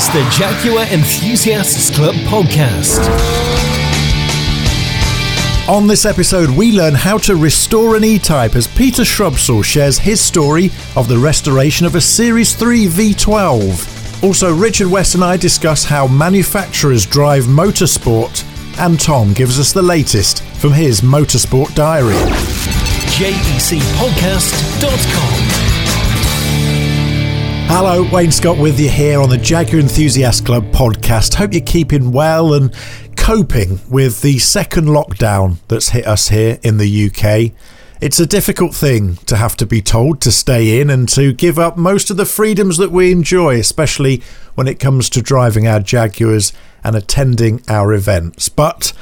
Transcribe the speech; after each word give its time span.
is 0.00 0.08
the 0.14 0.24
Jaguar 0.30 0.84
Enthusiasts 0.84 1.90
Club 1.94 2.14
podcast. 2.26 3.06
On 5.68 5.86
this 5.86 6.06
episode, 6.06 6.48
we 6.48 6.72
learn 6.72 6.94
how 6.94 7.18
to 7.18 7.36
restore 7.36 7.96
an 7.96 8.04
E-Type 8.04 8.56
as 8.56 8.66
Peter 8.66 9.02
Shrubsall 9.02 9.62
shares 9.62 9.98
his 9.98 10.18
story 10.18 10.70
of 10.96 11.06
the 11.06 11.18
restoration 11.18 11.84
of 11.84 11.96
a 11.96 12.00
Series 12.00 12.54
3 12.54 12.86
V12. 12.86 14.24
Also, 14.24 14.54
Richard 14.54 14.88
West 14.88 15.16
and 15.16 15.24
I 15.24 15.36
discuss 15.36 15.84
how 15.84 16.06
manufacturers 16.06 17.04
drive 17.04 17.44
motorsport, 17.44 18.42
and 18.78 18.98
Tom 18.98 19.34
gives 19.34 19.60
us 19.60 19.74
the 19.74 19.82
latest 19.82 20.42
from 20.54 20.72
his 20.72 21.02
motorsport 21.02 21.74
diary. 21.74 22.14
JECpodcast.com. 23.18 25.69
Hello, 27.72 28.02
Wayne 28.12 28.32
Scott 28.32 28.58
with 28.58 28.80
you 28.80 28.90
here 28.90 29.20
on 29.20 29.28
the 29.30 29.38
Jaguar 29.38 29.78
Enthusiast 29.80 30.44
Club 30.44 30.64
podcast. 30.72 31.34
Hope 31.34 31.52
you're 31.52 31.62
keeping 31.62 32.10
well 32.10 32.52
and 32.52 32.74
coping 33.16 33.78
with 33.88 34.22
the 34.22 34.40
second 34.40 34.86
lockdown 34.86 35.58
that's 35.68 35.90
hit 35.90 36.04
us 36.04 36.30
here 36.30 36.58
in 36.64 36.78
the 36.78 37.06
UK. 37.06 37.52
It's 38.00 38.18
a 38.18 38.26
difficult 38.26 38.74
thing 38.74 39.16
to 39.26 39.36
have 39.36 39.56
to 39.56 39.66
be 39.66 39.80
told 39.80 40.20
to 40.22 40.32
stay 40.32 40.80
in 40.80 40.90
and 40.90 41.08
to 41.10 41.32
give 41.32 41.60
up 41.60 41.76
most 41.76 42.10
of 42.10 42.16
the 42.16 42.26
freedoms 42.26 42.76
that 42.78 42.90
we 42.90 43.12
enjoy, 43.12 43.60
especially 43.60 44.20
when 44.56 44.66
it 44.66 44.80
comes 44.80 45.08
to 45.10 45.22
driving 45.22 45.68
our 45.68 45.78
Jaguars 45.78 46.52
and 46.82 46.96
attending 46.96 47.62
our 47.68 47.94
events. 47.94 48.48
But 48.48 48.92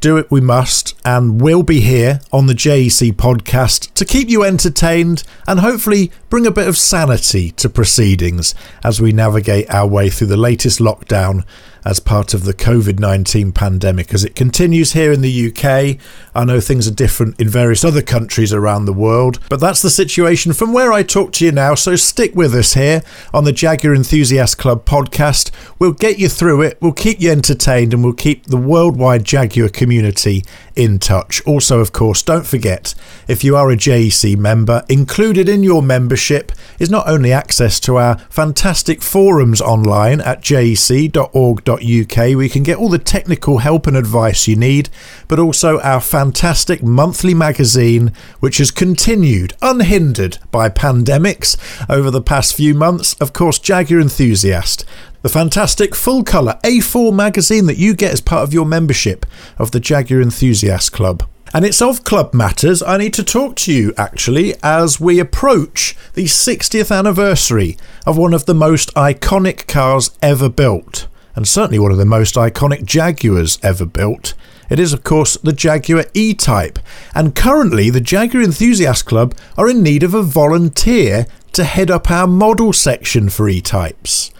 do 0.00 0.16
it 0.16 0.30
we 0.30 0.40
must, 0.40 0.98
and 1.04 1.40
we'll 1.40 1.62
be 1.62 1.80
here 1.80 2.20
on 2.32 2.46
the 2.46 2.54
JEC 2.54 3.12
podcast 3.12 3.92
to 3.94 4.04
keep 4.04 4.28
you 4.28 4.42
entertained 4.42 5.22
and 5.46 5.60
hopefully 5.60 6.10
bring 6.30 6.46
a 6.46 6.50
bit 6.50 6.66
of 6.66 6.76
sanity 6.76 7.50
to 7.52 7.68
proceedings 7.68 8.54
as 8.82 9.00
we 9.00 9.12
navigate 9.12 9.68
our 9.70 9.86
way 9.86 10.08
through 10.08 10.28
the 10.28 10.36
latest 10.36 10.78
lockdown 10.78 11.44
as 11.84 12.00
part 12.00 12.34
of 12.34 12.44
the 12.44 12.54
COVID 12.54 12.98
19 12.98 13.52
pandemic 13.52 14.12
as 14.12 14.24
it 14.24 14.34
continues 14.34 14.92
here 14.92 15.12
in 15.12 15.20
the 15.20 15.48
UK. 15.48 15.98
I 16.34 16.44
know 16.44 16.60
things 16.60 16.86
are 16.86 16.92
different 16.94 17.40
in 17.40 17.48
various 17.48 17.84
other 17.84 18.02
countries 18.02 18.52
around 18.52 18.84
the 18.84 18.92
world, 18.92 19.38
but 19.48 19.60
that's 19.60 19.82
the 19.82 19.90
situation 19.90 20.52
from 20.52 20.72
where 20.72 20.92
I 20.92 21.02
talk 21.02 21.32
to 21.34 21.44
you 21.44 21.52
now. 21.52 21.74
So 21.74 21.96
stick 21.96 22.34
with 22.34 22.54
us 22.54 22.74
here 22.74 23.02
on 23.32 23.44
the 23.44 23.52
Jaguar 23.52 23.94
Enthusiast 23.94 24.58
Club 24.58 24.84
podcast. 24.84 25.50
We'll 25.78 25.92
get 25.92 26.18
you 26.18 26.28
through 26.28 26.62
it, 26.62 26.78
we'll 26.80 26.92
keep 26.92 27.20
you 27.20 27.30
entertained, 27.30 27.94
and 27.94 28.04
we'll 28.04 28.12
keep 28.12 28.46
the 28.46 28.56
worldwide 28.56 29.24
Jaguar 29.24 29.68
community 29.68 30.44
in 30.76 30.98
touch. 30.98 31.44
Also, 31.46 31.80
of 31.80 31.92
course, 31.92 32.22
don't 32.22 32.46
forget 32.46 32.94
if 33.28 33.44
you 33.44 33.56
are 33.56 33.70
a 33.70 33.76
JEC 33.76 34.36
member, 34.36 34.84
included 34.88 35.48
in 35.48 35.62
your 35.62 35.82
membership 35.82 36.52
is 36.78 36.90
not 36.90 37.08
only 37.08 37.32
access 37.32 37.78
to 37.80 37.96
our 37.96 38.18
fantastic 38.30 39.02
forums 39.02 39.60
online 39.60 40.20
at 40.20 40.40
jec.org 40.40 41.64
www.uk 41.70 42.16
where 42.16 42.42
you 42.42 42.50
can 42.50 42.62
get 42.62 42.78
all 42.78 42.88
the 42.88 42.98
technical 42.98 43.58
help 43.58 43.86
and 43.86 43.96
advice 43.96 44.48
you 44.48 44.56
need, 44.56 44.88
but 45.28 45.38
also 45.38 45.80
our 45.80 46.00
fantastic 46.00 46.82
monthly 46.82 47.34
magazine, 47.34 48.12
which 48.40 48.58
has 48.58 48.70
continued 48.70 49.54
unhindered 49.62 50.38
by 50.50 50.68
pandemics 50.68 51.56
over 51.88 52.10
the 52.10 52.22
past 52.22 52.54
few 52.54 52.74
months. 52.74 53.14
Of 53.14 53.32
course, 53.32 53.58
Jaguar 53.58 54.00
Enthusiast, 54.00 54.84
the 55.22 55.28
fantastic 55.28 55.94
full 55.94 56.24
colour 56.24 56.58
A4 56.64 57.14
magazine 57.14 57.66
that 57.66 57.78
you 57.78 57.94
get 57.94 58.12
as 58.12 58.20
part 58.20 58.42
of 58.42 58.54
your 58.54 58.66
membership 58.66 59.26
of 59.58 59.70
the 59.70 59.80
Jaguar 59.80 60.20
Enthusiast 60.20 60.92
Club. 60.92 61.24
And 61.52 61.64
it's 61.64 61.82
of 61.82 62.04
Club 62.04 62.32
Matters 62.32 62.80
I 62.80 62.96
need 62.96 63.12
to 63.14 63.24
talk 63.24 63.56
to 63.56 63.72
you 63.72 63.92
actually 63.96 64.54
as 64.62 65.00
we 65.00 65.18
approach 65.18 65.96
the 66.14 66.26
60th 66.26 66.96
anniversary 66.96 67.76
of 68.06 68.16
one 68.16 68.34
of 68.34 68.46
the 68.46 68.54
most 68.54 68.94
iconic 68.94 69.66
cars 69.66 70.16
ever 70.22 70.48
built 70.48 71.08
and 71.34 71.46
certainly 71.46 71.78
one 71.78 71.92
of 71.92 71.98
the 71.98 72.04
most 72.04 72.34
iconic 72.34 72.84
Jaguars 72.84 73.58
ever 73.62 73.86
built. 73.86 74.34
It 74.68 74.78
is, 74.78 74.92
of 74.92 75.02
course, 75.02 75.36
the 75.36 75.52
Jaguar 75.52 76.04
E 76.14 76.34
Type, 76.34 76.78
and 77.14 77.34
currently 77.34 77.90
the 77.90 78.00
Jaguar 78.00 78.42
Enthusiast 78.42 79.04
Club 79.04 79.34
are 79.58 79.68
in 79.68 79.82
need 79.82 80.02
of 80.02 80.14
a 80.14 80.22
volunteer 80.22 81.26
to 81.52 81.64
head 81.64 81.90
up 81.90 82.10
our 82.10 82.26
model 82.26 82.72
section 82.72 83.28
for 83.28 83.48
E 83.48 83.60
Types. 83.60 84.30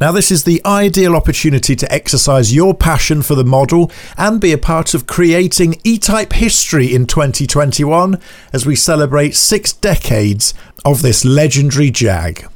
Now, 0.00 0.12
this 0.12 0.30
is 0.30 0.44
the 0.44 0.62
ideal 0.64 1.14
opportunity 1.14 1.76
to 1.76 1.92
exercise 1.92 2.54
your 2.54 2.72
passion 2.72 3.20
for 3.20 3.34
the 3.34 3.44
model 3.44 3.92
and 4.16 4.40
be 4.40 4.50
a 4.52 4.58
part 4.58 4.94
of 4.94 5.06
creating 5.06 5.78
E 5.84 5.98
Type 5.98 6.32
history 6.32 6.94
in 6.94 7.04
2021 7.06 8.18
as 8.52 8.64
we 8.64 8.76
celebrate 8.76 9.34
six 9.34 9.74
decades 9.74 10.54
of 10.86 11.02
this 11.02 11.22
legendary 11.24 11.90
Jag. 11.90 12.46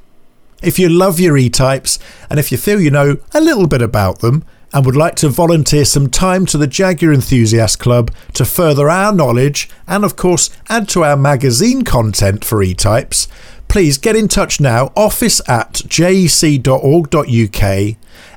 If 0.64 0.78
you 0.78 0.88
love 0.88 1.20
your 1.20 1.36
E-types 1.36 1.98
and 2.30 2.40
if 2.40 2.50
you 2.50 2.56
feel 2.56 2.80
you 2.80 2.90
know 2.90 3.18
a 3.34 3.40
little 3.40 3.66
bit 3.66 3.82
about 3.82 4.20
them 4.20 4.44
and 4.72 4.86
would 4.86 4.96
like 4.96 5.14
to 5.16 5.28
volunteer 5.28 5.84
some 5.84 6.08
time 6.08 6.46
to 6.46 6.56
the 6.56 6.66
Jaguar 6.66 7.12
Enthusiast 7.12 7.78
Club 7.78 8.10
to 8.32 8.46
further 8.46 8.88
our 8.88 9.14
knowledge 9.14 9.68
and 9.86 10.04
of 10.04 10.16
course 10.16 10.48
add 10.70 10.88
to 10.88 11.04
our 11.04 11.18
magazine 11.18 11.82
content 11.82 12.46
for 12.46 12.62
E-types, 12.62 13.28
please 13.68 13.98
get 13.98 14.16
in 14.16 14.26
touch 14.26 14.58
now 14.58 14.90
office 14.96 15.42
at 15.46 15.74
jec.org.uk. 15.86 16.46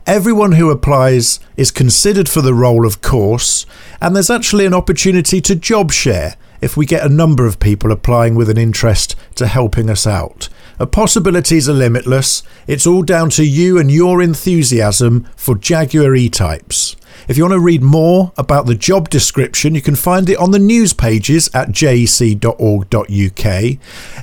Everyone 0.06 0.52
who 0.52 0.70
applies 0.70 1.40
is 1.56 1.72
considered 1.72 2.28
for 2.28 2.42
the 2.42 2.54
role 2.54 2.86
of 2.86 3.02
course 3.02 3.66
and 4.02 4.14
there's 4.14 4.30
actually 4.30 4.66
an 4.66 4.74
opportunity 4.74 5.40
to 5.40 5.56
job 5.56 5.94
share 5.94 6.36
if 6.60 6.76
we 6.76 6.86
get 6.86 7.06
a 7.06 7.10
number 7.10 7.46
of 7.46 7.60
people 7.60 7.90
applying 7.90 8.36
with 8.36 8.50
an 8.50 8.58
interest 8.58 9.16
to 9.36 9.48
helping 9.48 9.90
us 9.90 10.06
out. 10.06 10.50
Possibilities 10.86 11.68
are 11.68 11.74
limitless. 11.74 12.44
It's 12.68 12.86
all 12.86 13.02
down 13.02 13.30
to 13.32 13.44
you 13.44 13.80
and 13.80 13.90
your 13.90 14.22
enthusiasm 14.22 15.28
for 15.36 15.56
Jaguar 15.56 16.16
E 16.16 16.30
types. 16.30 16.96
If 17.28 17.36
you 17.36 17.44
want 17.44 17.54
to 17.54 17.60
read 17.60 17.82
more 17.82 18.32
about 18.38 18.68
the 18.68 18.76
job 18.76 19.10
description, 19.10 19.76
you 19.76 19.82
can 19.82 19.96
find 19.96 20.30
it 20.30 20.38
on 20.38 20.52
the 20.52 20.60
news 20.60 20.94
pages 20.94 21.50
at 21.54 21.70
jec.org.uk. 21.70 23.08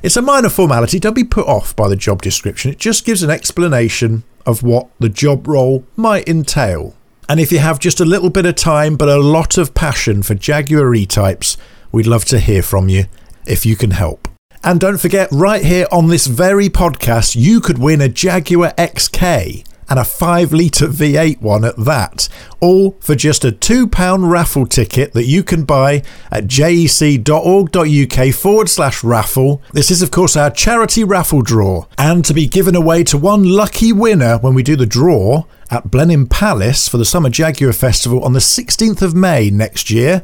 It's 0.03 0.17
a 0.17 0.21
minor 0.21 0.49
formality, 0.49 0.99
don't 0.99 1.13
be 1.13 1.23
put 1.23 1.45
off 1.45 1.75
by 1.75 1.87
the 1.87 1.95
job 1.95 2.21
description. 2.21 2.71
It 2.71 2.79
just 2.79 3.05
gives 3.05 3.21
an 3.21 3.29
explanation 3.29 4.23
of 4.45 4.63
what 4.63 4.89
the 4.99 5.09
job 5.09 5.47
role 5.47 5.85
might 5.95 6.27
entail. 6.27 6.95
And 7.27 7.39
if 7.39 7.51
you 7.51 7.59
have 7.59 7.79
just 7.79 7.99
a 7.99 8.05
little 8.05 8.29
bit 8.29 8.45
of 8.45 8.55
time 8.55 8.95
but 8.95 9.09
a 9.09 9.17
lot 9.17 9.57
of 9.57 9.73
passion 9.73 10.23
for 10.23 10.35
Jaguar 10.35 10.93
E 10.95 11.05
types, 11.05 11.57
we'd 11.91 12.07
love 12.07 12.25
to 12.25 12.39
hear 12.39 12.61
from 12.61 12.87
you 12.87 13.05
if 13.45 13.65
you 13.65 13.75
can 13.75 13.91
help. 13.91 14.27
And 14.65 14.79
don't 14.79 14.97
forget, 14.97 15.29
right 15.31 15.63
here 15.63 15.85
on 15.91 16.07
this 16.07 16.25
very 16.25 16.69
podcast, 16.69 17.35
you 17.35 17.61
could 17.61 17.77
win 17.77 18.01
a 18.01 18.09
Jaguar 18.09 18.73
XK 18.79 19.63
and 19.87 19.99
a 19.99 20.03
5 20.03 20.51
litre 20.51 20.87
V8 20.87 21.39
one 21.39 21.63
at 21.63 21.77
that, 21.77 22.27
all 22.59 22.97
for 22.99 23.13
just 23.13 23.45
a 23.45 23.51
£2 23.51 24.27
raffle 24.27 24.65
ticket 24.65 25.13
that 25.13 25.25
you 25.25 25.43
can 25.43 25.65
buy 25.65 26.01
at 26.31 26.45
jec.org.uk 26.45 28.33
forward 28.33 28.67
slash 28.67 29.03
raffle. 29.03 29.61
This 29.71 29.91
is, 29.91 30.01
of 30.01 30.09
course, 30.09 30.35
our 30.35 30.49
charity 30.49 31.03
raffle 31.03 31.43
draw, 31.43 31.85
and 31.99 32.25
to 32.25 32.33
be 32.33 32.47
given 32.47 32.75
away 32.75 33.03
to 33.03 33.19
one 33.19 33.43
lucky 33.43 33.93
winner 33.93 34.39
when 34.39 34.55
we 34.55 34.63
do 34.63 34.75
the 34.75 34.87
draw 34.87 35.43
at 35.69 35.91
Blenheim 35.91 36.25
Palace 36.25 36.87
for 36.87 36.97
the 36.97 37.05
Summer 37.05 37.29
Jaguar 37.29 37.73
Festival 37.73 38.23
on 38.23 38.33
the 38.33 38.39
16th 38.39 39.03
of 39.03 39.13
May 39.13 39.51
next 39.51 39.91
year. 39.91 40.23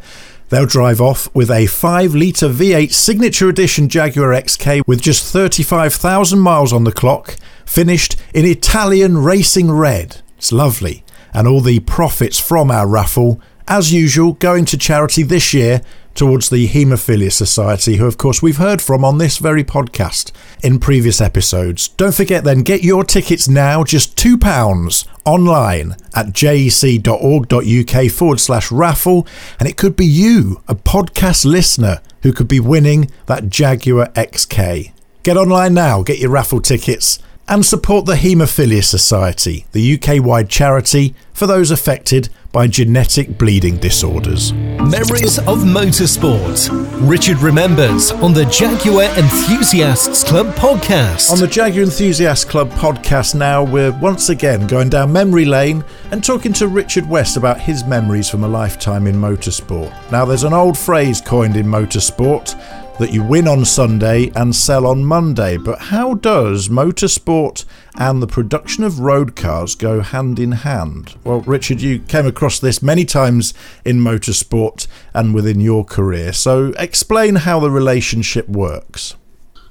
They'll 0.52 0.66
drive 0.66 1.00
off 1.00 1.34
with 1.34 1.50
a 1.50 1.66
5 1.66 2.14
litre 2.14 2.50
V8 2.50 2.92
Signature 2.92 3.48
Edition 3.48 3.88
Jaguar 3.88 4.32
XK 4.32 4.82
with 4.86 5.02
just 5.02 5.32
35,000 5.32 6.40
miles 6.40 6.74
on 6.74 6.84
the 6.84 6.92
clock, 6.92 7.38
finished 7.66 8.18
in 8.34 8.46
Italian 8.46 9.20
racing 9.20 9.72
red. 9.72 10.18
It's 10.38 10.52
lovely. 10.52 11.06
And 11.34 11.48
all 11.48 11.62
the 11.62 11.80
profits 11.80 12.38
from 12.38 12.70
our 12.70 12.86
raffle, 12.86 13.40
as 13.66 13.94
usual, 13.94 14.34
going 14.34 14.66
to 14.66 14.78
charity 14.78 15.24
this 15.24 15.54
year 15.54 15.82
towards 16.14 16.50
the 16.50 16.68
Haemophilia 16.68 17.32
Society, 17.32 17.98
who, 17.98 18.06
of 18.06 18.18
course, 18.18 18.42
we've 18.42 18.58
heard 18.58 18.82
from 18.82 19.04
on 19.04 19.18
this 19.18 19.38
very 19.38 19.64
podcast 19.64 20.32
in 20.64 20.80
previous 20.80 21.22
episodes. 21.22 21.90
Don't 21.90 22.14
forget 22.14 22.44
then, 22.44 22.64
get 22.64 22.84
your 22.84 23.04
tickets 23.04 23.48
now, 23.48 23.84
just 23.84 24.18
£2 24.18 25.08
online 25.26 25.96
at 26.14 26.28
jec.org.uk 26.28 28.12
forward 28.12 28.40
slash 28.40 28.72
raffle. 28.72 29.28
And 29.60 29.68
it 29.68 29.78
could 29.78 29.96
be 29.96 30.06
you, 30.06 30.62
a 30.68 30.76
podcast 30.76 31.46
listener, 31.46 32.02
who 32.24 32.34
could 32.34 32.48
be 32.48 32.60
winning 32.60 33.10
that 33.26 33.50
Jaguar 33.50 34.08
XK. 34.10 34.92
Get 35.24 35.38
online 35.38 35.74
now, 35.74 36.04
get 36.04 36.20
your 36.20 36.32
raffle 36.32 36.62
tickets 36.62 37.20
and 37.48 37.66
support 37.66 38.06
the 38.06 38.16
Haemophilia 38.16 38.84
Society, 38.84 39.66
the 39.72 39.94
UK 39.96 40.24
wide 40.24 40.50
charity 40.50 41.14
for 41.34 41.48
those 41.48 41.70
affected 41.70 42.30
by 42.52 42.68
genetic 42.68 43.38
bleeding 43.38 43.78
disorders. 43.78 44.54
Memories 44.54 45.40
of 45.40 45.60
Motorsport. 45.60 46.70
Richard 47.08 47.38
remembers 47.38 48.12
on 48.12 48.34
the 48.34 48.46
Jaguar 48.46 49.06
Enthusiasts 49.18 50.24
Club 50.24 50.48
podcast. 50.56 51.32
On 51.32 51.40
the 51.40 51.48
Jaguar 51.48 51.84
Enthusiasts 51.84 52.44
Club 52.44 52.70
podcast, 52.72 53.36
now 53.36 53.64
we're 53.64 53.98
once 54.00 54.30
again 54.30 54.68
going 54.68 54.90
down 54.90 55.14
memory 55.14 55.46
lane 55.46 55.84
and 56.12 56.24
talking 56.24 56.52
to 56.54 56.68
Richard 56.68 57.08
West 57.08 57.38
about 57.38 57.60
his 57.60 57.86
memories 57.86 58.30
from 58.30 58.44
a 58.44 58.48
lifetime 58.48 59.08
in 59.08 59.16
motorsport. 59.16 60.12
Now, 60.12 60.26
there's 60.26 60.44
an 60.44 60.54
old 60.54 60.78
phrase 60.78 61.22
coined 61.22 61.56
in 61.56 61.66
motorsport 61.66 62.56
that 63.02 63.12
you 63.12 63.24
win 63.24 63.48
on 63.48 63.66
Sunday 63.66 64.32
and 64.36 64.56
sell 64.56 64.86
on 64.86 65.04
Monday. 65.04 65.58
But 65.58 65.80
how 65.80 66.14
does 66.14 66.70
motorsport 66.70 67.66
and 67.96 68.22
the 68.22 68.28
production 68.28 68.84
of 68.84 69.00
road 69.00 69.36
cars 69.36 69.74
go 69.74 70.02
hand 70.02 70.38
in 70.38 70.52
hand? 70.52 71.16
Well, 71.24 71.42
Richard, 71.42 71.82
you 71.82 71.98
came 71.98 72.28
across 72.28 72.60
this 72.60 72.84
many 72.84 73.04
times 73.04 73.56
in 73.84 73.98
motorsport 73.98 74.86
and 75.16 75.34
within 75.34 75.60
your 75.60 75.84
career. 75.84 76.32
So 76.32 76.74
explain 76.78 77.38
how 77.38 77.60
the 77.60 77.72
relationship 77.72 78.48
works. 78.48 79.16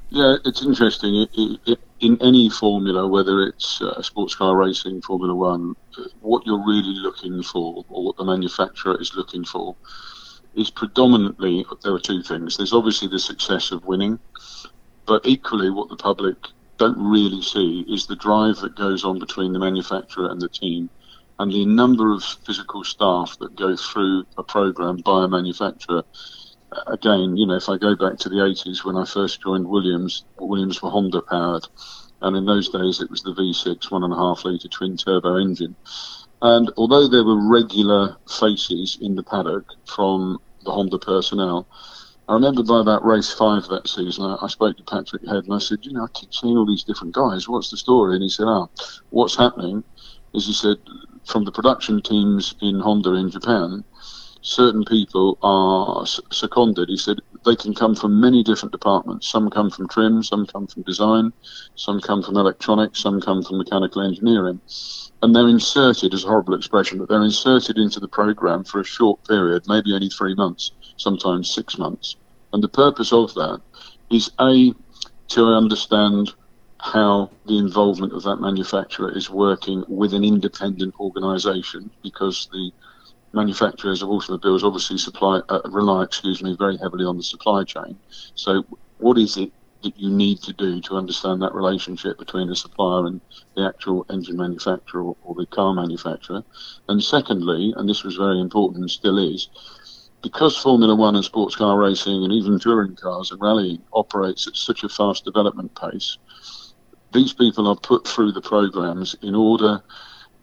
Yeah, 0.08 0.38
it's 0.44 0.64
interesting. 0.64 1.14
It, 1.14 1.30
it, 1.34 1.60
it, 1.66 1.80
in 2.00 2.20
any 2.20 2.50
formula, 2.50 3.06
whether 3.06 3.44
it's 3.44 3.80
uh, 3.80 4.02
sports 4.02 4.34
car 4.34 4.56
racing, 4.56 5.02
Formula 5.02 5.36
One, 5.36 5.76
what 6.20 6.44
you're 6.46 6.66
really 6.66 6.94
looking 6.96 7.44
for, 7.44 7.84
or 7.88 8.06
what 8.06 8.16
the 8.16 8.24
manufacturer 8.24 9.00
is 9.00 9.14
looking 9.14 9.44
for, 9.44 9.76
is 10.54 10.70
predominantly 10.70 11.64
there 11.82 11.94
are 11.94 12.00
two 12.00 12.22
things. 12.22 12.56
There's 12.56 12.72
obviously 12.72 13.08
the 13.08 13.18
success 13.18 13.70
of 13.70 13.84
winning, 13.84 14.18
but 15.06 15.26
equally, 15.26 15.70
what 15.70 15.88
the 15.88 15.96
public 15.96 16.36
don't 16.76 16.98
really 16.98 17.42
see 17.42 17.84
is 17.88 18.06
the 18.06 18.16
drive 18.16 18.56
that 18.56 18.76
goes 18.76 19.04
on 19.04 19.18
between 19.18 19.52
the 19.52 19.58
manufacturer 19.58 20.30
and 20.30 20.40
the 20.40 20.48
team, 20.48 20.90
and 21.38 21.52
the 21.52 21.64
number 21.64 22.12
of 22.12 22.22
physical 22.22 22.84
staff 22.84 23.36
that 23.40 23.56
go 23.56 23.76
through 23.76 24.24
a 24.38 24.42
program 24.42 24.96
by 24.98 25.24
a 25.24 25.28
manufacturer 25.28 26.02
again, 26.86 27.36
you 27.36 27.46
know, 27.46 27.56
if 27.56 27.68
I 27.68 27.76
go 27.76 27.96
back 27.96 28.18
to 28.18 28.28
the 28.28 28.36
80s 28.36 28.84
when 28.84 28.96
I 28.96 29.04
first 29.04 29.42
joined 29.42 29.66
Williams, 29.66 30.24
Williams 30.38 30.82
were 30.82 30.90
Honda 30.90 31.22
powered. 31.22 31.66
And 32.22 32.36
in 32.36 32.44
those 32.44 32.68
days, 32.68 33.00
it 33.00 33.10
was 33.10 33.22
the 33.22 33.34
V6 33.34 33.90
one 33.90 34.04
and 34.04 34.12
a 34.12 34.16
half 34.16 34.44
litre 34.44 34.68
twin 34.68 34.96
turbo 34.96 35.36
engine. 35.36 35.74
And 36.42 36.70
although 36.76 37.06
there 37.06 37.24
were 37.24 37.48
regular 37.48 38.16
faces 38.28 38.98
in 39.00 39.14
the 39.14 39.22
paddock 39.22 39.64
from 39.86 40.40
the 40.64 40.72
Honda 40.72 40.98
personnel, 40.98 41.66
I 42.28 42.34
remember 42.34 42.62
by 42.62 42.80
about 42.80 43.04
race 43.04 43.32
five 43.32 43.66
that 43.68 43.88
season, 43.88 44.24
I, 44.24 44.46
spoke 44.46 44.76
to 44.76 44.84
Patrick 44.84 45.26
Head 45.26 45.44
and 45.44 45.52
I 45.52 45.58
said, 45.58 45.80
you 45.82 45.92
know, 45.92 46.04
I 46.04 46.08
keep 46.14 46.32
seeing 46.32 46.56
all 46.56 46.64
these 46.64 46.84
different 46.84 47.12
guys. 47.12 47.48
What's 47.48 47.70
the 47.70 47.76
story? 47.76 48.14
And 48.14 48.22
he 48.22 48.28
said, 48.28 48.44
ah, 48.46 48.68
oh, 48.68 48.70
what's 49.10 49.36
happening 49.36 49.82
is 50.32 50.46
he 50.46 50.52
said, 50.52 50.76
from 51.26 51.44
the 51.44 51.52
production 51.52 52.00
teams 52.00 52.54
in 52.62 52.78
Honda 52.80 53.14
in 53.14 53.30
Japan, 53.30 53.84
certain 54.42 54.84
people 54.84 55.38
are 55.42 56.06
seconded. 56.30 56.88
He 56.88 56.96
said 56.96 57.18
they 57.44 57.56
can 57.56 57.74
come 57.74 57.94
from 57.94 58.20
many 58.20 58.42
different 58.42 58.72
departments. 58.72 59.28
Some 59.28 59.48
come 59.50 59.70
from 59.70 59.88
trim, 59.88 60.22
some 60.22 60.46
come 60.46 60.66
from 60.66 60.82
design, 60.82 61.32
some 61.74 62.00
come 62.00 62.22
from 62.22 62.36
electronics, 62.36 63.00
some 63.00 63.20
come 63.20 63.42
from 63.42 63.58
mechanical 63.58 64.02
engineering. 64.02 64.60
And 65.22 65.34
they're 65.34 65.48
inserted, 65.48 66.12
as 66.12 66.24
a 66.24 66.28
horrible 66.28 66.54
expression, 66.54 66.98
but 66.98 67.08
they're 67.08 67.22
inserted 67.22 67.78
into 67.78 68.00
the 68.00 68.08
program 68.08 68.64
for 68.64 68.80
a 68.80 68.84
short 68.84 69.26
period, 69.26 69.62
maybe 69.66 69.92
only 69.92 70.08
three 70.08 70.34
months, 70.34 70.72
sometimes 70.96 71.50
six 71.50 71.78
months. 71.78 72.16
And 72.52 72.62
the 72.62 72.68
purpose 72.68 73.12
of 73.12 73.32
that 73.34 73.60
is 74.10 74.30
A, 74.40 74.74
to 75.28 75.44
understand 75.46 76.34
how 76.80 77.30
the 77.46 77.58
involvement 77.58 78.12
of 78.12 78.22
that 78.22 78.40
manufacturer 78.40 79.16
is 79.16 79.30
working 79.30 79.84
with 79.88 80.14
an 80.14 80.24
independent 80.24 80.94
organisation 80.98 81.90
because 82.02 82.48
the 82.52 82.72
manufacturers 83.32 84.02
of 84.02 84.08
automobiles 84.08 84.64
obviously 84.64 84.98
supply 84.98 85.40
uh, 85.48 85.60
rely, 85.66 86.02
excuse 86.04 86.42
me, 86.42 86.56
very 86.58 86.76
heavily 86.78 87.04
on 87.04 87.16
the 87.16 87.22
supply 87.22 87.64
chain. 87.64 87.96
So, 88.34 88.64
what 88.98 89.18
is 89.18 89.36
it 89.36 89.52
that 89.82 89.98
you 89.98 90.10
need 90.10 90.42
to 90.42 90.52
do 90.52 90.80
to 90.82 90.96
understand 90.96 91.40
that 91.40 91.54
relationship 91.54 92.18
between 92.18 92.48
the 92.48 92.56
supplier 92.56 93.06
and 93.06 93.20
the 93.56 93.62
actual 93.62 94.04
engine 94.10 94.36
manufacturer 94.36 95.02
or, 95.02 95.16
or 95.22 95.34
the 95.34 95.46
car 95.46 95.74
manufacturer? 95.74 96.42
And 96.88 97.02
secondly, 97.02 97.72
and 97.76 97.88
this 97.88 98.04
was 98.04 98.16
very 98.16 98.40
important 98.40 98.82
and 98.82 98.90
still 98.90 99.18
is, 99.18 99.48
because 100.22 100.56
Formula 100.56 100.94
One 100.94 101.16
and 101.16 101.24
sports 101.24 101.56
car 101.56 101.78
racing 101.78 102.24
and 102.24 102.32
even 102.32 102.58
touring 102.58 102.96
cars 102.96 103.30
and 103.30 103.40
rallying 103.40 103.82
operates 103.92 104.46
at 104.46 104.56
such 104.56 104.84
a 104.84 104.88
fast 104.88 105.24
development 105.24 105.74
pace, 105.80 106.18
these 107.12 107.32
people 107.32 107.66
are 107.66 107.76
put 107.76 108.06
through 108.06 108.32
the 108.32 108.40
programs 108.40 109.14
in 109.22 109.34
order 109.34 109.82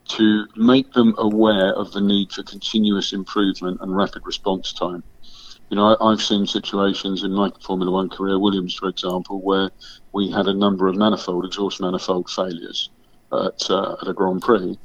to 0.10 0.48
make 0.56 0.94
them 0.94 1.16
aware 1.18 1.74
of 1.74 1.92
the 1.92 2.02
need 2.02 2.32
for 2.32 2.44
continuous 2.44 3.14
improvement 3.14 3.80
and 3.82 3.96
rapid 3.96 4.26
response 4.26 4.74
time. 4.74 5.04
You 5.70 5.76
know, 5.76 5.98
I, 6.00 6.12
have 6.12 6.22
seen 6.22 6.48
situations 6.48 7.24
in 7.24 7.34
my 7.34 7.52
Formula 7.62 7.92
One 7.92 8.10
career, 8.10 8.40
Williams, 8.40 8.76
for 8.76 8.88
example, 8.88 9.42
where 9.42 9.70
we 10.14 10.32
had 10.32 10.48
a 10.48 10.54
number 10.54 10.88
of 10.88 10.96
manifold, 10.96 11.46
exhaust 11.46 11.82
manifold 11.82 12.30
failures 12.30 12.90
at, 13.34 13.70
uh, 13.70 13.98
at 14.02 14.08
a 14.08 14.14
Grand 14.14 14.42
Prix. 14.42 14.80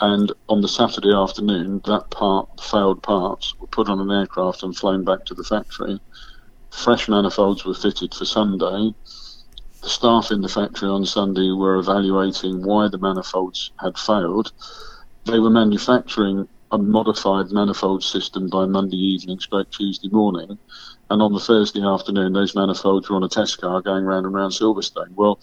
And 0.00 0.30
on 0.48 0.60
the 0.60 0.68
Saturday 0.68 1.12
afternoon, 1.12 1.80
that 1.86 2.10
part, 2.10 2.60
failed 2.60 3.02
parts, 3.02 3.54
were 3.58 3.66
put 3.68 3.88
on 3.88 4.00
an 4.00 4.10
aircraft 4.10 4.62
and 4.62 4.76
flown 4.76 5.02
back 5.02 5.24
to 5.24 5.34
the 5.34 5.44
factory. 5.44 5.98
Fresh 6.70 7.08
manifolds 7.08 7.64
were 7.64 7.74
fitted 7.74 8.14
for 8.14 8.26
Sunday 8.26 8.94
the 9.82 9.88
staff 9.88 10.30
in 10.30 10.40
the 10.40 10.48
factory 10.48 10.88
on 10.88 11.06
Sunday 11.06 11.50
were 11.52 11.76
evaluating 11.76 12.64
why 12.64 12.88
the 12.88 12.98
manifolds 12.98 13.72
had 13.80 13.96
failed. 13.96 14.52
They 15.24 15.38
were 15.38 15.50
manufacturing 15.50 16.48
a 16.70 16.78
modified 16.78 17.50
manifold 17.50 18.02
system 18.04 18.48
by 18.48 18.66
Monday 18.66 18.96
evening, 18.96 19.38
straight 19.38 19.70
Tuesday 19.70 20.08
morning, 20.08 20.58
and 21.10 21.22
on 21.22 21.32
the 21.32 21.40
Thursday 21.40 21.82
afternoon, 21.82 22.32
those 22.32 22.54
manifolds 22.54 23.08
were 23.08 23.16
on 23.16 23.24
a 23.24 23.28
test 23.28 23.60
car 23.60 23.80
going 23.80 24.04
round 24.04 24.26
and 24.26 24.34
round 24.34 24.52
Silverstone. 24.52 25.14
Well, 25.14 25.40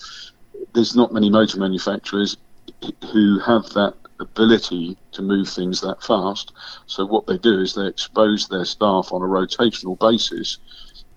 there's 0.73 0.95
not 0.95 1.13
many 1.13 1.29
motor 1.29 1.59
manufacturers 1.59 2.37
who 3.11 3.39
have 3.39 3.63
that 3.73 3.95
ability 4.19 4.97
to 5.11 5.21
move 5.21 5.49
things 5.49 5.81
that 5.81 6.03
fast. 6.03 6.51
So 6.85 7.05
what 7.05 7.27
they 7.27 7.37
do 7.37 7.59
is 7.61 7.73
they 7.73 7.87
expose 7.87 8.47
their 8.47 8.65
staff 8.65 9.11
on 9.11 9.21
a 9.21 9.25
rotational 9.25 9.99
basis 9.99 10.57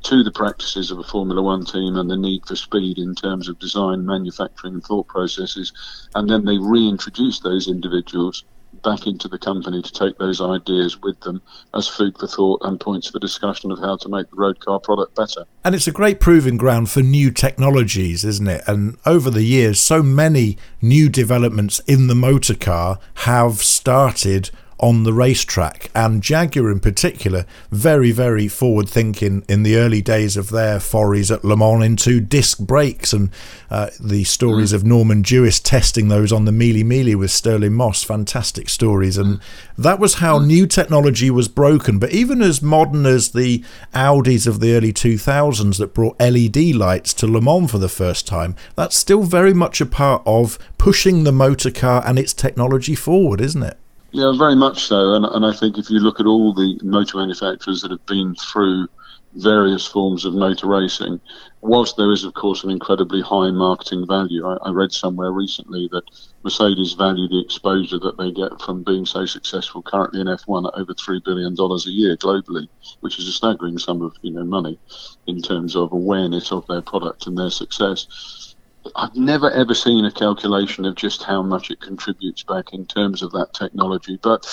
to 0.04 0.22
the 0.22 0.30
practices 0.30 0.90
of 0.90 0.98
a 0.98 1.04
Formula 1.04 1.42
One 1.42 1.64
team 1.64 1.96
and 1.96 2.10
the 2.10 2.16
need 2.16 2.46
for 2.46 2.56
speed 2.56 2.98
in 2.98 3.14
terms 3.14 3.48
of 3.48 3.58
design, 3.58 4.06
manufacturing, 4.06 4.74
and 4.74 4.84
thought 4.84 5.08
processes. 5.08 5.72
And 6.14 6.28
then 6.30 6.44
they 6.44 6.58
reintroduce 6.58 7.40
those 7.40 7.68
individuals 7.68 8.44
back 8.82 9.06
into 9.06 9.28
the 9.28 9.38
company 9.38 9.82
to 9.82 9.92
take 9.92 10.18
those 10.18 10.40
ideas 10.40 11.00
with 11.00 11.18
them 11.20 11.42
as 11.74 11.88
food 11.88 12.16
for 12.18 12.26
thought 12.26 12.60
and 12.62 12.78
points 12.78 13.08
for 13.08 13.18
discussion 13.18 13.72
of 13.72 13.78
how 13.78 13.96
to 13.96 14.08
make 14.08 14.30
the 14.30 14.36
road 14.36 14.60
car 14.60 14.78
product 14.78 15.14
better. 15.16 15.44
And 15.64 15.74
it's 15.74 15.88
a 15.88 15.92
great 15.92 16.20
proving 16.20 16.56
ground 16.56 16.90
for 16.90 17.00
new 17.00 17.30
technologies, 17.30 18.24
isn't 18.24 18.48
it? 18.48 18.62
And 18.66 18.96
over 19.04 19.30
the 19.30 19.42
years, 19.42 19.80
so 19.80 20.02
many 20.02 20.56
new 20.80 21.08
developments 21.08 21.80
in 21.80 22.06
the 22.06 22.14
motor 22.14 22.54
car 22.54 22.98
have 23.14 23.62
started 23.62 24.50
on 24.80 25.04
the 25.04 25.12
racetrack. 25.12 25.90
And 25.94 26.22
Jaguar, 26.22 26.70
in 26.70 26.80
particular, 26.80 27.46
very, 27.70 28.12
very 28.12 28.48
forward 28.48 28.88
thinking 28.88 29.44
in 29.48 29.62
the 29.62 29.76
early 29.76 30.02
days 30.02 30.36
of 30.36 30.50
their 30.50 30.80
forays 30.80 31.30
at 31.30 31.44
Le 31.44 31.56
Mans 31.56 31.84
into 31.84 32.20
disc 32.20 32.58
brakes 32.58 33.12
and 33.12 33.30
uh, 33.70 33.90
the 34.00 34.25
stories 34.25 34.72
mm. 34.72 34.76
of 34.76 34.84
Norman 34.84 35.22
Dewis 35.22 35.60
testing 35.60 36.08
those 36.08 36.32
on 36.32 36.44
the 36.44 36.52
Mille 36.52 36.85
Miglia 36.85 37.16
with 37.16 37.30
Stirling 37.30 37.75
Moss. 37.75 38.04
Fantastic 38.04 38.68
stories. 38.68 39.18
And 39.18 39.40
that 39.76 39.99
was 39.99 40.14
how 40.14 40.38
mm. 40.38 40.47
new 40.47 40.66
technology 40.66 41.30
was 41.30 41.49
broken. 41.49 41.99
But 41.99 42.12
even 42.12 42.40
as 42.42 42.62
modern 42.62 43.06
as 43.06 43.30
the 43.30 43.64
Audis 43.94 44.47
of 44.47 44.61
the 44.61 44.75
early 44.75 44.92
2000s 44.92 45.78
that 45.78 45.94
brought 45.94 46.20
LED 46.20 46.75
lights 46.75 47.12
to 47.14 47.26
Le 47.26 47.40
Mans 47.40 47.70
for 47.70 47.78
the 47.78 47.88
first 47.88 48.26
time, 48.26 48.54
that's 48.76 48.97
still 48.97 49.25
very 49.25 49.54
much 49.54 49.80
a 49.80 49.87
part 49.87 50.23
of 50.25 50.58
pushing 50.78 51.25
the 51.25 51.32
motor 51.32 51.70
car 51.70 52.02
and 52.06 52.18
its 52.18 52.32
technology 52.32 52.94
forward, 52.94 53.40
isn't 53.40 53.62
it? 53.62 53.78
Yeah, 54.10 54.32
very 54.36 54.56
much 54.56 54.84
so. 54.84 55.14
And, 55.14 55.26
and 55.26 55.44
I 55.44 55.52
think 55.52 55.76
if 55.76 55.90
you 55.90 55.98
look 56.00 56.18
at 56.18 56.26
all 56.26 56.54
the 56.54 56.80
motor 56.82 57.18
manufacturers 57.18 57.82
that 57.82 57.90
have 57.90 58.06
been 58.06 58.34
through 58.34 58.88
various 59.34 59.86
forms 59.86 60.24
of 60.24 60.32
motor 60.32 60.66
racing, 60.66 61.20
whilst 61.60 61.96
there 61.96 62.10
is, 62.10 62.24
of 62.24 62.32
course, 62.32 62.64
an 62.64 62.70
incredibly 62.70 63.20
high 63.20 63.50
marketing 63.50 64.06
value, 64.06 64.46
I, 64.46 64.56
I, 64.64 64.70
read 64.70 64.92
somewhere 64.92 65.30
recently 65.30 65.88
that 65.92 66.04
Mercedes 66.42 66.94
value 66.94 67.28
the 67.28 67.40
exposure 67.40 67.98
that 67.98 68.16
they 68.16 68.32
get 68.32 68.58
from 68.62 68.82
being 68.82 69.04
so 69.04 69.26
successful 69.26 69.82
currently 69.82 70.22
in 70.22 70.26
F1 70.26 70.68
at 70.68 70.80
over 70.80 70.94
$3 70.94 71.22
billion 71.22 71.52
a 71.52 71.90
year 71.90 72.16
globally, 72.16 72.66
which 73.00 73.18
is 73.18 73.28
a 73.28 73.32
staggering 73.32 73.76
sum 73.76 74.00
of 74.00 74.16
you 74.22 74.32
know 74.32 74.44
money 74.44 74.78
in 75.26 75.42
terms 75.42 75.76
of 75.76 75.92
awareness 75.92 76.50
of 76.50 76.66
their 76.66 76.82
product 76.82 77.26
and 77.26 77.36
their 77.36 77.50
success. 77.50 78.48
I've 78.97 79.14
never 79.14 79.50
ever 79.50 79.75
seen 79.75 80.04
a 80.04 80.12
calculation 80.12 80.85
of 80.85 80.94
just 80.94 81.23
how 81.23 81.42
much 81.42 81.70
it 81.70 81.80
contributes 81.80 82.42
back 82.42 82.73
in 82.73 82.87
terms 82.87 83.23
of 83.23 83.32
that 83.32 83.52
technology. 83.52 84.18
But 84.23 84.47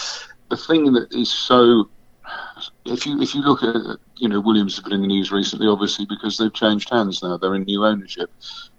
the 0.49 0.57
thing 0.57 0.93
that 0.93 1.13
is 1.13 1.31
so, 1.31 1.89
if 2.85 3.05
you 3.05 3.21
if 3.21 3.35
you 3.35 3.41
look 3.41 3.63
at 3.63 3.97
you 4.17 4.29
know 4.29 4.39
Williams 4.39 4.75
have 4.75 4.85
been 4.85 4.93
in 4.93 5.01
the 5.01 5.07
news 5.07 5.31
recently, 5.31 5.67
obviously 5.67 6.05
because 6.05 6.37
they've 6.37 6.53
changed 6.53 6.89
hands 6.89 7.21
now, 7.23 7.37
they're 7.37 7.55
in 7.55 7.63
new 7.63 7.85
ownership. 7.85 8.31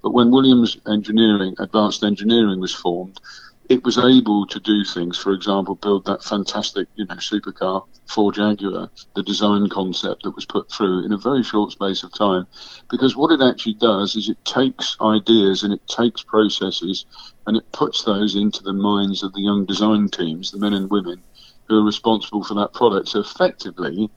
But 0.03 0.13
when 0.13 0.31
Williams 0.31 0.79
Engineering, 0.87 1.55
Advanced 1.59 2.05
Engineering, 2.05 2.61
was 2.61 2.75
formed, 2.75 3.21
it 3.69 3.85
was 3.85 3.99
able 3.99 4.47
to 4.47 4.61
do 4.61 4.85
things. 4.85 5.19
For 5.19 5.33
example, 5.33 5.75
build 5.75 6.05
that 6.07 6.23
fantastic, 6.23 6.89
you 6.95 7.07
know, 7.07 7.17
supercar 7.17 7.85
for 8.07 8.33
Jaguar, 8.33 8.91
the 9.15 9.23
design 9.23 9.69
concept 9.69 10.23
that 10.23 10.35
was 10.35 10.47
put 10.47 10.71
through 10.71 11.05
in 11.05 11.13
a 11.13 11.19
very 11.19 11.43
short 11.43 11.73
space 11.73 12.03
of 12.03 12.13
time. 12.15 12.47
Because 12.91 13.17
what 13.17 13.33
it 13.33 13.43
actually 13.43 13.75
does 13.75 14.15
is 14.15 14.29
it 14.29 14.45
takes 14.45 14.97
ideas 15.01 15.63
and 15.63 15.73
it 15.73 15.87
takes 15.89 16.23
processes 16.23 17.07
and 17.47 17.57
it 17.57 17.73
puts 17.73 18.05
those 18.05 18.37
into 18.37 18.63
the 18.63 18.73
minds 18.73 19.23
of 19.23 19.33
the 19.33 19.43
young 19.43 19.67
design 19.67 20.09
teams, 20.09 20.51
the 20.51 20.59
men 20.59 20.75
and 20.75 20.91
women 20.91 21.23
who 21.69 21.79
are 21.79 21.85
responsible 21.85 22.45
for 22.45 22.55
that 22.55 22.73
product. 22.73 23.09
So 23.09 23.21
effectively, 23.21 24.11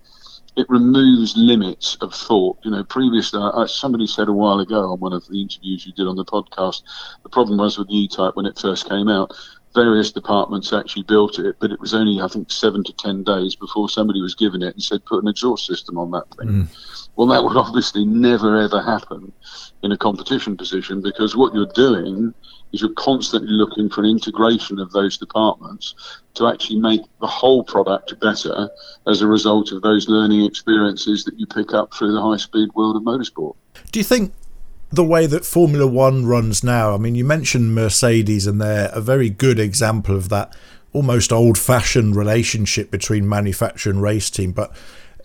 it 0.55 0.69
removes 0.69 1.35
limits 1.37 1.97
of 2.01 2.13
thought. 2.13 2.57
You 2.63 2.71
know, 2.71 2.83
previously, 2.83 3.39
uh, 3.41 3.67
somebody 3.67 4.07
said 4.07 4.27
a 4.27 4.33
while 4.33 4.59
ago 4.59 4.91
on 4.91 4.99
one 4.99 5.13
of 5.13 5.27
the 5.27 5.41
interviews 5.41 5.85
you 5.85 5.93
did 5.93 6.07
on 6.07 6.15
the 6.15 6.25
podcast, 6.25 6.83
the 7.23 7.29
problem 7.29 7.57
was 7.57 7.77
with 7.77 7.87
the 7.87 7.97
E-Type 7.97 8.35
when 8.35 8.45
it 8.45 8.57
first 8.59 8.89
came 8.89 9.07
out. 9.07 9.31
Various 9.75 10.11
departments 10.11 10.73
actually 10.73 11.03
built 11.03 11.37
it, 11.37 11.55
but 11.59 11.71
it 11.71 11.79
was 11.79 11.93
only, 11.93 12.19
I 12.21 12.27
think, 12.27 12.51
seven 12.51 12.83
to 12.85 12.93
ten 12.93 13.23
days 13.23 13.55
before 13.55 13.87
somebody 13.87 14.19
was 14.19 14.33
given 14.33 14.63
it 14.63 14.73
and 14.73 14.83
said, 14.83 15.05
put 15.05 15.21
an 15.23 15.29
exhaust 15.29 15.67
system 15.67 15.97
on 15.99 16.09
that 16.11 16.25
thing. 16.37 16.47
Mm. 16.47 17.09
Well, 17.15 17.27
that 17.27 17.43
would 17.43 17.55
obviously 17.55 18.05
never 18.05 18.59
ever 18.59 18.81
happen 18.81 19.31
in 19.83 19.91
a 19.91 19.97
competition 19.97 20.57
position 20.57 21.01
because 21.01 21.35
what 21.35 21.53
you're 21.53 21.67
doing 21.67 22.33
is 22.71 22.81
you're 22.81 22.93
constantly 22.93 23.51
looking 23.51 23.89
for 23.89 24.01
an 24.01 24.09
integration 24.09 24.79
of 24.79 24.91
those 24.91 25.17
departments 25.17 25.95
to 26.35 26.47
actually 26.47 26.79
make 26.79 27.01
the 27.19 27.27
whole 27.27 27.63
product 27.63 28.19
better 28.19 28.69
as 29.07 29.21
a 29.21 29.27
result 29.27 29.71
of 29.71 29.81
those 29.81 30.07
learning 30.07 30.45
experiences 30.45 31.23
that 31.25 31.37
you 31.39 31.45
pick 31.47 31.73
up 31.73 31.93
through 31.93 32.13
the 32.13 32.21
high 32.21 32.37
speed 32.37 32.69
world 32.75 32.95
of 32.95 33.03
motorsport. 33.03 33.55
Do 33.91 33.99
you 33.99 34.03
think 34.03 34.33
the 34.91 35.03
way 35.03 35.25
that 35.25 35.45
Formula 35.45 35.87
One 35.87 36.25
runs 36.25 36.63
now, 36.63 36.93
I 36.93 36.97
mean, 36.97 37.15
you 37.15 37.25
mentioned 37.25 37.75
Mercedes, 37.75 38.47
and 38.47 38.59
they're 38.59 38.89
a 38.93 39.01
very 39.01 39.29
good 39.29 39.59
example 39.59 40.15
of 40.15 40.29
that 40.29 40.55
almost 40.93 41.31
old 41.31 41.57
fashioned 41.57 42.15
relationship 42.15 42.89
between 42.89 43.29
manufacturer 43.29 43.93
and 43.93 44.01
race 44.01 44.29
team. 44.29 44.51
But 44.51 44.71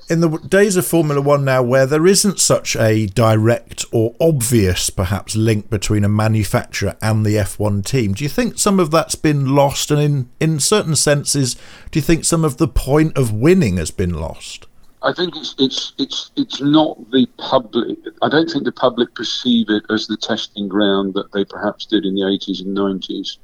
in 0.08 0.20
the 0.20 0.38
days 0.38 0.76
of 0.76 0.86
Formula 0.86 1.20
One 1.20 1.44
now, 1.44 1.62
where 1.62 1.86
there 1.86 2.06
isn't 2.06 2.38
such 2.38 2.76
a 2.76 3.06
direct 3.06 3.84
or 3.92 4.14
obvious, 4.20 4.90
perhaps, 4.90 5.34
link 5.34 5.70
between 5.70 6.04
a 6.04 6.08
manufacturer 6.08 6.96
and 7.00 7.24
the 7.24 7.36
F1 7.36 7.84
team, 7.84 8.12
do 8.12 8.24
you 8.24 8.30
think 8.30 8.58
some 8.58 8.78
of 8.78 8.90
that's 8.90 9.14
been 9.14 9.54
lost? 9.54 9.90
And 9.90 10.00
in, 10.00 10.30
in 10.40 10.60
certain 10.60 10.96
senses, 10.96 11.54
do 11.90 11.98
you 11.98 12.02
think 12.02 12.24
some 12.24 12.44
of 12.44 12.58
the 12.58 12.68
point 12.68 13.16
of 13.16 13.32
winning 13.32 13.78
has 13.78 13.90
been 13.90 14.14
lost? 14.14 14.66
I 15.02 15.12
think 15.12 15.36
it's 15.36 15.54
it's 15.58 15.92
it's 15.98 16.30
it's 16.34 16.62
not 16.62 16.98
the 17.10 17.26
public. 17.36 17.98
I 18.22 18.30
don't 18.30 18.48
think 18.48 18.64
the 18.64 18.72
public 18.72 19.14
perceive 19.14 19.68
it 19.68 19.84
as 19.90 20.06
the 20.06 20.16
testing 20.16 20.66
ground 20.66 21.12
that 21.12 21.30
they 21.32 21.44
perhaps 21.44 21.84
did 21.84 22.06
in 22.06 22.14
the 22.14 22.22
80s 22.22 22.62
and 22.62 22.74
90s. 22.74 23.36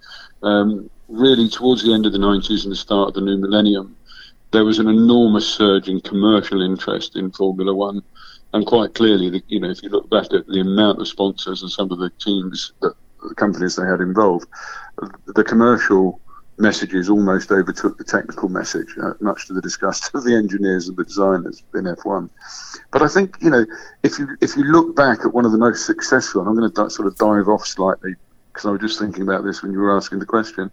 Um, 0.43 0.88
really, 1.09 1.50
towards 1.50 1.83
the 1.83 1.93
end 1.93 2.07
of 2.07 2.12
the 2.12 2.19
90s 2.19 2.62
and 2.62 2.73
the 2.73 2.76
start 2.76 3.09
of 3.09 3.14
the 3.14 3.21
new 3.21 3.37
millennium, 3.37 3.95
there 4.52 4.64
was 4.64 4.78
an 4.78 4.88
enormous 4.88 5.47
surge 5.47 5.88
in 5.88 6.00
commercial 6.00 6.62
interest 6.62 7.16
in 7.16 7.30
Formula 7.30 7.75
One, 7.75 8.02
and 8.52 8.66
quite 8.66 8.95
clearly, 8.95 9.30
the, 9.30 9.42
you 9.49 9.61
know, 9.61 9.71
if 9.71 9.83
you 9.83 9.88
look 9.88 10.11
back 10.11 10.33
at 10.33 10.47
the 10.47 10.61
amount 10.61 11.00
of 11.00 11.09
sponsors 11.09 11.62
and 11.62 11.71
some 11.71 11.90
of 11.92 11.99
the 11.99 12.11
teams 12.19 12.73
that 12.80 12.95
the 13.28 13.35
companies 13.35 13.76
they 13.76 13.87
had 13.87 14.00
involved, 14.00 14.49
the 15.26 15.45
commercial 15.45 16.21
messages 16.59 17.09
almost 17.09 17.50
overtook 17.50 17.97
the 17.97 18.04
technical 18.04 18.49
message, 18.49 18.95
uh, 19.02 19.12
much 19.21 19.47
to 19.47 19.52
the 19.52 19.62
disgust 19.62 20.14
of 20.14 20.25
the 20.25 20.35
engineers 20.35 20.88
and 20.88 20.97
the 20.97 21.04
designers 21.04 21.62
in 21.75 21.85
F1. 21.85 22.28
But 22.90 23.02
I 23.02 23.09
think 23.09 23.37
you 23.40 23.50
know, 23.50 23.64
if 24.02 24.19
you 24.19 24.37
if 24.40 24.57
you 24.57 24.64
look 24.64 24.97
back 24.97 25.21
at 25.25 25.33
one 25.33 25.47
of 25.47 25.52
the 25.52 25.59
most 25.59 25.87
successful, 25.87 26.40
and 26.40 26.50
I'm 26.50 26.57
going 26.57 26.71
to 26.71 26.90
sort 26.90 27.07
of 27.07 27.16
dive 27.16 27.49
off 27.49 27.66
slightly 27.66 28.14
because 28.52 28.66
I 28.66 28.71
was 28.71 28.80
just 28.80 28.99
thinking 28.99 29.23
about 29.23 29.45
this 29.45 29.62
when 29.62 29.73
you 29.73 29.78
were 29.78 29.97
asking 29.97 30.19
the 30.19 30.26
question 30.26 30.71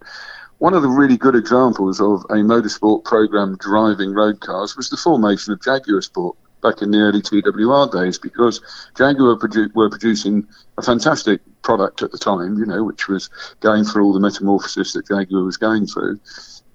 one 0.58 0.74
of 0.74 0.82
the 0.82 0.88
really 0.88 1.16
good 1.16 1.36
examples 1.36 2.00
of 2.00 2.24
a 2.30 2.42
motorsport 2.42 3.04
program 3.04 3.56
driving 3.60 4.12
road 4.12 4.40
cars 4.40 4.76
was 4.76 4.90
the 4.90 4.96
formation 4.96 5.52
of 5.52 5.62
Jaguar 5.62 6.02
Sport 6.02 6.36
back 6.62 6.82
in 6.82 6.90
the 6.90 6.98
early 6.98 7.22
TWR 7.22 7.92
days 7.92 8.18
because 8.18 8.60
Jaguar 8.96 9.36
produ- 9.36 9.72
were 9.74 9.88
producing 9.88 10.46
a 10.76 10.82
fantastic 10.82 11.40
product 11.62 12.02
at 12.02 12.10
the 12.10 12.18
time, 12.18 12.58
you 12.58 12.66
know, 12.66 12.82
which 12.82 13.06
was 13.08 13.30
going 13.60 13.84
through 13.84 14.04
all 14.04 14.12
the 14.12 14.20
metamorphosis 14.20 14.92
that 14.94 15.06
Jaguar 15.06 15.44
was 15.44 15.56
going 15.56 15.86
through. 15.86 16.18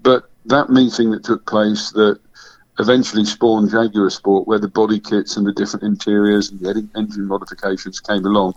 But 0.02 0.30
that 0.46 0.70
meeting 0.70 1.10
that 1.10 1.24
took 1.24 1.44
place 1.46 1.90
that 1.92 2.18
eventually 2.78 3.24
spawned 3.24 3.70
Jaguar 3.70 4.10
Sport, 4.10 4.48
where 4.48 4.58
the 4.58 4.68
body 4.68 4.98
kits 4.98 5.36
and 5.36 5.46
the 5.46 5.52
different 5.52 5.84
interiors 5.84 6.50
and 6.50 6.60
the 6.60 6.88
engine 6.96 7.26
modifications 7.26 8.00
came 8.00 8.24
along, 8.24 8.54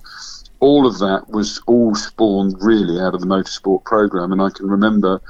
all 0.60 0.88
of 0.88 1.00
that 1.00 1.30
was 1.30 1.62
all 1.68 1.96
spawned 1.96 2.56
really 2.60 3.00
out 3.00 3.14
of 3.14 3.22
the 3.22 3.28
motorsport 3.28 3.84
program. 3.84 4.32
And 4.32 4.42
I 4.42 4.50
can 4.50 4.68
remember, 4.68 5.22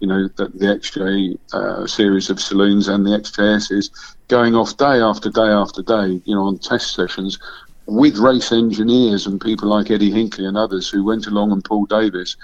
you 0.00 0.06
know, 0.06 0.28
that 0.36 0.58
the 0.58 0.66
XJ 0.66 1.38
uh, 1.52 1.86
series 1.86 2.30
of 2.30 2.40
saloons 2.40 2.88
and 2.88 3.04
the 3.04 3.10
XJSs 3.10 4.16
going 4.28 4.54
off 4.54 4.76
day 4.76 5.00
after 5.00 5.30
day 5.30 5.48
after 5.48 5.82
day, 5.82 6.20
you 6.24 6.34
know, 6.34 6.44
on 6.44 6.58
test 6.58 6.94
sessions 6.94 7.38
with 7.86 8.18
race 8.18 8.50
engineers 8.50 9.26
and 9.26 9.40
people 9.40 9.68
like 9.68 9.90
Eddie 9.90 10.10
Hinckley 10.10 10.44
and 10.44 10.56
others 10.56 10.90
who 10.90 11.04
went 11.04 11.26
along 11.26 11.52
and 11.52 11.64
Paul 11.64 11.86
Davis 11.86 12.36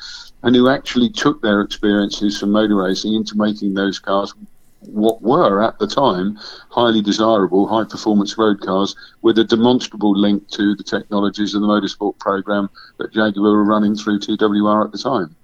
and 0.43 0.55
who 0.55 0.69
actually 0.69 1.11
took 1.11 1.43
their 1.43 1.61
experiences 1.61 2.39
from 2.39 2.53
motor 2.53 2.77
racing 2.77 3.15
into 3.15 3.37
making 3.37 3.75
those 3.75 3.99
cars 3.99 4.35
what 4.87 5.23
were 5.23 5.63
at 5.63 5.79
the 5.79 5.87
time 5.87 6.39
highly 6.71 7.03
desirable 7.03 7.67
high 7.67 7.85
performance 7.85 8.37
road 8.37 8.61
cars 8.61 8.97
with 9.23 9.39
a 9.39 9.45
demonstrable 9.45 10.17
link 10.17 10.49
to 10.49 10.75
the 10.75 10.83
technologies 10.83 11.55
of 11.55 11.63
the 11.63 11.67
motorsport 11.67 12.19
program 12.19 12.69
that 12.99 13.13
Jaguar 13.13 13.53
were 13.53 13.65
running 13.65 13.95
through 13.95 14.19
TWR 14.19 14.85
at 14.85 14.93
the 14.93 14.99
time. 14.99 15.35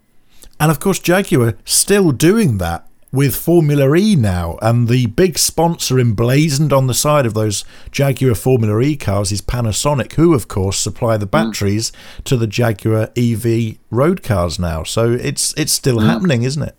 And 0.60 0.70
of 0.70 0.80
course, 0.80 0.98
Jaguar 0.98 1.54
still 1.64 2.10
doing 2.10 2.58
that 2.58 2.88
with 3.10 3.34
Formula 3.34 3.94
E 3.94 4.16
now, 4.16 4.58
and 4.60 4.88
the 4.88 5.06
big 5.06 5.38
sponsor 5.38 5.98
emblazoned 5.98 6.72
on 6.72 6.88
the 6.88 6.94
side 6.94 7.24
of 7.24 7.34
those 7.34 7.64
Jaguar 7.90 8.34
Formula 8.34 8.80
E 8.80 8.96
cars 8.96 9.32
is 9.32 9.40
Panasonic, 9.40 10.12
who 10.14 10.34
of 10.34 10.48
course 10.48 10.78
supply 10.78 11.16
the 11.16 11.26
hmm. 11.26 11.30
batteries 11.30 11.90
mm. 11.90 12.24
to 12.24 12.36
the 12.36 12.46
Jaguar 12.46 13.10
EV 13.16 13.78
road 13.90 14.22
cars 14.22 14.58
now. 14.58 14.82
So 14.82 15.12
it's 15.12 15.54
it's 15.56 15.72
still 15.72 15.98
mm. 15.98 16.06
happening, 16.06 16.42
isn't 16.42 16.62
it? 16.62 16.76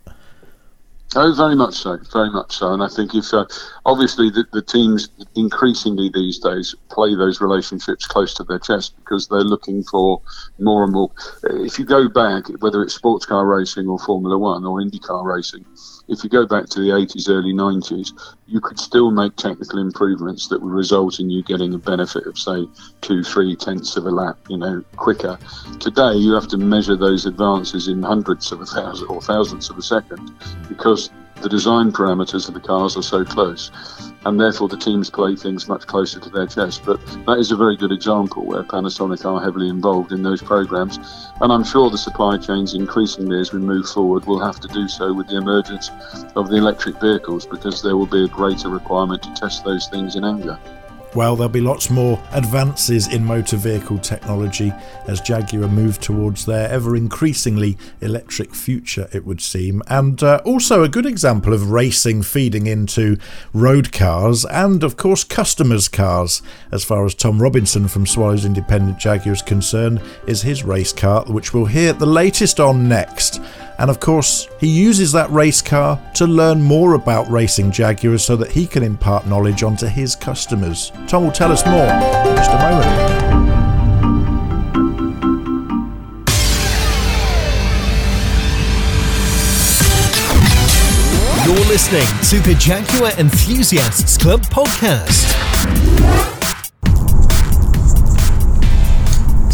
Oh, 1.15 1.33
very 1.33 1.55
much 1.55 1.73
so, 1.73 1.97
very 2.13 2.29
much 2.29 2.57
so. 2.57 2.71
And 2.71 2.83
I 2.83 2.87
think 2.87 3.15
if 3.15 3.33
uh, 3.33 3.45
obviously 3.83 4.29
the, 4.29 4.45
the, 4.53 4.61
teams 4.61 5.09
increasingly 5.35 6.11
these 6.13 6.37
days 6.37 6.75
play 6.89 7.15
those 7.15 7.41
relationships 7.41 8.05
close 8.05 8.35
to 8.35 8.43
their 8.43 8.59
chest 8.59 8.95
because 8.97 9.27
they're 9.27 9.39
looking 9.39 9.83
for 9.83 10.21
more 10.59 10.83
and 10.83 10.93
more. 10.93 11.11
If 11.43 11.79
you 11.79 11.85
go 11.85 12.09
back, 12.09 12.45
whether 12.61 12.83
it's 12.83 12.93
sports 12.93 13.25
car 13.25 13.47
racing 13.47 13.87
or 13.87 13.97
Formula 13.97 14.37
One 14.37 14.63
or 14.65 14.81
IndyCar 14.81 15.25
racing, 15.25 15.65
if 16.09 16.23
you 16.23 16.29
go 16.29 16.45
back 16.45 16.65
to 16.65 16.79
the 16.79 16.89
80s, 16.89 17.29
early 17.29 17.53
90s, 17.53 18.11
you 18.47 18.59
could 18.59 18.79
still 18.79 19.11
make 19.11 19.35
technical 19.35 19.79
improvements 19.79 20.47
that 20.47 20.61
would 20.61 20.73
result 20.73 21.19
in 21.19 21.29
you 21.29 21.43
getting 21.43 21.73
a 21.75 21.77
benefit 21.77 22.25
of, 22.25 22.37
say, 22.37 22.67
two, 23.01 23.23
three 23.23 23.55
tenths 23.55 23.95
of 23.95 24.05
a 24.05 24.09
lap, 24.09 24.37
you 24.49 24.57
know, 24.57 24.83
quicker. 24.95 25.37
Today, 25.79 26.13
you 26.13 26.33
have 26.33 26.47
to 26.47 26.57
measure 26.57 26.97
those 26.97 27.27
advances 27.27 27.87
in 27.87 28.01
hundreds 28.01 28.51
of 28.51 28.61
a 28.61 28.65
thousand 28.65 29.07
or 29.07 29.21
thousandths 29.21 29.69
of 29.69 29.77
a 29.77 29.83
second 29.83 30.31
because 30.67 31.11
the 31.41 31.49
design 31.49 31.91
parameters 31.91 32.47
of 32.47 32.53
the 32.53 32.59
cars 32.59 32.97
are 32.97 33.01
so 33.01 33.23
close 33.25 33.71
and 34.25 34.39
therefore 34.39 34.67
the 34.67 34.77
teams 34.77 35.09
play 35.09 35.35
things 35.35 35.67
much 35.67 35.87
closer 35.87 36.19
to 36.19 36.29
their 36.29 36.47
chest. 36.47 36.83
But 36.85 36.99
that 37.25 37.37
is 37.39 37.51
a 37.51 37.55
very 37.55 37.77
good 37.77 37.91
example 37.91 38.45
where 38.45 38.63
Panasonic 38.63 39.25
are 39.25 39.41
heavily 39.41 39.69
involved 39.69 40.11
in 40.11 40.23
those 40.23 40.41
programs, 40.41 40.99
and 41.41 41.51
I'm 41.51 41.63
sure 41.63 41.89
the 41.89 41.97
supply 41.97 42.37
chains 42.37 42.73
increasingly 42.73 43.39
as 43.39 43.53
we 43.53 43.59
move 43.59 43.87
forward 43.87 44.25
will 44.25 44.39
have 44.39 44.59
to 44.59 44.67
do 44.67 44.87
so 44.87 45.13
with 45.13 45.27
the 45.27 45.37
emergence 45.37 45.89
of 46.35 46.49
the 46.49 46.57
electric 46.57 46.99
vehicles 46.99 47.45
because 47.45 47.81
there 47.81 47.95
will 47.95 48.07
be 48.07 48.25
a 48.25 48.27
greater 48.27 48.69
requirement 48.69 49.23
to 49.23 49.33
test 49.33 49.63
those 49.63 49.87
things 49.87 50.15
in 50.15 50.25
anger. 50.25 50.59
Well, 51.15 51.35
there'll 51.35 51.49
be 51.49 51.59
lots 51.59 51.89
more 51.89 52.21
advances 52.33 53.07
in 53.07 53.25
motor 53.25 53.57
vehicle 53.57 53.97
technology 53.97 54.71
as 55.07 55.19
Jaguar 55.21 55.67
move 55.67 55.99
towards 55.99 56.45
their 56.45 56.69
ever 56.69 56.95
increasingly 56.95 57.79
electric 57.99 58.53
future, 58.53 59.09
it 59.11 59.25
would 59.25 59.41
seem. 59.41 59.81
And 59.87 60.21
uh, 60.21 60.41
also 60.45 60.83
a 60.83 60.89
good 60.89 61.07
example 61.07 61.51
of 61.51 61.71
racing 61.71 62.21
feeding 62.21 62.67
into 62.67 63.17
road 63.53 63.91
cars 63.91 64.45
and, 64.45 64.83
of 64.83 64.97
course, 64.97 65.23
customers' 65.23 65.87
cars. 65.87 66.43
As 66.71 66.83
far 66.83 67.05
as 67.05 67.15
Tom 67.15 67.41
Robinson 67.41 67.87
from 67.87 68.05
Swallows 68.05 68.45
Independent 68.45 68.99
Jaguar 68.99 69.33
is 69.33 69.41
concerned, 69.41 70.01
is 70.27 70.43
his 70.43 70.63
race 70.63 70.93
car, 70.93 71.25
which 71.25 71.55
we'll 71.55 71.65
hear 71.65 71.91
the 71.91 72.05
latest 72.05 72.59
on 72.59 72.87
next. 72.87 73.41
And 73.79 73.89
of 73.89 74.01
course, 74.01 74.49
he 74.59 74.67
uses 74.67 75.13
that 75.13 75.31
race 75.31 75.61
car 75.61 76.01
to 76.15 76.27
learn 76.27 76.61
more 76.61 76.95
about 76.95 77.29
racing 77.29 77.71
Jaguars 77.71 78.25
so 78.25 78.35
that 78.35 78.51
he 78.51 78.67
can 78.67 78.83
impart 78.83 79.25
knowledge 79.25 79.63
onto 79.63 79.87
his 79.87 80.17
customers. 80.17 80.91
Tom 81.07 81.23
will 81.23 81.31
tell 81.31 81.49
us 81.49 81.65
more 81.65 81.85
in 81.85 82.35
just 82.35 82.51
a 82.51 82.59
moment. 82.59 83.29
You're 91.45 91.67
listening 91.67 92.01
to 92.29 92.39
the 92.47 92.55
Jaguar 92.59 93.11
Enthusiasts 93.17 94.17
Club 94.17 94.41
podcast. 94.41 96.38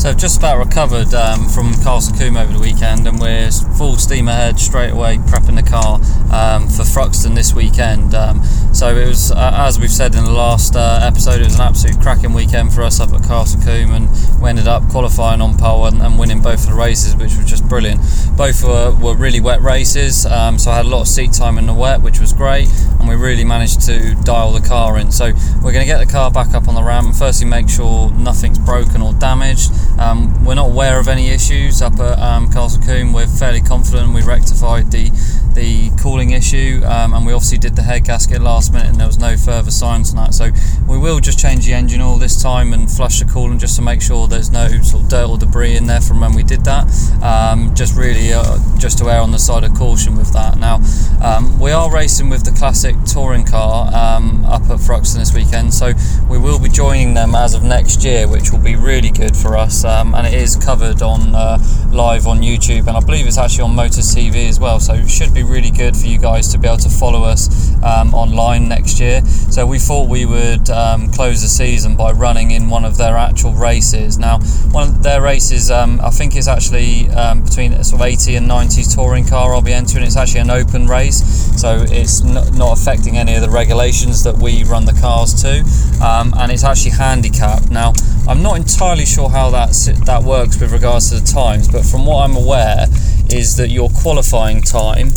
So 0.05 0.12
I've 0.12 0.17
just 0.17 0.38
about 0.38 0.59
recovered 0.59 1.15
um, 1.15 1.50
from 1.50 1.74
Castle 1.81 2.15
Combe 2.15 2.38
over 2.38 2.53
the 2.53 2.59
weekend, 2.59 3.07
and 3.07 3.19
we're 3.19 3.50
full 3.75 3.95
steam 3.95 4.27
ahead 4.27 4.59
straight 4.59 4.91
away, 4.91 5.17
prepping 5.17 5.55
the 5.55 5.67
car 5.67 5.95
um, 6.31 6.69
for 6.69 6.83
Thruxton 6.83 7.33
this 7.33 7.55
weekend. 7.55 8.13
Um, 8.13 8.43
so 8.71 8.95
it 8.95 9.07
was, 9.07 9.31
uh, 9.31 9.53
as 9.55 9.79
we've 9.79 9.89
said 9.89 10.13
in 10.13 10.24
the 10.24 10.31
last 10.31 10.75
uh, 10.75 11.00
episode, 11.01 11.41
it 11.41 11.45
was 11.45 11.55
an 11.55 11.62
absolute 11.62 12.00
cracking 12.01 12.33
weekend 12.33 12.71
for 12.71 12.83
us 12.83 13.00
up 13.00 13.13
at 13.13 13.24
Castle 13.24 13.59
Combe, 13.62 13.93
and 13.93 14.09
we 14.39 14.47
ended 14.47 14.67
up 14.67 14.88
qualifying 14.89 15.41
on 15.41 15.57
pole 15.57 15.88
and, 15.88 16.00
and 16.03 16.19
winning 16.19 16.39
both 16.39 16.65
of 16.65 16.69
the 16.69 16.75
races, 16.75 17.15
which 17.15 17.35
was 17.35 17.45
just 17.45 17.67
brilliant. 17.67 18.00
Both 18.38 18.63
were, 18.63 18.95
were 19.01 19.15
really 19.15 19.39
wet 19.39 19.62
races, 19.62 20.27
um, 20.27 20.59
so 20.59 20.69
I 20.69 20.75
had 20.75 20.85
a 20.85 20.89
lot 20.89 21.01
of 21.01 21.07
seat 21.07 21.33
time 21.33 21.57
in 21.57 21.65
the 21.65 21.74
wet, 21.74 22.03
which 22.03 22.19
was 22.19 22.31
great. 22.31 22.69
And 23.00 23.09
we 23.09 23.15
really 23.15 23.43
managed 23.43 23.81
to 23.88 24.13
dial 24.24 24.51
the 24.51 24.62
car 24.62 25.00
in. 25.00 25.12
So 25.12 25.33
we're 25.63 25.71
going 25.71 25.81
to 25.81 25.91
get 25.91 25.97
the 25.97 26.12
car 26.12 26.29
back 26.29 26.53
up 26.53 26.67
on 26.67 26.75
the 26.75 26.83
ramp 26.83 27.15
firstly 27.15 27.47
make 27.47 27.69
sure 27.69 28.12
nothing's 28.12 28.59
broken 28.59 29.01
or 29.01 29.13
damaged. 29.13 29.71
Um, 29.99 30.43
we're 30.45 30.55
not 30.55 30.69
aware 30.69 30.99
of 30.99 31.07
any 31.07 31.29
issues 31.29 31.81
up 31.81 31.99
at 31.99 32.19
um, 32.19 32.51
Castle 32.51 32.81
Combe. 32.83 33.13
We're 33.13 33.27
fairly 33.27 33.61
confident 33.61 34.13
we 34.13 34.21
rectified 34.21 34.91
the 34.91 35.11
the 35.55 35.89
cooling 36.01 36.31
issue, 36.31 36.81
um, 36.83 37.13
and 37.13 37.25
we 37.25 37.31
obviously 37.31 37.57
did 37.57 37.77
the 37.77 37.81
head 37.81 38.03
gasket 38.03 38.41
last 38.41 38.73
minute, 38.73 38.89
and 38.89 38.99
there 38.99 39.07
was 39.07 39.17
no 39.17 39.37
further 39.37 39.71
signs 39.71 40.09
on 40.13 40.17
that. 40.17 40.33
So 40.33 40.51
we 40.85 40.97
will 40.97 41.21
just 41.21 41.39
change 41.39 41.65
the 41.65 41.73
engine 41.73 42.01
oil 42.01 42.17
this 42.17 42.41
time 42.41 42.73
and 42.73 42.91
flush 42.91 43.19
the 43.19 43.25
coolant 43.25 43.59
just 43.59 43.77
to 43.77 43.81
make 43.81 44.01
sure 44.01 44.27
there's 44.27 44.51
no 44.51 44.67
sort 44.81 45.03
of 45.03 45.09
dirt 45.09 45.29
or 45.29 45.37
debris 45.37 45.77
in 45.77 45.87
there 45.87 46.01
from 46.01 46.19
when 46.19 46.33
we 46.33 46.43
did 46.43 46.65
that. 46.65 46.85
Um, 47.23 47.73
just 47.73 47.95
really 47.95 48.33
uh, 48.33 48.59
just 48.77 48.97
to 48.97 49.09
err 49.09 49.21
on 49.21 49.31
the 49.31 49.39
side 49.39 49.63
of 49.63 49.73
caution 49.75 50.17
with 50.17 50.33
that. 50.33 50.57
Now 50.57 50.81
um, 51.21 51.57
we 51.57 51.71
are 51.71 51.89
racing 51.89 52.29
with 52.29 52.43
the 52.43 52.51
classic 52.51 52.95
touring 53.05 53.45
car 53.45 53.87
um, 53.95 54.45
up 54.45 54.63
at 54.63 54.79
Thruxton 54.79 55.19
this 55.19 55.33
weekend, 55.33 55.73
so 55.73 55.93
we 56.29 56.37
will 56.37 56.59
be 56.59 56.69
joining 56.69 57.13
them 57.13 57.33
as 57.33 57.53
of 57.53 57.63
next 57.63 58.03
year, 58.03 58.27
which 58.27 58.51
will 58.51 58.59
be 58.59 58.75
really 58.75 59.09
good 59.09 59.37
for 59.37 59.55
us. 59.55 59.85
Um, 59.86 60.15
and 60.15 60.25
it 60.27 60.34
is 60.34 60.56
covered 60.56 61.01
on 61.01 61.36
uh, 61.36 61.58
live 61.92 62.27
on 62.27 62.39
YouTube, 62.39 62.88
and 62.88 62.98
I 62.98 63.00
believe 63.00 63.27
it's 63.27 63.38
actually 63.38 63.63
on 63.63 63.75
Motors 63.75 64.13
TV 64.15 64.50
as 64.50 64.60
well. 64.60 64.80
So 64.80 64.94
it 64.94 65.10
should 65.10 65.34
be 65.34 65.44
really 65.44 65.72
good 65.72 65.96
for 65.96 66.08
you 66.08 66.18
guys 66.18 66.48
to 66.50 66.58
be 66.58 66.68
able 66.68 66.77
to 66.77 66.89
follow 66.89 67.24
us 67.24 67.74
um, 67.84 68.13
online 68.13 68.68
next 68.68 69.00
year. 69.00 69.24
So 69.25 69.65
we 69.65 69.80
thought 69.80 70.10
we 70.10 70.25
would 70.25 70.70
um, 70.70 71.12
close 71.12 71.42
the 71.42 71.48
season 71.48 71.96
by 71.96 72.12
running 72.12 72.51
in 72.51 72.70
one 72.70 72.86
of 72.86 72.98
their 72.98 73.15
actual 73.15 73.54
races. 73.54 74.18
Now, 74.18 74.39
one 74.72 74.89
of 74.89 75.04
their 75.04 75.22
races, 75.22 75.70
um, 75.70 76.00
I 76.01 76.10
think, 76.10 76.36
is 76.36 76.48
actually 76.48 77.10
um, 77.12 77.44
between 77.44 77.72
sort 77.84 78.01
of 78.01 78.08
80 78.08 78.36
and 78.36 78.48
90 78.48 78.84
touring 78.84 79.25
car 79.27 79.54
I'll 79.54 79.62
be 79.62 79.74
entering. 79.74 80.06
It's 80.06 80.18
actually 80.18 80.42
an 80.42 80.50
open 80.50 80.88
race, 80.88 81.22
so 81.60 81.86
it's 81.88 82.24
not, 82.24 82.54
not 82.54 82.77
affecting 82.77 83.18
any 83.18 83.36
of 83.36 83.42
the 83.42 83.50
regulations 83.50 84.24
that 84.24 84.38
we 84.38 84.63
run 84.63 84.86
the 84.86 84.98
cars 85.00 85.34
to, 85.44 85.60
um, 86.04 86.34
and 86.38 86.51
it's 86.51 86.63
actually 86.63 86.92
handicapped. 86.92 87.70
Now, 87.70 87.94
I'm 88.27 88.42
not 88.42 88.58
entirely 88.58 89.06
sure 89.06 89.30
how 89.30 89.51
that 89.51 89.75
that 90.05 90.24
works 90.24 90.60
with 90.60 90.72
regards 90.72 91.10
to 91.10 91.20
the 91.20 91.27
times, 91.27 91.67
but 91.67 91.84
from 91.84 92.05
what 92.05 92.24
I'm 92.24 92.36
aware, 92.36 92.86
is 93.32 93.58
that 93.58 93.70
your 93.70 93.89
qualifying 93.89 94.62
time 94.62 95.10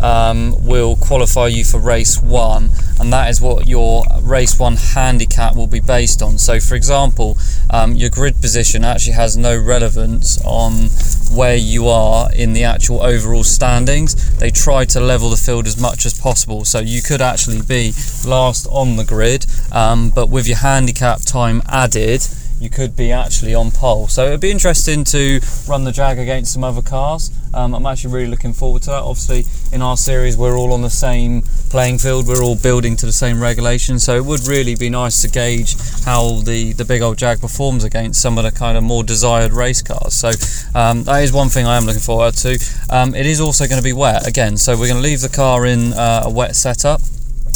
um, 0.00 0.54
will 0.64 0.96
qualify 0.96 1.46
you 1.46 1.64
for 1.64 1.78
race 1.78 2.20
one, 2.20 2.70
and 3.00 3.12
that 3.12 3.28
is 3.30 3.40
what 3.40 3.66
your 3.66 4.04
race 4.22 4.58
one 4.58 4.76
handicap 4.76 5.54
will 5.54 5.66
be 5.66 5.80
based 5.80 6.22
on. 6.22 6.38
So, 6.38 6.60
for 6.60 6.74
example, 6.74 7.36
um, 7.70 7.94
your 7.94 8.10
grid 8.10 8.40
position 8.40 8.84
actually 8.84 9.14
has 9.14 9.36
no 9.36 9.58
relevance 9.58 10.42
on 10.44 10.88
where 11.36 11.56
you 11.56 11.88
are 11.88 12.32
in 12.32 12.52
the 12.52 12.64
actual 12.64 13.02
overall 13.02 13.44
standings. 13.44 14.38
They 14.38 14.50
try 14.50 14.84
to 14.86 15.00
level 15.00 15.30
the 15.30 15.36
field 15.36 15.66
as 15.66 15.80
much 15.80 16.06
as 16.06 16.18
possible, 16.18 16.64
so 16.64 16.80
you 16.80 17.02
could 17.02 17.20
actually 17.20 17.62
be 17.62 17.92
last 18.26 18.66
on 18.70 18.96
the 18.96 19.04
grid, 19.04 19.46
um, 19.72 20.10
but 20.10 20.28
with 20.28 20.46
your 20.46 20.58
handicap 20.58 21.20
time 21.22 21.62
added 21.68 22.26
you 22.60 22.70
could 22.70 22.96
be 22.96 23.12
actually 23.12 23.54
on 23.54 23.70
pole. 23.70 24.08
So 24.08 24.26
it'd 24.26 24.40
be 24.40 24.50
interesting 24.50 25.04
to 25.04 25.40
run 25.68 25.84
the 25.84 25.92
Jag 25.92 26.18
against 26.18 26.52
some 26.52 26.64
other 26.64 26.82
cars. 26.82 27.30
Um, 27.52 27.74
I'm 27.74 27.86
actually 27.86 28.12
really 28.12 28.30
looking 28.30 28.52
forward 28.52 28.82
to 28.82 28.90
that. 28.90 29.02
Obviously, 29.02 29.44
in 29.74 29.82
our 29.82 29.96
series, 29.96 30.36
we're 30.36 30.56
all 30.56 30.72
on 30.72 30.82
the 30.82 30.90
same 30.90 31.42
playing 31.70 31.98
field. 31.98 32.26
We're 32.28 32.42
all 32.42 32.56
building 32.56 32.96
to 32.96 33.06
the 33.06 33.12
same 33.12 33.40
regulation, 33.40 33.98
So 33.98 34.16
it 34.16 34.24
would 34.24 34.46
really 34.46 34.74
be 34.74 34.90
nice 34.90 35.22
to 35.22 35.28
gauge 35.28 35.76
how 36.04 36.40
the, 36.40 36.72
the 36.72 36.84
big 36.84 37.02
old 37.02 37.18
Jag 37.18 37.40
performs 37.40 37.84
against 37.84 38.20
some 38.20 38.36
of 38.38 38.44
the 38.44 38.52
kind 38.52 38.76
of 38.76 38.84
more 38.84 39.04
desired 39.04 39.52
race 39.52 39.82
cars. 39.82 40.14
So 40.14 40.32
um, 40.74 41.04
that 41.04 41.22
is 41.22 41.32
one 41.32 41.48
thing 41.48 41.66
I 41.66 41.76
am 41.76 41.84
looking 41.84 42.00
forward 42.00 42.34
to. 42.34 42.58
Um, 42.90 43.14
it 43.14 43.26
is 43.26 43.40
also 43.40 43.66
going 43.66 43.80
to 43.80 43.84
be 43.84 43.92
wet 43.92 44.26
again. 44.26 44.56
So 44.56 44.72
we're 44.72 44.88
going 44.88 45.02
to 45.02 45.08
leave 45.08 45.20
the 45.20 45.28
car 45.28 45.66
in 45.66 45.92
uh, 45.92 46.22
a 46.24 46.30
wet 46.30 46.56
setup. 46.56 47.00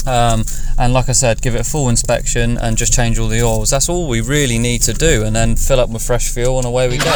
Um, 0.07 0.45
and 0.79 0.93
like 0.93 1.09
I 1.09 1.13
said, 1.13 1.43
give 1.43 1.55
it 1.55 1.61
a 1.61 1.65
full 1.65 1.89
inspection 1.89 2.57
and 2.59 2.77
just 2.77 2.93
change 2.93 3.19
all 3.19 3.29
the 3.29 3.43
oils. 3.43 3.71
That's 3.71 3.89
all 3.89 4.09
we 4.09 4.21
really 4.21 4.59
need 4.59 4.83
to 4.83 4.93
do, 4.93 5.25
and 5.25 5.35
then 5.35 5.57
fill 5.57 5.81
up 5.81 5.91
with 5.91 6.03
fresh 6.03 6.31
fuel, 6.31 6.59
and 6.59 6.67
away 6.67 6.89
we 6.89 6.99
go. 6.99 7.15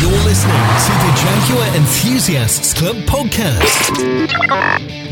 You're 0.00 0.10
listening 0.24 0.54
to 0.54 0.92
the 1.04 1.12
Jaguar 1.22 1.76
Enthusiasts 1.76 2.74
Club 2.74 2.96
podcast. 3.06 3.92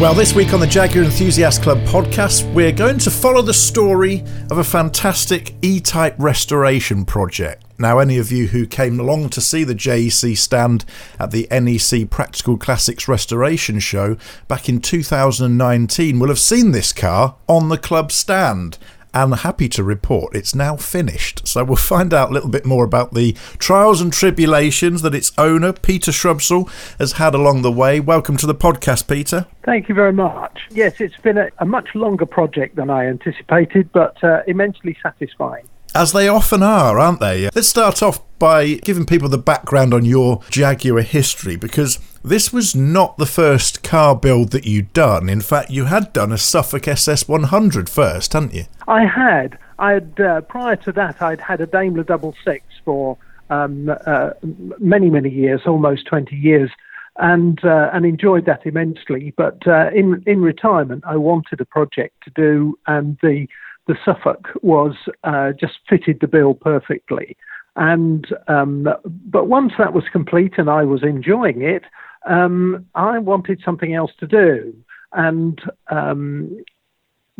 Well, 0.00 0.14
this 0.14 0.34
week 0.34 0.54
on 0.54 0.60
the 0.60 0.66
Jaguar 0.66 1.04
Enthusiast 1.04 1.62
Club 1.62 1.78
podcast, 1.80 2.50
we're 2.54 2.72
going 2.72 2.98
to 3.00 3.10
follow 3.10 3.42
the 3.42 3.52
story 3.52 4.24
of 4.50 4.56
a 4.56 4.64
fantastic 4.64 5.52
E 5.60 5.78
Type 5.78 6.14
restoration 6.18 7.04
project. 7.04 7.64
Now, 7.80 7.98
any 7.98 8.18
of 8.18 8.30
you 8.30 8.48
who 8.48 8.66
came 8.66 9.00
along 9.00 9.30
to 9.30 9.40
see 9.40 9.64
the 9.64 9.74
JEC 9.74 10.36
stand 10.36 10.84
at 11.18 11.30
the 11.30 11.48
NEC 11.50 12.10
Practical 12.10 12.58
Classics 12.58 13.08
Restoration 13.08 13.78
Show 13.78 14.18
back 14.48 14.68
in 14.68 14.82
2019 14.82 16.18
will 16.18 16.28
have 16.28 16.38
seen 16.38 16.72
this 16.72 16.92
car 16.92 17.36
on 17.48 17.70
the 17.70 17.78
club 17.78 18.12
stand 18.12 18.76
and 19.14 19.34
happy 19.34 19.66
to 19.70 19.82
report 19.82 20.36
it's 20.36 20.54
now 20.54 20.76
finished. 20.76 21.48
So 21.48 21.64
we'll 21.64 21.76
find 21.76 22.12
out 22.12 22.28
a 22.28 22.34
little 22.34 22.50
bit 22.50 22.66
more 22.66 22.84
about 22.84 23.14
the 23.14 23.32
trials 23.56 24.02
and 24.02 24.12
tribulations 24.12 25.00
that 25.00 25.14
its 25.14 25.32
owner, 25.38 25.72
Peter 25.72 26.10
Shrubsall, 26.10 26.70
has 26.98 27.12
had 27.12 27.34
along 27.34 27.62
the 27.62 27.72
way. 27.72 27.98
Welcome 27.98 28.36
to 28.36 28.46
the 28.46 28.54
podcast, 28.54 29.08
Peter. 29.08 29.46
Thank 29.64 29.88
you 29.88 29.94
very 29.94 30.12
much. 30.12 30.60
Yes, 30.70 31.00
it's 31.00 31.16
been 31.16 31.38
a, 31.38 31.48
a 31.56 31.64
much 31.64 31.94
longer 31.94 32.26
project 32.26 32.76
than 32.76 32.90
I 32.90 33.06
anticipated, 33.06 33.90
but 33.90 34.22
uh, 34.22 34.42
immensely 34.46 34.98
satisfying. 35.02 35.64
As 35.94 36.12
they 36.12 36.28
often 36.28 36.62
are, 36.62 36.98
aren't 36.98 37.20
they? 37.20 37.50
Let's 37.54 37.68
start 37.68 38.02
off 38.02 38.20
by 38.38 38.74
giving 38.74 39.06
people 39.06 39.28
the 39.28 39.38
background 39.38 39.92
on 39.92 40.04
your 40.04 40.40
Jaguar 40.48 41.02
history 41.02 41.56
because 41.56 41.98
this 42.24 42.52
was 42.52 42.76
not 42.76 43.18
the 43.18 43.26
first 43.26 43.82
car 43.82 44.14
build 44.14 44.50
that 44.50 44.66
you'd 44.66 44.92
done. 44.92 45.28
In 45.28 45.40
fact, 45.40 45.70
you 45.70 45.86
had 45.86 46.12
done 46.12 46.30
a 46.30 46.38
Suffolk 46.38 46.82
SS100 46.82 47.88
first, 47.88 48.32
hadn't 48.32 48.54
you? 48.54 48.64
I 48.86 49.04
had. 49.04 49.58
I 49.78 49.92
had 49.92 50.20
uh, 50.20 50.40
prior 50.42 50.76
to 50.76 50.92
that, 50.92 51.20
I'd 51.20 51.40
had 51.40 51.60
a 51.60 51.66
Daimler 51.66 52.04
Double 52.04 52.34
Six 52.44 52.64
for 52.84 53.16
um, 53.48 53.90
uh, 54.06 54.30
many, 54.78 55.10
many 55.10 55.30
years, 55.30 55.62
almost 55.66 56.06
20 56.06 56.36
years, 56.36 56.70
and 57.16 57.62
uh, 57.64 57.90
and 57.92 58.06
enjoyed 58.06 58.46
that 58.46 58.64
immensely. 58.64 59.34
But 59.36 59.66
uh, 59.66 59.90
in 59.94 60.22
in 60.26 60.40
retirement, 60.40 61.04
I 61.06 61.16
wanted 61.16 61.60
a 61.60 61.64
project 61.64 62.14
to 62.24 62.30
do, 62.30 62.78
and 62.86 63.18
the 63.22 63.46
the 63.90 63.96
Suffolk 64.04 64.48
was 64.62 64.94
uh, 65.24 65.50
just 65.58 65.80
fitted 65.88 66.18
the 66.20 66.28
bill 66.28 66.54
perfectly. 66.54 67.36
And 67.74 68.24
um, 68.46 68.86
but 69.04 69.48
once 69.48 69.72
that 69.78 69.92
was 69.92 70.04
complete 70.12 70.54
and 70.58 70.70
I 70.70 70.84
was 70.84 71.02
enjoying 71.02 71.62
it, 71.62 71.82
um, 72.28 72.86
I 72.94 73.18
wanted 73.18 73.60
something 73.64 73.92
else 73.92 74.12
to 74.20 74.28
do. 74.28 74.72
And 75.12 75.60
um, 75.90 76.62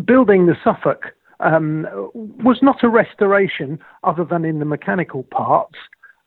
building 0.05 0.47
the 0.47 0.57
Suffolk 0.65 1.15
um, 1.39 1.87
was 2.15 2.59
not 2.63 2.83
a 2.83 2.89
restoration 2.89 3.79
other 4.03 4.25
than 4.25 4.45
in 4.45 4.59
the 4.59 4.65
mechanical 4.65 5.23
parts. 5.25 5.77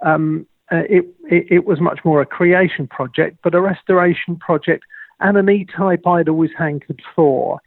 Um, 0.05 0.47
uh, 0.71 0.83
it, 0.89 1.05
it, 1.29 1.47
it, 1.51 1.65
was 1.65 1.81
much 1.81 1.99
more 2.05 2.21
a 2.21 2.25
creation 2.25 2.87
project, 2.87 3.37
but 3.43 3.53
a 3.53 3.61
restoration 3.61 4.37
project 4.37 4.85
and 5.19 5.37
an 5.37 5.49
E-type 5.49 6.07
I'd 6.07 6.29
always 6.29 6.51
hankered 6.57 7.01
for. 7.13 7.59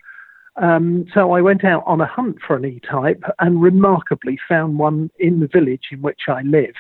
Um, 0.57 1.07
so 1.13 1.33
I 1.33 1.41
went 1.41 1.65
out 1.65 1.83
on 1.87 2.01
a 2.01 2.07
hunt 2.07 2.39
for 2.47 2.57
an 2.57 2.65
E-type 2.65 3.23
and 3.39 3.61
remarkably 3.61 4.39
found 4.49 4.79
one 4.79 5.11
in 5.19 5.41
the 5.41 5.49
village 5.49 5.89
in 5.93 6.01
which 6.01 6.23
I 6.29 6.43
live, 6.43 6.75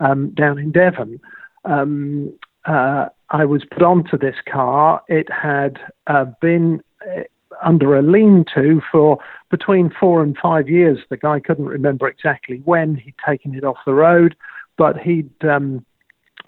um, 0.00 0.30
down 0.30 0.58
in 0.58 0.72
Devon. 0.72 1.20
Um, 1.64 2.32
uh, 2.64 3.06
I 3.30 3.44
was 3.44 3.64
put 3.70 3.82
onto 3.82 4.16
this 4.16 4.36
car. 4.50 5.02
It 5.08 5.28
had 5.30 5.78
uh, 6.06 6.26
been 6.40 6.82
uh, 7.06 7.22
under 7.62 7.96
a 7.96 8.02
lean-to 8.02 8.80
for 8.90 9.18
between 9.50 9.90
four 10.00 10.22
and 10.22 10.36
five 10.36 10.68
years. 10.68 10.98
The 11.10 11.16
guy 11.16 11.40
couldn't 11.40 11.66
remember 11.66 12.08
exactly 12.08 12.62
when 12.64 12.96
he'd 12.96 13.14
taken 13.26 13.54
it 13.54 13.64
off 13.64 13.76
the 13.84 13.94
road, 13.94 14.36
but 14.76 14.98
he'd 14.98 15.30
um, 15.42 15.84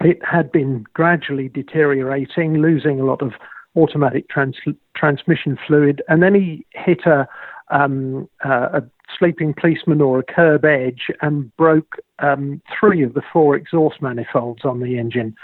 it 0.00 0.18
had 0.24 0.50
been 0.50 0.84
gradually 0.94 1.48
deteriorating, 1.48 2.54
losing 2.54 3.00
a 3.00 3.04
lot 3.04 3.20
of 3.20 3.32
automatic 3.76 4.28
trans- 4.28 4.56
transmission 4.96 5.58
fluid, 5.66 6.02
and 6.08 6.22
then 6.22 6.34
he 6.34 6.66
hit 6.74 7.00
a, 7.06 7.26
um, 7.70 8.28
uh, 8.44 8.80
a 8.80 8.82
sleeping 9.18 9.54
policeman 9.58 10.00
or 10.00 10.18
a 10.18 10.22
curb 10.22 10.64
edge 10.64 11.10
and 11.20 11.54
broke 11.56 11.96
um, 12.18 12.60
three 12.78 13.02
of 13.02 13.14
the 13.14 13.22
four 13.32 13.56
exhaust 13.56 14.00
manifolds 14.00 14.64
on 14.64 14.80
the 14.80 14.98
engine, 14.98 15.34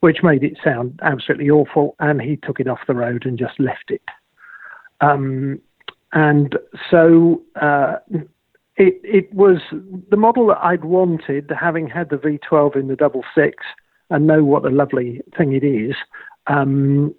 which 0.00 0.18
made 0.22 0.42
it 0.42 0.58
sound 0.62 0.98
absolutely 1.02 1.50
awful. 1.50 1.94
And 1.98 2.20
he 2.20 2.36
took 2.36 2.60
it 2.60 2.68
off 2.68 2.80
the 2.86 2.94
road 2.94 3.24
and 3.26 3.38
just 3.38 3.58
left 3.58 3.90
it. 3.90 4.02
Um, 5.00 5.60
and 6.12 6.56
so 6.90 7.42
uh, 7.60 7.96
it, 8.76 9.00
it 9.02 9.32
was 9.34 9.58
the 10.10 10.16
model 10.16 10.46
that 10.48 10.58
I'd 10.62 10.84
wanted, 10.84 11.50
having 11.58 11.88
had 11.88 12.10
the 12.10 12.16
V12 12.16 12.76
in 12.76 12.88
the 12.88 12.96
double 12.96 13.24
six 13.34 13.64
and 14.10 14.26
know 14.26 14.44
what 14.44 14.64
a 14.64 14.70
lovely 14.70 15.20
thing 15.36 15.52
it 15.52 15.64
is. 15.64 15.94
Um, 16.46 17.14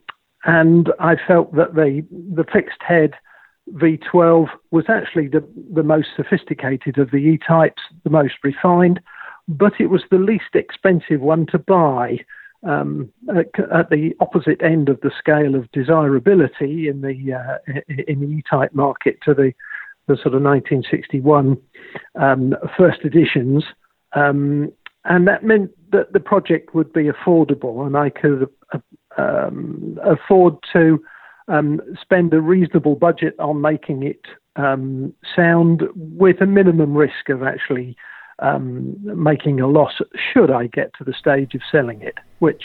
and 0.47 0.91
I 0.99 1.15
felt 1.27 1.53
that 1.55 1.75
the 1.75 2.03
the 2.11 2.45
fixed 2.51 2.81
head 2.81 3.13
V12 3.73 4.47
was 4.71 4.85
actually 4.87 5.27
the, 5.27 5.45
the 5.73 5.83
most 5.83 6.07
sophisticated 6.15 6.97
of 6.97 7.11
the 7.11 7.17
E 7.17 7.37
types, 7.37 7.81
the 8.05 8.09
most 8.09 8.35
refined, 8.43 9.01
but 9.47 9.73
it 9.79 9.87
was 9.87 10.03
the 10.09 10.17
least 10.17 10.55
expensive 10.55 11.21
one 11.21 11.45
to 11.47 11.59
buy. 11.59 12.19
Um, 12.63 13.11
at, 13.29 13.47
at, 13.71 13.91
the 13.91 14.15
opposite 14.19 14.63
end 14.63 14.89
of 14.89 14.99
the 15.01 15.11
scale 15.19 15.53
of 15.53 15.71
desirability 15.73 16.87
in 16.87 17.01
the 17.01 17.33
uh, 17.33 17.81
in 18.07 18.19
the 18.19 18.25
E-type 18.25 18.73
market 18.73 19.19
to 19.25 19.35
the 19.35 19.53
the 20.07 20.15
sort 20.15 20.33
of 20.33 20.41
1961 20.41 21.57
um, 22.15 22.55
first 22.75 23.01
editions, 23.05 23.63
um, 24.13 24.71
and 25.05 25.27
that 25.27 25.43
meant 25.43 25.69
that 25.91 26.13
the 26.13 26.19
project 26.19 26.73
would 26.73 26.91
be 26.93 27.03
affordable, 27.03 27.85
and 27.85 27.95
I 27.95 28.09
could 28.09 28.49
uh, 28.73 28.79
um, 29.17 29.97
afford 30.03 30.55
to 30.73 31.03
um, 31.47 31.81
spend 32.01 32.33
a 32.33 32.41
reasonable 32.41 32.95
budget 32.95 33.35
on 33.39 33.61
making 33.61 34.03
it 34.03 34.21
um, 34.55 35.13
sound 35.35 35.83
with 35.95 36.41
a 36.41 36.45
minimum 36.45 36.95
risk 36.95 37.29
of 37.29 37.43
actually 37.43 37.95
um, 38.39 38.95
making 39.01 39.59
a 39.59 39.67
loss 39.67 39.99
should 40.33 40.51
I 40.51 40.67
get 40.67 40.91
to 40.97 41.03
the 41.03 41.13
stage 41.13 41.55
of 41.55 41.61
selling 41.71 42.01
it, 42.01 42.15
which 42.39 42.63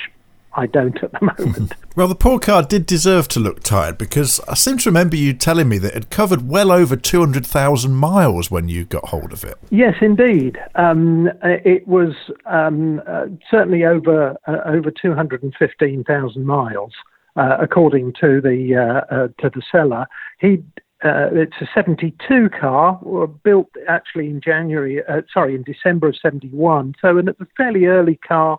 I 0.55 0.67
don't 0.67 1.03
at 1.03 1.13
the 1.13 1.19
moment. 1.39 1.75
well, 1.97 2.09
the 2.09 2.15
poor 2.15 2.39
car 2.39 2.63
did 2.63 2.87
deserve 2.87 3.29
to 3.29 3.41
look 3.41 3.63
tired 3.63 3.99
because 3.99 4.41
I 4.49 4.55
seem 4.55 4.79
to 4.79 4.89
remember 4.89 5.17
you 5.17 5.33
telling 5.33 5.69
me 5.69 5.79
that 5.79 5.89
it 5.89 5.95
had 5.95 6.11
covered 6.11 6.49
well 6.49 6.71
over 6.71 6.97
200,000 6.97 7.93
miles 7.93 8.51
when 8.51 8.69
you 8.69 8.85
got 8.85 9.07
hold 9.07 9.33
of 9.33 9.45
it. 9.45 9.57
Yes, 9.71 9.95
indeed. 10.01 10.59
Um, 10.75 11.31
it 11.43 11.87
was 11.87 12.15
um, 12.47 13.03
uh, 13.07 13.27
certainly 13.51 13.85
over 13.85 14.37
uh, 14.47 14.59
over 14.65 14.91
215,000 14.91 16.45
miles. 16.45 16.93
Uh, 17.35 17.57
according 17.59 18.13
to 18.21 18.43
the 18.43 18.77
uh, 18.77 19.15
uh, 19.15 19.29
to 19.41 19.49
the 19.49 19.63
seller, 19.73 20.07
he 20.39 20.63
uh, 21.05 21.29
it's 21.33 21.57
a 21.61 21.69
72 21.75 22.51
car, 22.51 23.01
built 23.43 23.71
actually 23.89 24.29
in 24.29 24.41
January, 24.41 25.03
uh, 25.09 25.23
sorry, 25.33 25.55
in 25.55 25.63
December 25.65 26.09
of 26.09 26.17
71. 26.17 26.95
So, 27.01 27.19
it's 27.19 27.41
a 27.41 27.47
fairly 27.57 27.87
early 27.87 28.17
car 28.17 28.59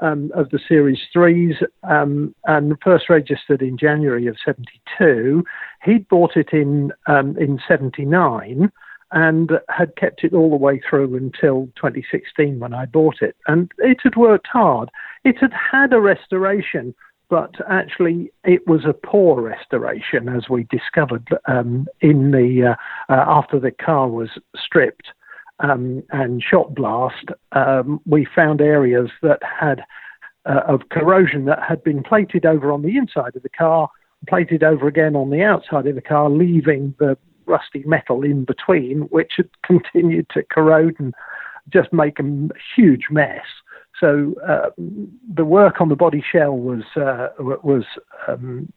um, 0.00 0.30
of 0.34 0.50
the 0.50 0.60
Series 0.68 0.98
3s 1.14 1.62
um, 1.82 2.34
and 2.44 2.76
first 2.82 3.08
registered 3.08 3.62
in 3.62 3.76
January 3.76 4.26
of 4.26 4.36
72. 4.44 5.44
He'd 5.84 6.08
bought 6.08 6.36
it 6.36 6.50
in, 6.52 6.92
um, 7.06 7.36
in 7.38 7.60
79 7.66 8.70
and 9.10 9.50
had 9.68 9.96
kept 9.96 10.22
it 10.22 10.34
all 10.34 10.50
the 10.50 10.56
way 10.56 10.80
through 10.88 11.16
until 11.16 11.66
2016 11.76 12.60
when 12.60 12.74
I 12.74 12.86
bought 12.86 13.22
it. 13.22 13.36
And 13.46 13.70
it 13.78 13.98
had 14.02 14.16
worked 14.16 14.48
hard. 14.48 14.90
It 15.24 15.38
had 15.40 15.52
had 15.52 15.92
a 15.92 16.00
restoration 16.00 16.94
but 17.30 17.54
actually 17.68 18.32
it 18.44 18.66
was 18.66 18.84
a 18.84 18.92
poor 18.94 19.42
restoration, 19.42 20.28
as 20.28 20.48
we 20.48 20.66
discovered 20.70 21.28
um, 21.46 21.86
in 22.00 22.30
the 22.30 22.70
uh, 22.70 23.12
uh, 23.12 23.24
after 23.26 23.60
the 23.60 23.70
car 23.70 24.08
was 24.08 24.30
stripped 24.56 25.08
um, 25.60 26.02
and 26.10 26.42
shot 26.42 26.74
blast. 26.74 27.26
Um, 27.52 28.00
we 28.06 28.26
found 28.34 28.60
areas 28.60 29.10
that 29.22 29.40
had 29.42 29.82
uh, 30.46 30.62
of 30.66 30.88
corrosion 30.90 31.44
that 31.44 31.62
had 31.62 31.82
been 31.84 32.02
plated 32.02 32.46
over 32.46 32.72
on 32.72 32.82
the 32.82 32.96
inside 32.96 33.36
of 33.36 33.42
the 33.42 33.48
car, 33.48 33.88
plated 34.28 34.62
over 34.62 34.86
again 34.86 35.14
on 35.14 35.30
the 35.30 35.42
outside 35.42 35.86
of 35.86 35.94
the 35.94 36.00
car, 36.00 36.30
leaving 36.30 36.94
the 36.98 37.16
rusty 37.46 37.82
metal 37.86 38.22
in 38.22 38.44
between, 38.44 39.02
which 39.10 39.34
had 39.36 39.48
continued 39.64 40.26
to 40.30 40.42
corrode 40.44 40.96
and 40.98 41.14
just 41.72 41.92
make 41.92 42.18
a 42.18 42.48
huge 42.76 43.06
mess. 43.10 43.44
So 44.00 44.34
uh, 44.46 44.70
the 45.34 45.44
work 45.44 45.80
on 45.80 45.88
the 45.88 45.96
body 45.96 46.22
shell 46.32 46.56
was 46.56 46.84
uh, 46.96 47.28
was 47.38 47.84
um, 48.26 48.72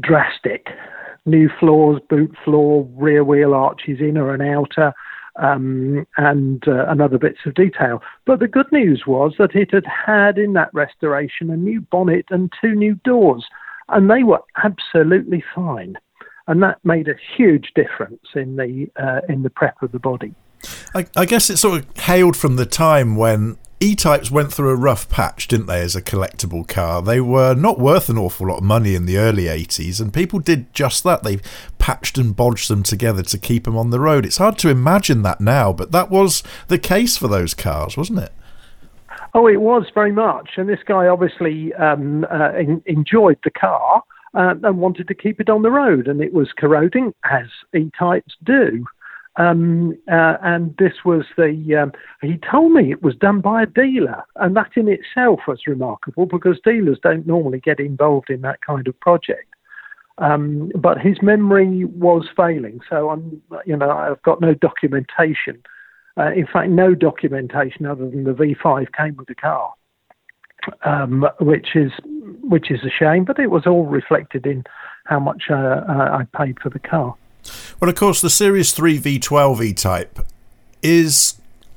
drastic. 0.00 0.68
New 1.26 1.48
floors, 1.58 2.02
boot 2.10 2.34
floor, 2.44 2.86
rear 2.96 3.24
wheel 3.24 3.54
arches, 3.54 4.00
inner 4.00 4.34
and 4.34 4.42
outer, 4.42 4.92
um, 5.36 6.06
and 6.16 6.66
uh, 6.66 6.86
and 6.88 7.00
other 7.00 7.18
bits 7.18 7.40
of 7.46 7.54
detail. 7.54 8.02
But 8.24 8.40
the 8.40 8.48
good 8.48 8.70
news 8.72 9.04
was 9.06 9.34
that 9.38 9.54
it 9.54 9.72
had 9.72 9.86
had 9.86 10.38
in 10.38 10.52
that 10.54 10.72
restoration 10.72 11.50
a 11.50 11.56
new 11.56 11.80
bonnet 11.80 12.26
and 12.30 12.52
two 12.60 12.74
new 12.74 12.94
doors, 13.04 13.44
and 13.88 14.10
they 14.10 14.22
were 14.22 14.42
absolutely 14.62 15.42
fine. 15.54 15.96
And 16.46 16.62
that 16.62 16.84
made 16.84 17.08
a 17.08 17.14
huge 17.36 17.72
difference 17.74 18.26
in 18.34 18.56
the 18.56 18.88
uh, 19.02 19.20
in 19.28 19.42
the 19.42 19.50
prep 19.50 19.82
of 19.82 19.92
the 19.92 19.98
body. 19.98 20.34
I, 20.94 21.06
I 21.16 21.24
guess 21.24 21.50
it 21.50 21.56
sort 21.58 21.80
of 21.80 21.96
hailed 21.96 22.36
from 22.36 22.56
the 22.56 22.66
time 22.66 23.16
when 23.16 23.58
E-types 23.80 24.30
went 24.30 24.52
through 24.52 24.70
a 24.70 24.76
rough 24.76 25.08
patch, 25.08 25.48
didn't 25.48 25.66
they, 25.66 25.80
as 25.80 25.94
a 25.94 26.02
collectible 26.02 26.66
car? 26.66 27.02
They 27.02 27.20
were 27.20 27.54
not 27.54 27.78
worth 27.78 28.08
an 28.08 28.16
awful 28.16 28.46
lot 28.46 28.58
of 28.58 28.64
money 28.64 28.94
in 28.94 29.04
the 29.04 29.18
early 29.18 29.44
80s, 29.44 30.00
and 30.00 30.12
people 30.12 30.38
did 30.38 30.72
just 30.72 31.04
that. 31.04 31.22
They 31.22 31.38
patched 31.78 32.16
and 32.16 32.34
bodged 32.34 32.68
them 32.68 32.82
together 32.82 33.22
to 33.22 33.38
keep 33.38 33.64
them 33.64 33.76
on 33.76 33.90
the 33.90 34.00
road. 34.00 34.24
It's 34.24 34.38
hard 34.38 34.58
to 34.58 34.70
imagine 34.70 35.22
that 35.22 35.40
now, 35.40 35.72
but 35.72 35.92
that 35.92 36.08
was 36.08 36.42
the 36.68 36.78
case 36.78 37.16
for 37.16 37.28
those 37.28 37.52
cars, 37.52 37.96
wasn't 37.96 38.20
it? 38.20 38.32
Oh, 39.34 39.48
it 39.48 39.60
was 39.60 39.86
very 39.92 40.12
much. 40.12 40.50
And 40.56 40.68
this 40.68 40.78
guy 40.86 41.08
obviously 41.08 41.74
um, 41.74 42.24
uh, 42.30 42.54
in, 42.54 42.82
enjoyed 42.86 43.38
the 43.42 43.50
car 43.50 44.02
uh, 44.34 44.54
and 44.62 44.78
wanted 44.78 45.08
to 45.08 45.14
keep 45.14 45.40
it 45.40 45.50
on 45.50 45.62
the 45.62 45.70
road, 45.70 46.08
and 46.08 46.20
it 46.20 46.32
was 46.32 46.52
corroding, 46.56 47.12
as 47.24 47.46
E-types 47.74 48.34
do. 48.44 48.84
Um, 49.36 49.98
uh, 50.10 50.36
and 50.42 50.76
this 50.78 50.92
was 51.04 51.24
the, 51.36 51.82
um, 51.82 51.92
he 52.22 52.38
told 52.50 52.72
me 52.72 52.92
it 52.92 53.02
was 53.02 53.16
done 53.16 53.40
by 53.40 53.62
a 53.62 53.66
dealer. 53.66 54.22
And 54.36 54.56
that 54.56 54.70
in 54.76 54.88
itself 54.88 55.40
was 55.48 55.66
remarkable 55.66 56.26
because 56.26 56.60
dealers 56.64 56.98
don't 57.02 57.26
normally 57.26 57.60
get 57.60 57.80
involved 57.80 58.30
in 58.30 58.42
that 58.42 58.60
kind 58.64 58.86
of 58.86 58.98
project. 59.00 59.48
Um, 60.18 60.70
but 60.76 60.98
his 60.98 61.16
memory 61.22 61.84
was 61.84 62.28
failing. 62.36 62.80
So 62.88 63.10
I'm, 63.10 63.42
you 63.66 63.76
know, 63.76 63.90
I've 63.90 64.22
got 64.22 64.40
no 64.40 64.54
documentation. 64.54 65.60
Uh, 66.16 66.30
in 66.30 66.46
fact, 66.46 66.70
no 66.70 66.94
documentation 66.94 67.86
other 67.86 68.08
than 68.08 68.22
the 68.22 68.32
V5 68.32 68.86
came 68.96 69.16
with 69.16 69.26
the 69.26 69.34
car, 69.34 69.74
um, 70.84 71.26
which 71.40 71.74
is 71.74 71.90
which 72.42 72.70
is 72.70 72.78
a 72.84 72.90
shame. 72.90 73.24
But 73.24 73.40
it 73.40 73.50
was 73.50 73.66
all 73.66 73.86
reflected 73.86 74.46
in 74.46 74.62
how 75.06 75.18
much 75.18 75.44
uh, 75.50 75.54
uh 75.54 76.20
I 76.20 76.26
paid 76.36 76.58
for 76.62 76.70
the 76.70 76.78
car. 76.78 77.16
Well, 77.80 77.88
of 77.90 77.96
course, 77.96 78.20
the 78.20 78.30
Series 78.30 78.72
3 78.72 78.98
V12 78.98 79.64
E 79.64 79.72
Type 79.72 80.18
is 80.82 81.34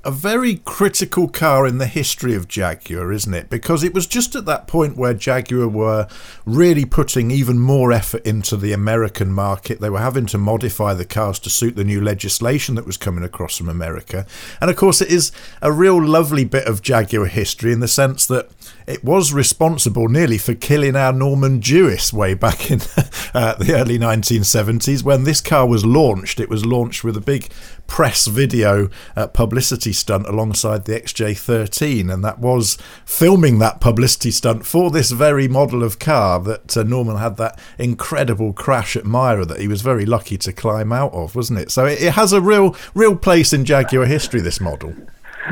a 0.08 0.12
very 0.12 0.56
critical 0.56 1.28
car 1.28 1.68
in 1.68 1.80
the 1.80 1.86
history 1.86 2.34
of 2.34 2.48
Jaguar, 2.48 3.12
isn't 3.12 3.34
it? 3.34 3.50
Because 3.50 3.84
it 3.84 3.94
was 3.94 4.08
just 4.08 4.38
at 4.38 4.46
that 4.46 4.66
point 4.66 4.96
where 4.96 5.14
Jaguar 5.14 5.68
were 5.68 6.08
really 6.46 6.86
putting 6.86 7.30
even 7.30 7.60
more 7.60 7.92
effort 7.92 8.26
into 8.26 8.56
the 8.56 8.72
American 8.72 9.34
market. 9.34 9.82
They 9.82 9.90
were 9.90 10.00
having 10.00 10.26
to 10.28 10.38
modify 10.38 10.94
the 10.94 11.04
cars 11.04 11.40
to 11.40 11.50
suit 11.50 11.76
the 11.76 11.84
new 11.84 12.00
legislation 12.00 12.76
that 12.76 12.86
was 12.86 12.96
coming 12.96 13.26
across 13.26 13.58
from 13.58 13.68
America. 13.68 14.26
And 14.62 14.72
of 14.72 14.78
course, 14.78 15.02
it 15.02 15.10
is 15.10 15.34
a 15.62 15.74
real 15.74 16.02
lovely 16.02 16.46
bit 16.46 16.68
of 16.68 16.82
Jaguar 16.82 17.26
history 17.26 17.74
in 17.74 17.82
the 17.82 17.88
sense 17.90 18.26
that 18.28 18.50
it 18.88 19.04
was 19.04 19.34
responsible 19.34 20.08
nearly 20.08 20.38
for 20.38 20.54
killing 20.54 20.96
our 20.96 21.12
Norman 21.12 21.60
Dewis 21.60 22.14
way 22.14 22.34
back 22.34 22.72
in 22.72 22.80
uh, 23.34 23.56
the 23.56 23.76
early 23.76 24.00
1970s. 24.00 25.04
When 25.04 25.26
this 25.26 25.42
car 25.42 25.68
was 25.68 25.86
launched, 25.86 26.40
it 26.40 26.50
was 26.50 26.66
launched 26.66 27.04
with 27.04 27.18
a 27.18 27.22
big 27.22 27.50
press 27.88 28.28
video 28.28 28.90
uh, 29.16 29.28
publicity 29.28 29.94
stunt 29.94 30.28
alongside 30.28 30.86
the 30.86 31.00
XJ13, 31.00 32.14
and 32.14 32.24
that 32.24 32.40
was 32.40 32.78
filming 33.06 33.60
that 33.60 33.82
publicity 33.82 34.32
stunt 34.32 34.66
for 34.66 34.92
this 34.92 35.12
very 35.12 35.48
model 35.48 35.84
of 35.84 36.00
car 36.00 36.40
that 36.42 36.78
uh, 36.78 36.84
Norman 36.84 37.18
had 37.18 37.38
that 37.38 37.60
incredible 37.78 38.54
crash 38.54 38.96
at 38.96 39.06
MIRA 39.06 39.46
that 39.46 39.60
he 39.60 39.68
was 39.68 39.82
very 39.82 40.06
lucky 40.06 40.38
to 40.38 40.54
climb 40.54 40.92
out 40.92 41.14
of, 41.14 41.36
wasn't 41.36 41.60
it? 41.60 41.72
So 41.72 41.86
it, 41.86 42.02
it 42.02 42.14
has 42.14 42.34
a 42.34 42.42
real, 42.42 42.76
real 42.94 43.16
place 43.16 43.54
in 43.54 43.66
Jaguar 43.66 44.06
history. 44.06 44.42
This 44.42 44.62
model. 44.62 44.94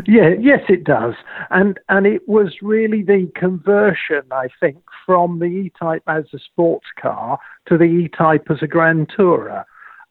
Yeah, 0.06 0.34
yes, 0.39 0.62
it 0.67 0.84
does, 0.84 1.13
and 1.52 1.80
and 1.88 2.06
it 2.06 2.28
was 2.28 2.54
really 2.62 3.02
the 3.02 3.32
conversion, 3.36 4.24
I 4.32 4.50
think, 4.60 4.78
from 5.06 5.39
the 5.39 5.45
E-Type 5.45 6.04
as 6.08 6.26
a 6.34 6.39
sports 6.39 6.88
car 7.00 7.39
to 7.67 7.78
the 7.78 7.86
E-Type 7.86 8.48
as 8.50 8.58
a 8.62 8.67
Grand 8.67 9.10
Tourer. 9.10 9.63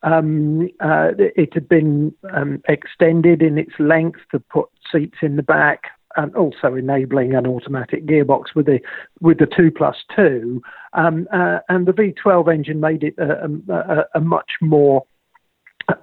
Um, 0.04 0.68
uh, 0.80 1.10
it 1.18 1.54
had 1.54 1.68
been 1.68 2.14
um, 2.32 2.62
extended 2.68 3.42
in 3.42 3.58
its 3.58 3.72
length 3.78 4.20
to 4.30 4.38
put 4.38 4.68
seats 4.92 5.18
in 5.22 5.36
the 5.36 5.42
back, 5.42 5.84
and 6.16 6.34
also 6.36 6.74
enabling 6.74 7.34
an 7.34 7.46
automatic 7.46 8.06
gearbox 8.06 8.54
with 8.54 8.66
the 8.66 8.80
with 9.20 9.38
the 9.38 9.46
two 9.46 9.70
plus 9.70 9.96
two. 10.14 10.62
Um, 10.92 11.26
uh, 11.32 11.58
and 11.68 11.86
the 11.86 11.92
V12 11.92 12.52
engine 12.52 12.80
made 12.80 13.02
it 13.02 13.14
a, 13.18 13.50
a, 13.72 14.18
a 14.18 14.20
much 14.20 14.52
more 14.60 15.04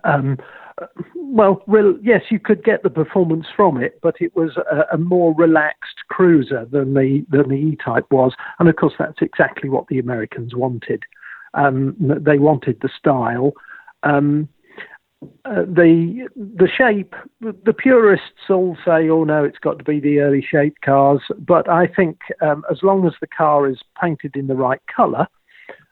um, 0.04 0.38
well, 1.16 1.62
real, 1.68 1.98
yes, 2.02 2.24
you 2.30 2.40
could 2.40 2.64
get 2.64 2.84
the 2.84 2.90
performance 2.90 3.46
from 3.56 3.82
it, 3.82 4.00
but 4.02 4.16
it 4.20 4.36
was 4.36 4.58
a, 4.58 4.96
a, 4.96 4.98
more 4.98 5.34
relaxed 5.36 5.98
cruiser 6.10 6.66
than 6.66 6.94
the 6.94 7.26
than 7.30 7.50
the 7.50 7.56
E-Type 7.56 8.06
was, 8.12 8.34
and 8.60 8.68
of 8.68 8.76
course 8.76 8.94
that's 8.98 9.22
exactly 9.22 9.70
what 9.70 9.88
the 9.88 10.00
Americans 10.00 10.56
wanted. 10.56 11.04
Um, 11.54 11.96
they 12.00 12.38
wanted 12.38 12.80
the 12.82 12.90
style, 12.98 13.54
um, 14.04 14.50
uh, 15.46 15.64
the 15.68 16.28
the 16.36 16.68
shape. 16.68 17.14
The 17.42 17.74
purists 17.74 18.50
all 18.50 18.76
say, 18.84 19.10
"Oh 19.10 19.24
no, 19.24 19.44
it's 19.44 19.60
got 19.60 19.78
to 19.78 19.84
be 19.84 20.00
the 20.00 20.20
early 20.20 20.42
shaped 20.42 20.82
cars," 20.82 21.22
but 21.38 21.70
I 21.70 21.88
think 21.88 22.20
um, 22.42 22.64
as 22.72 22.82
long 22.82 23.06
as 23.06 23.14
the 23.22 23.28
car 23.28 23.70
is 23.70 23.80
painted 24.02 24.36
in 24.36 24.48
the 24.48 24.56
right 24.56 24.82
colour, 24.94 25.28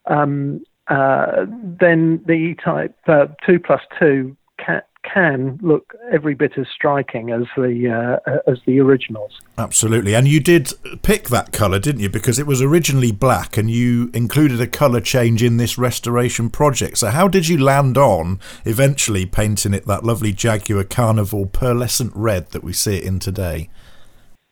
um, 0.08 0.64
uh, 0.88 1.46
then 1.48 2.24
the 2.26 2.34
E-Type 2.34 2.96
uh, 3.08 3.28
two 3.46 3.60
plus 3.60 3.82
two 4.00 4.36
can, 4.58 4.82
can 5.04 5.60
look 5.62 5.94
every 6.12 6.34
bit 6.34 6.58
as 6.58 6.68
striking 6.74 7.32
as 7.32 7.44
the 7.56 8.20
uh, 8.26 8.40
as 8.50 8.60
the 8.66 8.80
originals. 8.80 9.40
Absolutely, 9.58 10.16
and 10.16 10.28
you 10.28 10.40
did 10.40 10.74
pick 11.02 11.30
that 11.30 11.52
colour, 11.52 11.80
didn't 11.80 12.02
you? 12.02 12.10
Because 12.10 12.40
it 12.40 12.48
was 12.48 12.62
originally 12.62 13.12
black, 13.12 13.58
and 13.58 13.70
you 13.70 14.10
included 14.14 14.62
a 14.62 14.68
colour 14.68 15.02
change 15.02 15.44
in 15.44 15.58
this 15.58 15.78
restoration 15.78 16.50
project. 16.50 16.98
So, 16.98 17.10
how 17.10 17.28
did 17.28 17.48
you 17.48 17.58
land 17.58 17.98
on 17.98 18.40
eventually 18.66 19.26
painting 19.26 19.74
it 19.74 19.86
that 19.86 20.04
lovely 20.04 20.32
Jaguar 20.32 20.84
Carnival 20.84 21.46
pearlescent 21.46 22.12
red 22.14 22.50
that 22.52 22.64
we 22.64 22.74
see 22.74 22.98
it 22.98 23.04
in 23.04 23.20
today? 23.20 23.70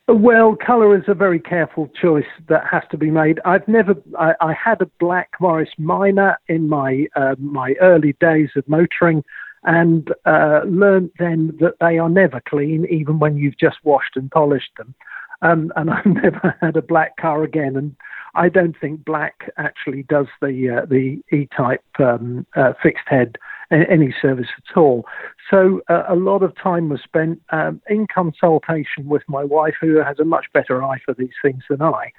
Well, 0.10 0.56
colour 0.56 0.98
is 0.98 1.04
a 1.08 1.14
very 1.14 1.40
careful 1.40 1.90
choice 2.02 2.24
that 2.48 2.66
has 2.66 2.84
to 2.92 2.98
be 2.98 3.12
made. 3.12 3.42
I've 3.44 3.68
never, 3.68 3.94
I, 4.18 4.36
I 4.40 4.54
had 4.54 4.82
a 4.82 4.90
black 5.02 5.32
Morris 5.42 5.70
Minor 5.78 6.40
in 6.48 6.70
my 6.70 7.08
uh, 7.18 7.36
my 7.38 7.74
early 7.82 8.16
days 8.22 8.50
of 8.56 8.66
motoring, 8.70 9.26
and 9.68 10.14
uh, 10.26 10.62
learned 10.66 11.12
then 11.20 11.56
that 11.60 11.76
they 11.82 12.00
are 12.00 12.10
never 12.10 12.42
clean, 12.48 12.88
even 12.90 13.20
when 13.20 13.38
you've 13.38 13.60
just 13.60 13.78
washed 13.84 14.16
and 14.16 14.32
polished 14.32 14.72
them. 14.78 14.96
Um, 15.42 15.72
and 15.76 15.90
I've 15.92 16.06
never 16.06 16.56
had 16.62 16.78
a 16.78 16.82
black 16.82 17.18
car 17.18 17.44
again, 17.44 17.76
and 17.76 17.96
I 18.34 18.50
don't 18.50 18.76
think 18.80 19.04
black 19.04 19.52
actually 19.58 20.04
does 20.04 20.28
the 20.42 20.82
uh, 20.82 20.86
the 20.86 21.22
E-type 21.32 21.84
um, 22.00 22.48
uh, 22.56 22.74
fixed 22.82 23.08
head 23.08 23.38
any 23.70 24.16
service 24.22 24.48
at 24.58 24.78
all. 24.78 25.06
So 25.52 25.82
uh, 25.90 26.04
a 26.08 26.16
lot 26.16 26.42
of 26.42 26.56
time 26.56 26.88
was 26.88 27.02
spent 27.04 27.42
um, 27.50 27.82
in 27.90 28.08
consultation 28.08 29.06
with 29.06 29.24
my 29.28 29.44
wife, 29.44 29.74
who 29.82 29.98
has 29.98 30.18
a 30.20 30.24
much 30.24 30.46
better 30.54 30.82
eye 30.82 31.00
for 31.04 31.14
these 31.14 31.36
things 31.42 31.64
than 31.70 31.82
I, 31.82 32.14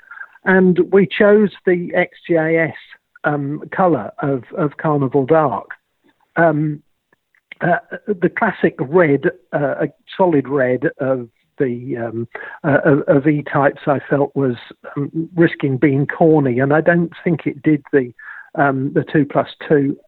and 0.44 0.80
we 0.92 1.06
chose 1.06 1.52
the 1.64 1.92
XJS 2.30 2.74
um, 3.24 3.62
colour 3.74 4.12
of, 4.18 4.44
of 4.56 4.76
Carnival 4.76 5.24
Dark. 5.24 5.70
Um, 6.37 6.82
uh, 7.61 7.97
the 8.07 8.29
classic 8.29 8.75
red, 8.79 9.25
uh, 9.53 9.87
solid 10.16 10.49
red 10.49 10.90
of 10.99 11.29
the 11.59 11.97
um, 11.97 12.29
uh, 12.64 13.03
of 13.09 13.27
E 13.27 13.42
types, 13.42 13.83
I 13.87 13.99
felt 14.09 14.35
was 14.37 14.57
um, 14.97 15.29
risking 15.35 15.77
being 15.77 16.07
corny, 16.07 16.61
and 16.61 16.73
I 16.73 16.81
don't 16.81 17.12
think 17.25 17.47
it 17.47 17.62
did 17.62 17.83
the 17.92 18.12
um, 18.55 18.92
the 18.94 19.05
two 19.05 19.25
plus 19.25 19.49
two 19.68 19.99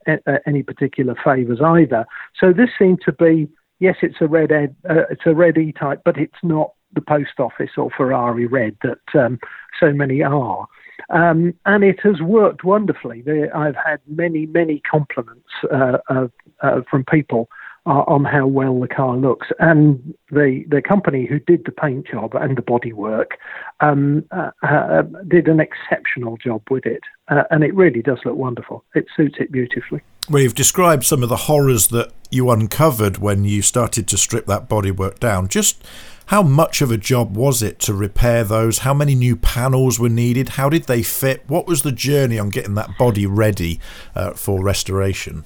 any 0.46 0.62
particular 0.62 1.14
favours 1.22 1.60
either. 1.60 2.06
So 2.38 2.52
this 2.52 2.70
seemed 2.78 3.00
to 3.04 3.12
be 3.12 3.48
yes, 3.80 3.96
it's 4.02 4.20
a 4.20 4.28
red 4.28 4.52
ed, 4.52 4.76
uh, 4.88 5.06
it's 5.10 5.22
a 5.26 5.34
red 5.34 5.58
E 5.58 5.72
type, 5.72 6.02
but 6.04 6.16
it's 6.16 6.32
not 6.42 6.72
the 6.92 7.00
post 7.00 7.38
office 7.38 7.70
or 7.76 7.90
Ferrari 7.96 8.46
red 8.46 8.76
that 8.82 9.20
um, 9.20 9.38
so 9.78 9.92
many 9.92 10.22
are. 10.22 10.66
Um, 11.08 11.54
and 11.66 11.82
it 11.84 12.00
has 12.02 12.20
worked 12.20 12.64
wonderfully. 12.64 13.24
I've 13.54 13.76
had 13.76 14.00
many, 14.06 14.46
many 14.46 14.80
compliments 14.80 15.48
uh, 15.72 15.98
uh, 16.08 16.80
from 16.90 17.04
people 17.04 17.48
uh, 17.86 18.04
on 18.06 18.24
how 18.24 18.46
well 18.46 18.78
the 18.80 18.88
car 18.88 19.16
looks. 19.16 19.48
And 19.58 20.14
the 20.30 20.64
the 20.68 20.82
company 20.82 21.26
who 21.26 21.38
did 21.38 21.64
the 21.64 21.72
paint 21.72 22.06
job 22.06 22.34
and 22.34 22.56
the 22.56 22.62
bodywork 22.62 23.32
um, 23.80 24.24
uh, 24.30 24.50
uh, 24.62 25.02
did 25.28 25.48
an 25.48 25.60
exceptional 25.60 26.36
job 26.36 26.62
with 26.70 26.86
it, 26.86 27.02
uh, 27.28 27.44
and 27.50 27.64
it 27.64 27.74
really 27.74 28.02
does 28.02 28.18
look 28.24 28.36
wonderful. 28.36 28.84
It 28.94 29.06
suits 29.16 29.36
it 29.40 29.50
beautifully. 29.52 30.02
Well, 30.28 30.42
you've 30.42 30.54
described 30.54 31.04
some 31.04 31.22
of 31.22 31.28
the 31.28 31.36
horrors 31.36 31.88
that 31.88 32.12
you 32.30 32.50
uncovered 32.50 33.18
when 33.18 33.44
you 33.44 33.62
started 33.62 34.06
to 34.08 34.16
strip 34.16 34.46
that 34.46 34.68
bodywork 34.68 35.18
down. 35.18 35.48
Just 35.48 35.84
how 36.26 36.42
much 36.42 36.80
of 36.80 36.92
a 36.92 36.96
job 36.96 37.36
was 37.36 37.60
it 37.60 37.80
to 37.80 37.94
repair 37.94 38.44
those? 38.44 38.78
How 38.78 38.94
many 38.94 39.16
new 39.16 39.34
panels 39.34 39.98
were 39.98 40.08
needed? 40.08 40.50
How 40.50 40.68
did 40.68 40.84
they 40.84 41.02
fit? 41.02 41.42
What 41.48 41.66
was 41.66 41.82
the 41.82 41.90
journey 41.90 42.38
on 42.38 42.50
getting 42.50 42.74
that 42.74 42.96
body 42.96 43.26
ready 43.26 43.80
uh, 44.14 44.34
for 44.34 44.62
restoration? 44.62 45.42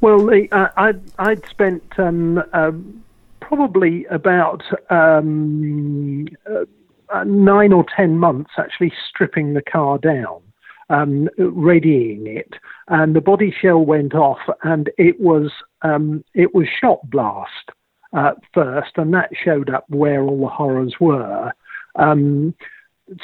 Well, 0.00 0.30
uh, 0.52 0.68
I'd, 0.76 1.00
I'd 1.18 1.48
spent 1.48 1.98
um, 1.98 2.42
um, 2.52 3.02
probably 3.40 4.04
about 4.06 4.62
um, 4.90 6.28
uh, 6.48 7.24
nine 7.24 7.72
or 7.72 7.84
ten 7.96 8.16
months 8.16 8.52
actually 8.58 8.92
stripping 9.08 9.54
the 9.54 9.62
car 9.62 9.98
down, 9.98 10.40
um, 10.88 11.28
readying 11.36 12.26
it, 12.28 12.54
and 12.86 13.16
the 13.16 13.20
body 13.20 13.50
shell 13.50 13.84
went 13.84 14.14
off, 14.14 14.38
and 14.62 14.88
it 14.98 15.20
was 15.20 15.50
um, 15.82 16.24
it 16.32 16.54
was 16.54 16.68
shot 16.80 16.98
blast 17.10 17.70
uh, 18.12 18.32
first, 18.54 18.92
and 18.96 19.12
that 19.14 19.30
showed 19.44 19.68
up 19.68 19.84
where 19.88 20.22
all 20.22 20.40
the 20.40 20.46
horrors 20.46 20.94
were. 21.00 21.52
Um, 21.96 22.54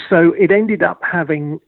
so 0.08 0.32
it 0.32 0.50
ended 0.50 0.82
up 0.82 1.00
having 1.04 1.60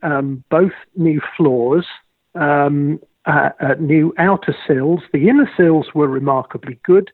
both 0.51 0.73
new 0.97 1.21
floors. 1.37 1.87
Um, 2.35 2.99
uh, 3.27 3.51
uh, 3.61 3.75
new 3.81 4.15
outer 4.19 4.55
sills. 4.67 5.01
The 5.13 5.29
inner 5.29 5.51
sills 5.57 5.89
were 5.95 6.09
remarkably 6.09 6.79
good. 6.85 7.11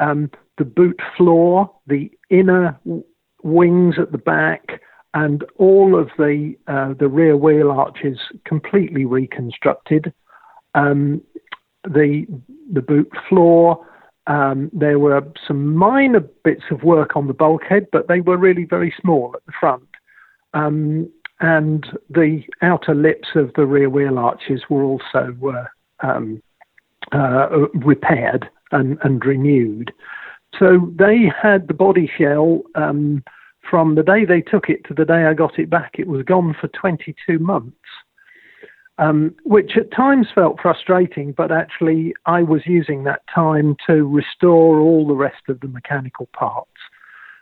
Um, 0.00 0.30
the 0.58 0.64
boot 0.64 1.00
floor, 1.16 1.70
the 1.86 2.10
inner 2.30 2.78
w- 2.84 3.04
wings 3.42 3.96
at 3.98 4.12
the 4.12 4.18
back, 4.18 4.80
and 5.14 5.44
all 5.56 5.98
of 5.98 6.10
the 6.18 6.54
uh, 6.66 6.92
the 6.98 7.08
rear 7.08 7.36
wheel 7.36 7.70
arches 7.70 8.18
completely 8.44 9.06
reconstructed. 9.06 10.12
Um, 10.74 11.22
the 11.84 12.26
the 12.72 12.82
boot 12.82 13.10
floor. 13.28 13.84
Um, 14.28 14.70
there 14.72 14.98
were 14.98 15.22
some 15.46 15.76
minor 15.76 16.18
bits 16.18 16.64
of 16.72 16.82
work 16.82 17.16
on 17.16 17.28
the 17.28 17.32
bulkhead, 17.32 17.86
but 17.92 18.08
they 18.08 18.20
were 18.20 18.36
really 18.36 18.64
very 18.64 18.92
small 19.00 19.30
at 19.36 19.46
the 19.46 19.52
front. 19.58 19.88
Um, 20.52 21.08
and 21.40 21.86
the 22.08 22.42
outer 22.62 22.94
lips 22.94 23.28
of 23.34 23.52
the 23.54 23.66
rear 23.66 23.90
wheel 23.90 24.18
arches 24.18 24.62
were 24.70 24.84
also 24.84 25.36
uh, 25.52 26.06
um, 26.06 26.42
uh, 27.12 27.48
repaired 27.74 28.48
and, 28.72 28.98
and, 29.04 29.24
renewed. 29.24 29.92
So 30.58 30.92
they 30.98 31.30
had 31.40 31.68
the 31.68 31.74
body 31.74 32.10
shell 32.18 32.62
um, 32.74 33.22
from 33.68 33.94
the 33.94 34.02
day 34.02 34.24
they 34.24 34.40
took 34.40 34.68
it 34.68 34.84
to 34.86 34.94
the 34.94 35.04
day 35.04 35.26
I 35.26 35.34
got 35.34 35.58
it 35.58 35.68
back. 35.68 35.92
It 35.98 36.06
was 36.06 36.22
gone 36.22 36.56
for 36.58 36.68
22 36.68 37.38
months. 37.38 37.76
Um, 38.98 39.34
which 39.44 39.72
at 39.76 39.92
times 39.92 40.28
felt 40.34 40.58
frustrating, 40.58 41.32
but 41.32 41.52
actually 41.52 42.14
I 42.24 42.42
was 42.42 42.62
using 42.64 43.04
that 43.04 43.20
time 43.32 43.76
to 43.86 44.08
restore 44.08 44.80
all 44.80 45.06
the 45.06 45.12
rest 45.12 45.42
of 45.50 45.60
the 45.60 45.68
mechanical 45.68 46.30
parts. 46.32 46.70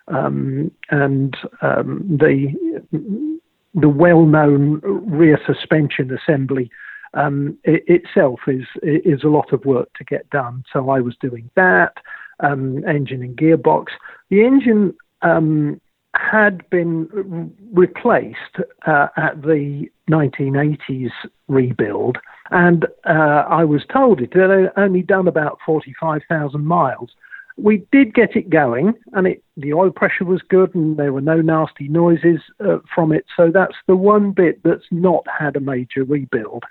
Um, 0.09 0.73
and 0.91 1.37
um, 1.63 2.05
the 2.09 3.39
the 3.75 3.89
well-known 3.89 4.81
rear 4.85 5.39
suspension 5.47 6.17
assembly 6.17 6.71
um, 7.15 7.57
it, 7.65 7.85
itself 7.87 8.41
is 8.47 8.67
is 8.83 9.23
a 9.23 9.29
lot 9.29 9.53
of 9.53 9.65
work 9.65 9.89
to 9.95 10.05
get 10.05 10.29
done. 10.31 10.65
So 10.73 10.91
I 10.91 11.01
was 11.01 11.17
doing 11.21 11.51
that 11.55 11.95
um, 12.41 12.85
engine 12.87 13.23
and 13.23 13.37
gearbox. 13.37 13.87
The 14.31 14.45
engine 14.45 14.95
um, 15.23 15.81
had 16.15 16.69
been 16.71 17.53
replaced 17.73 18.57
uh, 18.87 19.09
at 19.17 19.43
the 19.43 19.89
1980s 20.11 21.11
rebuild, 21.49 22.19
and 22.51 22.87
uh, 23.05 23.45
I 23.49 23.65
was 23.65 23.83
told 23.93 24.21
it 24.21 24.35
had 24.35 24.73
only 24.77 25.03
done 25.03 25.29
about 25.29 25.59
45,000 25.65 26.65
miles 26.65 27.11
we 27.57 27.87
did 27.93 28.15
get 28.15 28.35
it 28.35 28.51
going, 28.51 28.95
and 29.13 29.27
it, 29.27 29.43
the 29.57 29.73
oil 29.73 29.91
pressure 29.91 30.25
was 30.25 30.43
good, 30.43 30.75
and 30.75 30.97
there 30.97 31.13
were 31.13 31.21
no 31.21 31.41
nasty 31.41 31.89
noises 31.89 32.41
uh, 32.61 32.79
from 32.95 33.13
it. 33.13 33.25
So 33.37 33.51
that's 33.53 33.77
the 33.87 33.97
one 33.97 34.33
bit 34.33 34.61
that's 34.65 34.87
not 34.91 35.25
had 35.39 35.57
a 35.57 35.61
major 35.61 36.05
rebuild, 36.05 36.65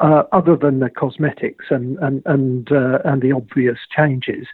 uh, 0.00 0.24
other 0.32 0.56
than 0.56 0.80
the 0.80 0.90
cosmetics 0.90 1.66
and 1.70 1.98
and 1.98 2.22
and 2.26 2.72
uh, 2.72 2.98
and 3.04 3.22
the 3.22 3.32
obvious 3.32 3.78
changes. 3.94 4.46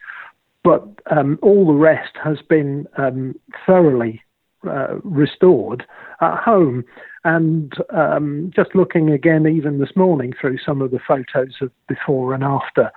But 0.62 0.86
um, 1.10 1.38
all 1.40 1.66
the 1.66 1.72
rest 1.72 2.12
has 2.22 2.38
been 2.46 2.86
um, 2.98 3.34
thoroughly 3.66 4.22
uh, 4.68 4.96
restored 5.02 5.86
at 6.20 6.36
home. 6.36 6.84
And 7.24 7.72
um, 7.90 8.50
just 8.54 8.74
looking 8.74 9.10
again, 9.10 9.46
even 9.46 9.78
this 9.78 9.96
morning, 9.96 10.34
through 10.38 10.58
some 10.58 10.82
of 10.82 10.90
the 10.90 11.00
photos 11.06 11.54
of 11.62 11.70
before 11.88 12.34
and 12.34 12.44
after. 12.44 12.90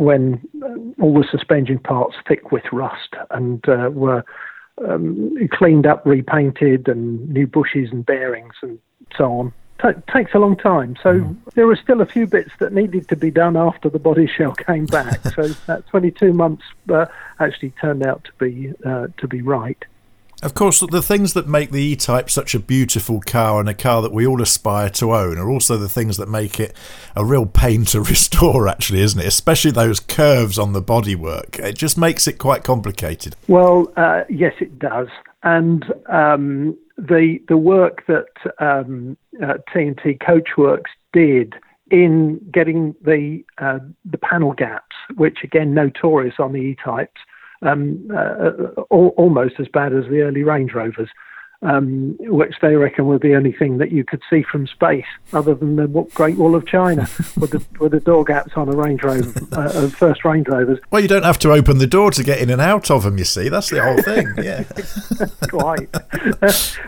When 0.00 0.40
uh, 0.62 1.02
all 1.02 1.14
the 1.14 1.28
suspension 1.30 1.78
parts 1.78 2.16
thick 2.26 2.50
with 2.50 2.64
rust 2.72 3.14
and 3.30 3.66
uh, 3.68 3.90
were 3.92 4.24
um, 4.88 5.36
cleaned 5.52 5.86
up, 5.86 6.04
repainted, 6.06 6.88
and 6.88 7.28
new 7.28 7.46
bushes 7.46 7.90
and 7.92 8.04
bearings 8.04 8.54
and 8.62 8.78
so 9.16 9.24
on. 9.32 9.52
T- 9.82 10.00
takes 10.12 10.34
a 10.34 10.38
long 10.38 10.56
time. 10.56 10.96
So 11.02 11.20
mm. 11.20 11.36
there 11.54 11.66
were 11.66 11.76
still 11.76 12.00
a 12.00 12.06
few 12.06 12.26
bits 12.26 12.50
that 12.58 12.72
needed 12.72 13.08
to 13.08 13.16
be 13.16 13.30
done 13.30 13.56
after 13.56 13.88
the 13.88 13.98
body 13.98 14.26
shell 14.26 14.52
came 14.52 14.86
back. 14.86 15.20
so 15.34 15.48
that 15.66 15.86
22 15.88 16.32
months 16.32 16.64
uh, 16.90 17.06
actually 17.38 17.70
turned 17.80 18.04
out 18.04 18.24
to 18.24 18.32
be 18.38 18.72
uh, 18.84 19.08
to 19.18 19.28
be 19.28 19.42
right. 19.42 19.84
Of 20.42 20.54
course, 20.54 20.80
the 20.80 21.02
things 21.02 21.34
that 21.34 21.46
make 21.46 21.70
the 21.70 21.82
E 21.82 21.96
Type 21.96 22.30
such 22.30 22.54
a 22.54 22.58
beautiful 22.58 23.20
car 23.20 23.60
and 23.60 23.68
a 23.68 23.74
car 23.74 24.00
that 24.00 24.12
we 24.12 24.26
all 24.26 24.40
aspire 24.40 24.88
to 24.90 25.14
own 25.14 25.36
are 25.36 25.50
also 25.50 25.76
the 25.76 25.88
things 25.88 26.16
that 26.16 26.30
make 26.30 26.58
it 26.58 26.74
a 27.14 27.24
real 27.24 27.44
pain 27.44 27.84
to 27.86 28.00
restore, 28.00 28.66
actually, 28.66 29.00
isn't 29.00 29.20
it? 29.20 29.26
Especially 29.26 29.70
those 29.70 30.00
curves 30.00 30.58
on 30.58 30.72
the 30.72 30.82
bodywork. 30.82 31.58
It 31.58 31.76
just 31.76 31.98
makes 31.98 32.26
it 32.26 32.38
quite 32.38 32.64
complicated. 32.64 33.36
Well, 33.48 33.92
uh, 33.96 34.22
yes, 34.30 34.54
it 34.60 34.78
does. 34.78 35.08
And 35.42 35.84
um, 36.06 36.78
the, 36.96 37.38
the 37.48 37.58
work 37.58 38.06
that 38.06 38.28
um, 38.58 39.18
uh, 39.42 39.54
TNT 39.74 40.18
Coachworks 40.18 40.90
did 41.12 41.54
in 41.90 42.40
getting 42.52 42.94
the 43.02 43.42
uh, 43.58 43.80
the 44.04 44.18
panel 44.18 44.52
gaps, 44.52 44.96
which 45.16 45.38
again 45.42 45.74
notorious 45.74 46.36
on 46.38 46.52
the 46.52 46.60
E-types, 46.60 47.20
um, 47.62 48.08
uh, 48.14 48.80
almost 48.90 49.54
as 49.58 49.68
bad 49.68 49.92
as 49.92 50.04
the 50.10 50.20
early 50.22 50.42
Range 50.42 50.72
Rovers 50.72 51.08
um, 51.62 52.16
which 52.20 52.54
they 52.62 52.74
reckon 52.76 53.06
were 53.06 53.18
the 53.18 53.34
only 53.34 53.52
thing 53.52 53.78
that 53.78 53.92
you 53.92 54.02
could 54.02 54.22
see 54.30 54.42
from 54.42 54.66
space, 54.66 55.04
other 55.32 55.54
than 55.54 55.76
the 55.76 55.86
Great 56.14 56.36
Wall 56.36 56.54
of 56.54 56.66
China, 56.66 57.02
with 57.36 57.50
the 57.50 57.64
with 57.78 57.92
the 57.92 58.00
door 58.00 58.24
gaps 58.24 58.52
on 58.56 58.68
a 58.68 58.72
Range 58.72 59.02
Rover, 59.02 59.46
uh, 59.52 59.88
first 59.90 60.24
Range 60.24 60.46
Rovers. 60.48 60.78
Well, 60.90 61.02
you 61.02 61.08
don't 61.08 61.24
have 61.24 61.38
to 61.40 61.52
open 61.52 61.78
the 61.78 61.86
door 61.86 62.10
to 62.12 62.24
get 62.24 62.40
in 62.40 62.48
and 62.50 62.60
out 62.60 62.90
of 62.90 63.02
them. 63.02 63.18
You 63.18 63.24
see, 63.24 63.48
that's 63.48 63.68
the 63.70 63.82
whole 63.82 64.00
thing. 64.02 64.28
Yeah, 64.40 64.64
quite. 65.48 65.94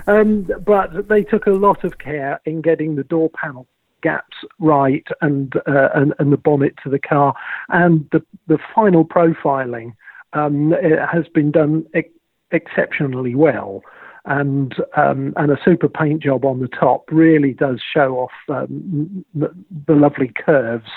um, 0.06 0.48
but 0.64 1.08
they 1.08 1.22
took 1.22 1.46
a 1.46 1.50
lot 1.50 1.84
of 1.84 1.98
care 1.98 2.40
in 2.46 2.62
getting 2.62 2.96
the 2.96 3.04
door 3.04 3.28
panel 3.30 3.66
gaps 4.00 4.36
right 4.58 5.06
and 5.20 5.54
uh, 5.66 5.88
and, 5.94 6.14
and 6.18 6.32
the 6.32 6.36
bonnet 6.36 6.74
to 6.82 6.88
the 6.88 6.98
car, 6.98 7.34
and 7.68 8.08
the 8.10 8.24
the 8.46 8.58
final 8.74 9.04
profiling 9.04 9.92
um, 10.32 10.72
it 10.72 10.98
has 11.12 11.26
been 11.34 11.50
done. 11.50 11.86
E- 11.96 12.10
exceptionally 12.54 13.34
well 13.34 13.82
and 14.24 14.74
um, 14.96 15.32
and 15.36 15.50
a 15.50 15.58
super 15.64 15.88
paint 15.88 16.22
job 16.22 16.44
on 16.44 16.60
the 16.60 16.68
top 16.68 17.04
really 17.10 17.52
does 17.52 17.80
show 17.92 18.18
off 18.18 18.30
um, 18.48 19.24
the, 19.34 19.52
the, 19.86 19.94
lovely 19.94 20.30
curves 20.44 20.88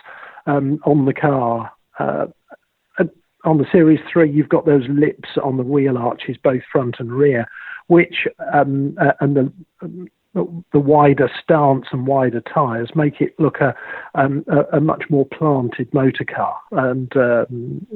um, 0.46 0.80
on 0.86 1.06
the 1.06 1.14
car. 1.14 1.72
Uh, 1.98 2.28
on 3.46 3.60
the 3.60 3.66
Series 3.72 4.00
3, 4.12 4.32
you've 4.32 4.50
got 4.50 4.66
those 4.66 4.88
lips 4.90 5.30
on 5.44 5.58
the 5.58 5.64
wheel 5.64 6.00
arches, 6.00 6.36
both 6.44 6.64
front 6.72 6.96
and 6.98 7.12
rear, 7.12 7.46
which, 7.88 8.28
um, 8.52 8.98
uh, 9.00 9.12
and 9.22 9.36
the, 9.36 10.10
the 10.36 10.80
wider 10.80 11.32
stance 11.42 11.86
and 11.92 12.06
wider 12.06 12.42
tyres 12.42 12.92
make 12.94 13.22
it 13.22 13.34
look 13.40 13.62
a, 13.62 13.74
um, 14.16 14.44
a, 14.48 14.78
a, 14.78 14.82
much 14.82 15.06
more 15.10 15.26
planted 15.26 15.92
motor 15.94 16.26
car, 16.26 16.58
and 16.72 17.16
um, 17.16 17.88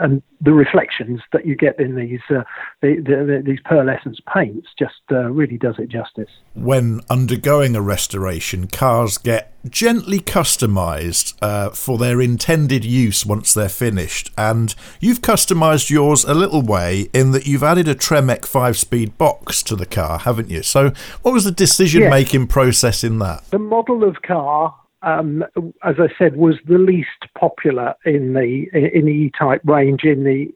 and 0.00 0.22
the 0.40 0.52
reflections 0.52 1.20
that 1.32 1.44
you 1.44 1.54
get 1.54 1.78
in 1.78 1.94
these 1.94 2.20
uh, 2.30 2.42
the, 2.80 2.96
the, 2.96 3.42
these 3.44 3.60
pearlescence 3.60 4.18
paints 4.32 4.68
just 4.78 5.02
uh, 5.10 5.30
really 5.30 5.58
does 5.58 5.74
it 5.78 5.90
justice. 5.90 6.30
When 6.54 7.02
undergoing 7.10 7.76
a 7.76 7.82
restoration, 7.82 8.68
cars 8.68 9.18
get 9.18 9.52
gently 9.68 10.18
customised 10.18 11.34
uh, 11.42 11.70
for 11.70 11.98
their 11.98 12.20
intended 12.20 12.84
use 12.84 13.24
once 13.24 13.54
they're 13.54 13.68
finished, 13.68 14.30
and 14.36 14.74
you've 15.00 15.22
customised 15.22 15.90
yours 15.90 16.24
a 16.24 16.34
little 16.34 16.62
way 16.62 17.08
in 17.12 17.32
that 17.32 17.46
you've 17.46 17.62
added 17.62 17.88
a 17.88 17.94
Tremec 17.94 18.44
five-speed 18.44 19.16
box 19.18 19.62
to 19.64 19.76
the 19.76 19.86
car, 19.86 20.18
haven't 20.20 20.50
you? 20.50 20.62
So, 20.62 20.92
what 21.22 21.32
was 21.32 21.44
the 21.44 21.52
decision-making 21.52 22.42
yes. 22.42 22.52
process 22.52 23.04
in 23.04 23.18
that? 23.20 23.44
The 23.50 23.58
model 23.58 24.04
of 24.04 24.22
car 24.22 24.74
um, 25.02 25.44
as 25.82 25.96
I 25.98 26.08
said, 26.16 26.36
was 26.36 26.54
the 26.66 26.78
least 26.78 27.08
popular 27.38 27.94
in 28.04 28.34
the 28.34 28.66
in 28.72 29.04
the 29.06 29.12
E-type 29.12 29.60
range 29.64 30.04
in 30.04 30.24
the 30.24 30.52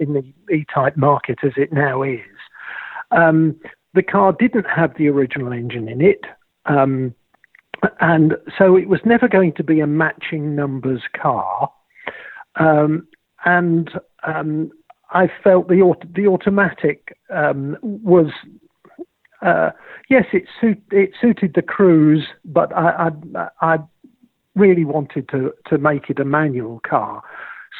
in 0.00 0.14
the 0.14 0.24
E-type 0.52 0.96
market 0.96 1.38
as 1.44 1.52
it 1.56 1.72
now 1.72 2.02
is. 2.02 2.20
Um, 3.10 3.56
the 3.94 4.02
car 4.02 4.32
didn't 4.32 4.64
have 4.64 4.96
the 4.96 5.08
original 5.08 5.52
engine 5.52 5.88
in 5.88 6.00
it, 6.00 6.24
um, 6.66 7.14
and 8.00 8.34
so 8.58 8.76
it 8.76 8.88
was 8.88 9.00
never 9.04 9.28
going 9.28 9.52
to 9.54 9.64
be 9.64 9.80
a 9.80 9.86
matching 9.86 10.54
numbers 10.54 11.02
car. 11.20 11.70
Um, 12.56 13.06
and 13.44 13.90
um, 14.26 14.70
I 15.10 15.30
felt 15.42 15.68
the 15.68 15.94
the 16.14 16.26
automatic 16.26 17.16
um, 17.30 17.76
was 17.82 18.30
uh, 19.44 19.70
yes, 20.08 20.24
it, 20.32 20.44
suit, 20.60 20.82
it 20.90 21.10
suited 21.20 21.52
the 21.54 21.62
cruise, 21.62 22.26
but 22.44 22.74
I, 22.74 23.10
I, 23.34 23.48
I 23.60 23.78
really 24.54 24.84
wanted 24.84 25.28
to, 25.30 25.52
to 25.68 25.78
make 25.78 26.08
it 26.08 26.18
a 26.18 26.24
manual 26.24 26.80
car. 26.80 27.22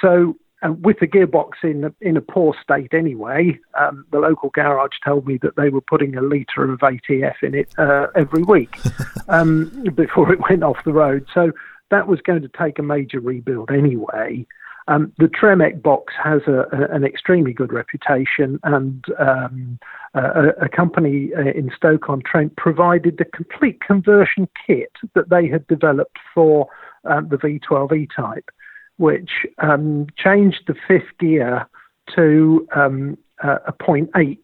So, 0.01 0.37
uh, 0.65 0.73
with 0.73 0.99
the 1.01 1.07
gearbox 1.07 1.53
in 1.63 1.85
a, 1.85 1.93
in 2.01 2.17
a 2.17 2.21
poor 2.21 2.55
state 2.63 2.95
anyway, 2.95 3.59
um, 3.79 4.05
the 4.11 4.19
local 4.19 4.51
garage 4.51 4.97
told 5.05 5.27
me 5.27 5.39
that 5.43 5.57
they 5.57 5.69
were 5.69 5.81
putting 5.81 6.17
a 6.17 6.23
litre 6.23 6.73
of 6.73 6.81
ATF 6.81 7.35
in 7.43 7.55
it 7.55 7.69
uh, 7.79 8.07
every 8.17 8.43
week 8.43 8.77
um, 9.29 9.71
before 9.95 10.33
it 10.33 10.41
went 10.49 10.63
off 10.63 10.79
the 10.85 10.93
road. 10.93 11.27
So 11.35 11.53
that 11.91 12.09
was 12.09 12.21
going 12.21 12.43
to 12.43 12.51
take 12.59 12.79
a 12.79 12.83
major 12.83 13.21
rebuild 13.21 13.71
anyway. 13.71 14.47
Um, 14.87 15.13
the 15.19 15.27
Tremec 15.27 15.83
box 15.83 16.13
has 16.23 16.43
a, 16.47 16.67
a, 16.73 16.95
an 16.95 17.05
extremely 17.05 17.53
good 17.55 17.73
reputation, 17.73 18.59
and 18.65 19.03
um, 19.19 19.79
a, 20.13 20.49
a, 20.61 20.69
company 20.69 21.31
uh, 21.35 21.41
in 21.41 21.71
Stoke-on-Trent 21.75 22.57
provided 22.57 23.17
the 23.17 23.25
complete 23.25 23.81
conversion 23.81 24.47
kit 24.67 24.93
that 25.15 25.31
they 25.31 25.49
had 25.49 25.67
developed 25.69 26.19
for 26.35 26.69
um, 27.05 27.29
the 27.29 27.37
V12 27.37 27.97
E-Type, 27.97 28.51
which 28.97 29.31
um, 29.59 30.07
changed 30.17 30.63
the 30.67 30.75
fifth 30.87 31.19
gear 31.19 31.67
to 32.15 32.67
um, 32.75 33.19
a 33.43 33.73
0.8 33.73 34.39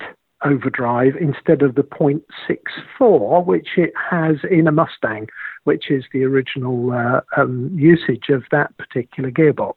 overdrive 0.45 1.15
instead 1.21 1.63
of 1.63 1.75
the 1.75 1.83
0.64, 1.83 3.45
which 3.45 3.69
it 3.77 3.93
has 4.11 4.37
in 4.51 4.67
a 4.67 4.73
Mustang, 4.73 5.29
which 5.65 5.91
is 5.91 6.05
the 6.13 6.25
original 6.25 6.93
uh, 6.93 7.21
um, 7.37 7.71
usage 7.75 8.29
of 8.31 8.45
that 8.51 8.77
particular 8.79 9.31
gearbox. 9.31 9.75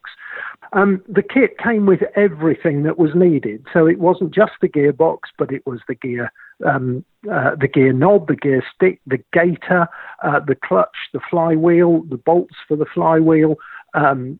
Um, 0.72 1.04
the 1.08 1.22
kit 1.22 1.58
came 1.58 1.86
with 1.86 2.02
everything 2.16 2.84
that 2.84 2.98
was 2.98 3.12
needed, 3.14 3.66
so 3.74 3.86
it 3.86 4.00
wasn't 4.00 4.34
just 4.34 4.54
the 4.62 4.70
gearbox, 4.70 5.20
but 5.38 5.52
it 5.52 5.66
was 5.66 5.82
the 5.88 5.96
gear, 5.96 6.32
um, 6.66 7.04
uh, 7.32 7.56
the 7.60 7.68
gear 7.68 7.94
knob, 7.94 8.28
the 8.28 8.36
gear 8.36 8.64
stick, 8.74 9.00
the 9.06 9.20
gaiter, 9.34 9.88
uh, 10.24 10.40
the 10.40 10.56
clutch, 10.56 10.96
the 11.12 11.20
flywheel, 11.30 12.04
the 12.04 12.18
bolts 12.18 12.56
for 12.68 12.78
the 12.78 12.88
flywheel, 12.94 13.56
um, 13.94 14.40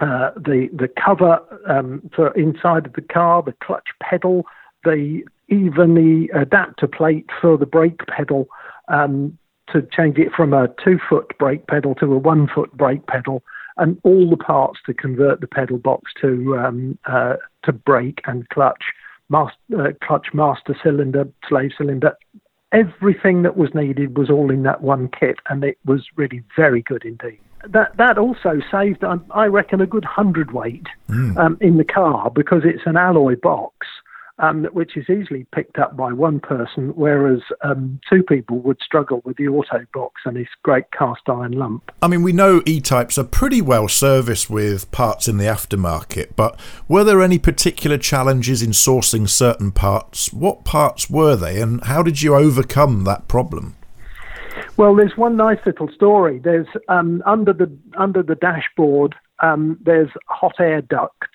uh, 0.00 0.30
the 0.36 0.68
the 0.72 0.88
cover 0.88 1.40
um, 1.68 2.08
for 2.14 2.32
inside 2.34 2.86
of 2.86 2.92
the 2.94 3.02
car, 3.02 3.42
the 3.42 3.54
clutch 3.64 3.88
pedal, 4.02 4.44
the 4.84 5.22
even 5.48 5.94
the 5.94 6.28
adapter 6.38 6.86
plate 6.86 7.26
for 7.40 7.56
the 7.56 7.66
brake 7.66 8.00
pedal 8.06 8.48
um, 8.88 9.36
to 9.72 9.86
change 9.92 10.18
it 10.18 10.32
from 10.32 10.52
a 10.52 10.68
two 10.82 10.98
foot 11.08 11.36
brake 11.38 11.66
pedal 11.66 11.94
to 11.96 12.12
a 12.12 12.18
one 12.18 12.48
foot 12.52 12.72
brake 12.76 13.06
pedal 13.06 13.42
and 13.76 13.98
all 14.04 14.30
the 14.30 14.36
parts 14.36 14.78
to 14.86 14.94
convert 14.94 15.40
the 15.40 15.46
pedal 15.46 15.78
box 15.78 16.12
to 16.20 16.56
um, 16.56 16.98
uh, 17.06 17.34
to 17.64 17.72
brake 17.72 18.20
and 18.26 18.48
clutch, 18.50 18.82
master, 19.28 19.56
uh, 19.78 19.92
clutch 20.06 20.28
master 20.32 20.76
cylinder, 20.82 21.28
slave 21.48 21.72
cylinder. 21.76 22.16
Everything 22.72 23.42
that 23.42 23.56
was 23.56 23.70
needed 23.74 24.16
was 24.16 24.30
all 24.30 24.50
in 24.50 24.64
that 24.64 24.82
one 24.82 25.08
kit, 25.08 25.36
and 25.48 25.62
it 25.64 25.78
was 25.84 26.04
really 26.16 26.42
very 26.56 26.82
good 26.82 27.04
indeed. 27.04 27.40
That 27.68 27.96
that 27.96 28.18
also 28.18 28.60
saved, 28.70 29.04
um, 29.04 29.24
I 29.30 29.46
reckon, 29.46 29.80
a 29.80 29.86
good 29.86 30.04
hundredweight 30.04 30.86
mm. 31.08 31.36
um, 31.36 31.58
in 31.60 31.76
the 31.76 31.84
car 31.84 32.30
because 32.30 32.62
it's 32.64 32.82
an 32.86 32.96
alloy 32.96 33.36
box 33.36 33.86
um, 34.38 34.64
which 34.72 34.96
is 34.96 35.08
easily 35.08 35.46
picked 35.54 35.78
up 35.78 35.96
by 35.96 36.12
one 36.12 36.40
person, 36.40 36.88
whereas 36.96 37.40
um, 37.62 38.00
two 38.08 38.22
people 38.22 38.58
would 38.60 38.78
struggle 38.84 39.22
with 39.24 39.36
the 39.36 39.46
auto 39.48 39.86
box 39.92 40.22
and 40.24 40.36
this 40.36 40.48
great 40.62 40.90
cast 40.90 41.22
iron 41.28 41.52
lump. 41.52 41.92
I 42.02 42.08
mean, 42.08 42.22
we 42.22 42.32
know 42.32 42.60
E 42.66 42.80
types 42.80 43.16
are 43.16 43.24
pretty 43.24 43.62
well 43.62 43.88
serviced 43.88 44.50
with 44.50 44.90
parts 44.90 45.28
in 45.28 45.38
the 45.38 45.44
aftermarket, 45.44 46.34
but 46.34 46.58
were 46.88 47.04
there 47.04 47.22
any 47.22 47.38
particular 47.38 47.96
challenges 47.96 48.62
in 48.62 48.70
sourcing 48.70 49.28
certain 49.28 49.70
parts? 49.70 50.32
What 50.32 50.64
parts 50.64 51.08
were 51.08 51.36
they, 51.36 51.60
and 51.60 51.82
how 51.84 52.02
did 52.02 52.22
you 52.22 52.34
overcome 52.34 53.04
that 53.04 53.28
problem? 53.28 53.76
Well, 54.76 54.96
there's 54.96 55.16
one 55.16 55.36
nice 55.36 55.60
little 55.64 55.88
story. 55.94 56.40
There's 56.42 56.66
um, 56.88 57.22
under 57.26 57.52
the 57.52 57.70
under 57.96 58.22
the 58.22 58.34
dashboard. 58.34 59.14
Um, 59.40 59.78
there's 59.84 60.10
hot 60.28 60.54
air 60.58 60.80
ducts 60.82 61.28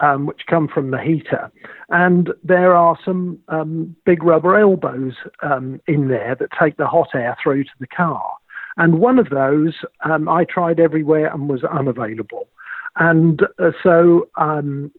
um, 0.00 0.26
which 0.26 0.42
come 0.48 0.68
from 0.68 0.90
the 0.90 0.98
heater. 0.98 1.50
And 1.90 2.30
there 2.42 2.74
are 2.74 2.98
some 3.04 3.38
um, 3.48 3.94
big 4.04 4.22
rubber 4.22 4.58
elbows 4.58 5.14
um, 5.42 5.80
in 5.86 6.08
there 6.08 6.34
that 6.38 6.48
take 6.60 6.76
the 6.76 6.86
hot 6.86 7.08
air 7.14 7.36
through 7.42 7.64
to 7.64 7.70
the 7.78 7.86
car. 7.86 8.32
And 8.76 8.98
one 8.98 9.18
of 9.18 9.30
those 9.30 9.74
um, 10.04 10.28
I 10.28 10.44
tried 10.44 10.80
everywhere 10.80 11.32
and 11.32 11.48
was 11.48 11.64
unavailable. 11.64 12.48
And 12.96 13.42
uh, 13.58 13.70
so, 13.82 14.28
um, 14.36 14.90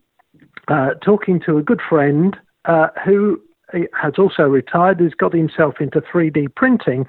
uh, 0.68 0.92
talking 1.04 1.42
to 1.46 1.58
a 1.58 1.64
good 1.64 1.82
friend 1.90 2.38
uh, 2.66 2.88
who 3.04 3.42
has 3.94 4.14
also 4.18 4.44
retired, 4.44 5.00
has 5.00 5.14
got 5.14 5.34
himself 5.34 5.76
into 5.80 6.02
3D 6.02 6.54
printing, 6.56 7.06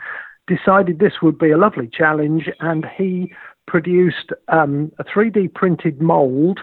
decided 0.46 0.98
this 0.98 1.22
would 1.22 1.38
be 1.38 1.50
a 1.50 1.56
lovely 1.56 1.88
challenge, 1.92 2.48
and 2.60 2.86
he 2.96 3.32
produced 3.66 4.32
um, 4.48 4.92
a 4.98 5.04
3D 5.04 5.54
printed 5.54 6.00
mold 6.00 6.60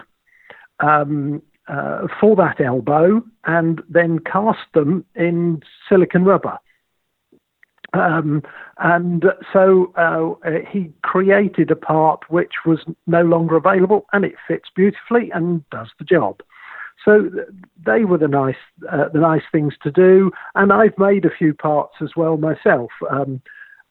um, 0.80 1.42
uh, 1.68 2.06
for 2.20 2.36
that 2.36 2.60
elbow 2.60 3.22
and 3.44 3.80
then 3.88 4.18
cast 4.18 4.58
them 4.74 5.04
in 5.14 5.62
silicon 5.88 6.24
rubber. 6.24 6.58
Um, 7.92 8.42
and 8.78 9.24
so 9.52 9.92
uh, 9.96 10.50
he 10.70 10.92
created 11.02 11.70
a 11.70 11.76
part 11.76 12.20
which 12.28 12.52
was 12.64 12.84
no 13.06 13.22
longer 13.22 13.56
available, 13.56 14.06
and 14.12 14.24
it 14.24 14.34
fits 14.46 14.68
beautifully 14.74 15.30
and 15.32 15.68
does 15.70 15.88
the 15.98 16.04
job. 16.04 16.40
So 17.04 17.30
they 17.84 18.04
were 18.04 18.18
the 18.18 18.28
nice, 18.28 18.54
uh, 18.90 19.08
the 19.12 19.20
nice 19.20 19.42
things 19.50 19.74
to 19.82 19.90
do, 19.90 20.30
and 20.54 20.72
I've 20.72 20.98
made 20.98 21.24
a 21.24 21.30
few 21.36 21.54
parts 21.54 21.94
as 22.00 22.10
well 22.16 22.36
myself. 22.36 22.90
Um, 23.10 23.42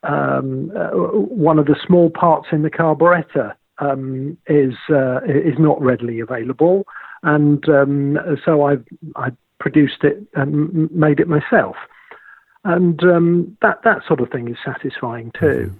um, 0.02 0.72
uh, 0.76 0.90
one 0.90 1.58
of 1.58 1.66
the 1.66 1.76
small 1.86 2.10
parts 2.10 2.48
in 2.52 2.62
the 2.62 2.70
carburettor 2.70 3.54
um, 3.78 4.36
is 4.46 4.74
uh, 4.90 5.20
is 5.24 5.58
not 5.58 5.80
readily 5.80 6.20
available, 6.20 6.86
and 7.22 7.66
um, 7.68 8.18
so 8.44 8.62
I 8.62 8.76
I 9.16 9.30
produced 9.58 10.04
it 10.04 10.22
and 10.34 10.90
made 10.90 11.20
it 11.20 11.28
myself, 11.28 11.76
and 12.64 13.02
um, 13.04 13.56
that 13.62 13.82
that 13.84 14.02
sort 14.06 14.20
of 14.20 14.30
thing 14.30 14.48
is 14.48 14.56
satisfying 14.64 15.32
too. 15.38 15.74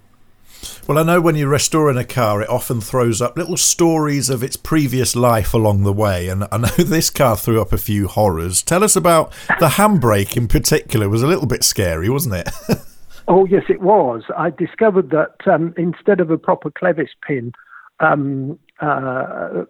Well, 0.87 0.97
I 0.97 1.03
know 1.03 1.21
when 1.21 1.35
you're 1.35 1.49
restoring 1.49 1.97
a 1.97 2.03
car, 2.03 2.41
it 2.41 2.49
often 2.49 2.81
throws 2.81 3.21
up 3.21 3.37
little 3.37 3.57
stories 3.57 4.29
of 4.29 4.43
its 4.43 4.57
previous 4.57 5.15
life 5.15 5.53
along 5.53 5.83
the 5.83 5.93
way, 5.93 6.27
and 6.27 6.47
I 6.51 6.57
know 6.57 6.67
this 6.77 7.09
car 7.09 7.37
threw 7.37 7.61
up 7.61 7.73
a 7.73 7.77
few 7.77 8.07
horrors. 8.07 8.61
Tell 8.61 8.83
us 8.83 8.95
about 8.95 9.31
the 9.59 9.69
handbrake 9.69 10.37
in 10.37 10.47
particular. 10.47 11.05
It 11.05 11.09
was 11.09 11.23
a 11.23 11.27
little 11.27 11.47
bit 11.47 11.63
scary, 11.63 12.09
wasn't 12.09 12.35
it? 12.35 12.49
oh 13.27 13.45
yes, 13.45 13.63
it 13.69 13.81
was. 13.81 14.23
I 14.37 14.49
discovered 14.49 15.09
that 15.11 15.35
um, 15.51 15.73
instead 15.77 16.19
of 16.19 16.31
a 16.31 16.37
proper 16.37 16.71
clevis 16.71 17.09
pin. 17.25 17.53
Um, 17.99 18.57
uh, 18.79 19.63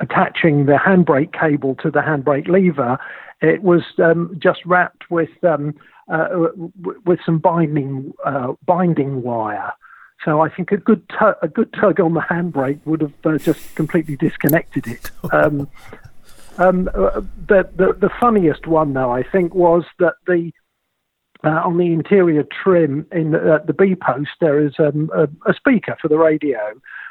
attaching 0.00 0.66
the 0.66 0.72
handbrake 0.72 1.38
cable 1.38 1.74
to 1.76 1.90
the 1.90 2.00
handbrake 2.00 2.48
lever, 2.48 2.98
it 3.40 3.62
was 3.62 3.82
um, 4.02 4.34
just 4.38 4.60
wrapped 4.64 5.10
with 5.10 5.30
um, 5.44 5.74
uh, 6.12 6.48
with 7.04 7.20
some 7.24 7.38
binding 7.38 8.12
uh, 8.24 8.52
binding 8.66 9.22
wire. 9.22 9.72
So 10.24 10.40
I 10.40 10.48
think 10.48 10.70
a 10.70 10.76
good 10.76 11.08
tu- 11.08 11.34
a 11.42 11.48
good 11.48 11.72
tug 11.72 12.00
on 12.00 12.14
the 12.14 12.20
handbrake 12.20 12.80
would 12.84 13.00
have 13.00 13.14
uh, 13.24 13.38
just 13.38 13.74
completely 13.74 14.16
disconnected 14.16 14.86
it. 14.86 15.10
Um, 15.32 15.68
um, 16.58 16.90
uh, 16.94 17.22
the, 17.48 17.66
the, 17.74 17.94
the 17.98 18.10
funniest 18.20 18.66
one 18.66 18.92
though 18.92 19.10
I 19.10 19.22
think 19.22 19.54
was 19.54 19.84
that 19.98 20.16
the 20.26 20.52
uh, 21.44 21.62
on 21.64 21.76
the 21.76 21.92
interior 21.92 22.44
trim 22.62 23.06
in 23.12 23.32
the, 23.32 23.54
uh, 23.54 23.64
the 23.64 23.72
B 23.72 23.94
post 23.94 24.30
there 24.40 24.64
is 24.64 24.74
um, 24.78 25.10
a, 25.14 25.24
a, 25.48 25.54
speaker 25.54 25.96
for 26.00 26.08
the 26.08 26.18
radio, 26.18 26.58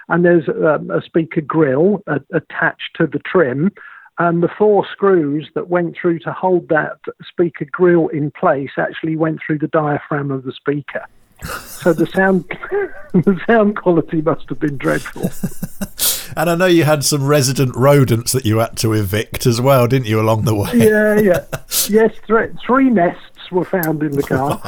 and 0.08 0.24
there's 0.24 0.48
um, 0.48 0.90
a 0.90 1.02
speaker 1.02 1.42
grill 1.42 2.04
attached 2.34 2.96
to 2.96 3.08
the 3.08 3.20
trim, 3.20 3.72
and 4.20 4.42
the 4.42 4.50
four 4.58 4.86
screws 4.92 5.50
that 5.56 5.70
went 5.70 5.96
through 6.00 6.20
to 6.20 6.32
hold 6.32 6.70
that 6.70 6.98
speaker 7.28 7.66
grill 7.66 8.08
in 8.10 8.32
place 8.32 8.72
actually 8.78 9.16
went 9.16 9.40
through 9.46 9.58
the 9.58 9.68
diaphragm 9.68 10.32
of 10.32 10.44
the 10.44 10.54
speaker. 10.54 11.06
So 11.44 11.92
the 11.92 12.06
sound, 12.06 12.46
the 13.14 13.42
sound 13.48 13.76
quality 13.76 14.22
must 14.22 14.48
have 14.50 14.60
been 14.60 14.78
dreadful. 14.78 15.24
and 16.38 16.50
I 16.50 16.56
know 16.56 16.68
you 16.68 16.84
had 16.84 17.04
some 17.04 17.26
resident 17.26 17.76
rodents 17.76 18.32
that 18.34 18.46
you 18.46 18.60
had 18.60 18.78
to 18.78 18.94
evict 18.94 19.46
as 19.46 19.60
well, 19.60 19.88
didn't 19.88 20.08
you, 20.08 20.20
along 20.20 20.44
the 20.44 20.56
way? 20.56 20.70
Yeah, 20.74 21.20
yeah, 21.20 21.46
yes. 21.90 22.14
Th- 22.28 22.52
three 22.66 22.90
nests 22.90 23.31
were 23.52 23.66
found 23.66 24.04
in 24.04 24.12
the 24.12 24.24
car, 24.24 24.62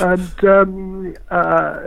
and 0.00 0.44
um, 0.44 1.14
uh, 1.30 1.80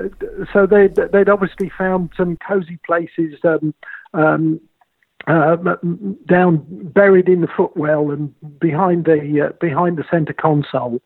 so 0.53 0.65
they 0.65 0.87
they'd 0.87 1.29
obviously 1.29 1.71
found 1.77 2.11
some 2.17 2.37
cosy 2.37 2.79
places. 2.85 3.39
Um, 3.43 3.73
um, 4.13 4.59
uh, 5.27 5.55
down 6.27 6.65
buried 6.95 7.29
in 7.29 7.41
the 7.41 7.47
footwell 7.55 8.09
and 8.09 8.33
behind 8.59 9.05
the 9.05 9.49
uh, 9.49 9.53
behind 9.59 9.97
the 9.97 10.03
center 10.09 10.33
console 10.33 10.99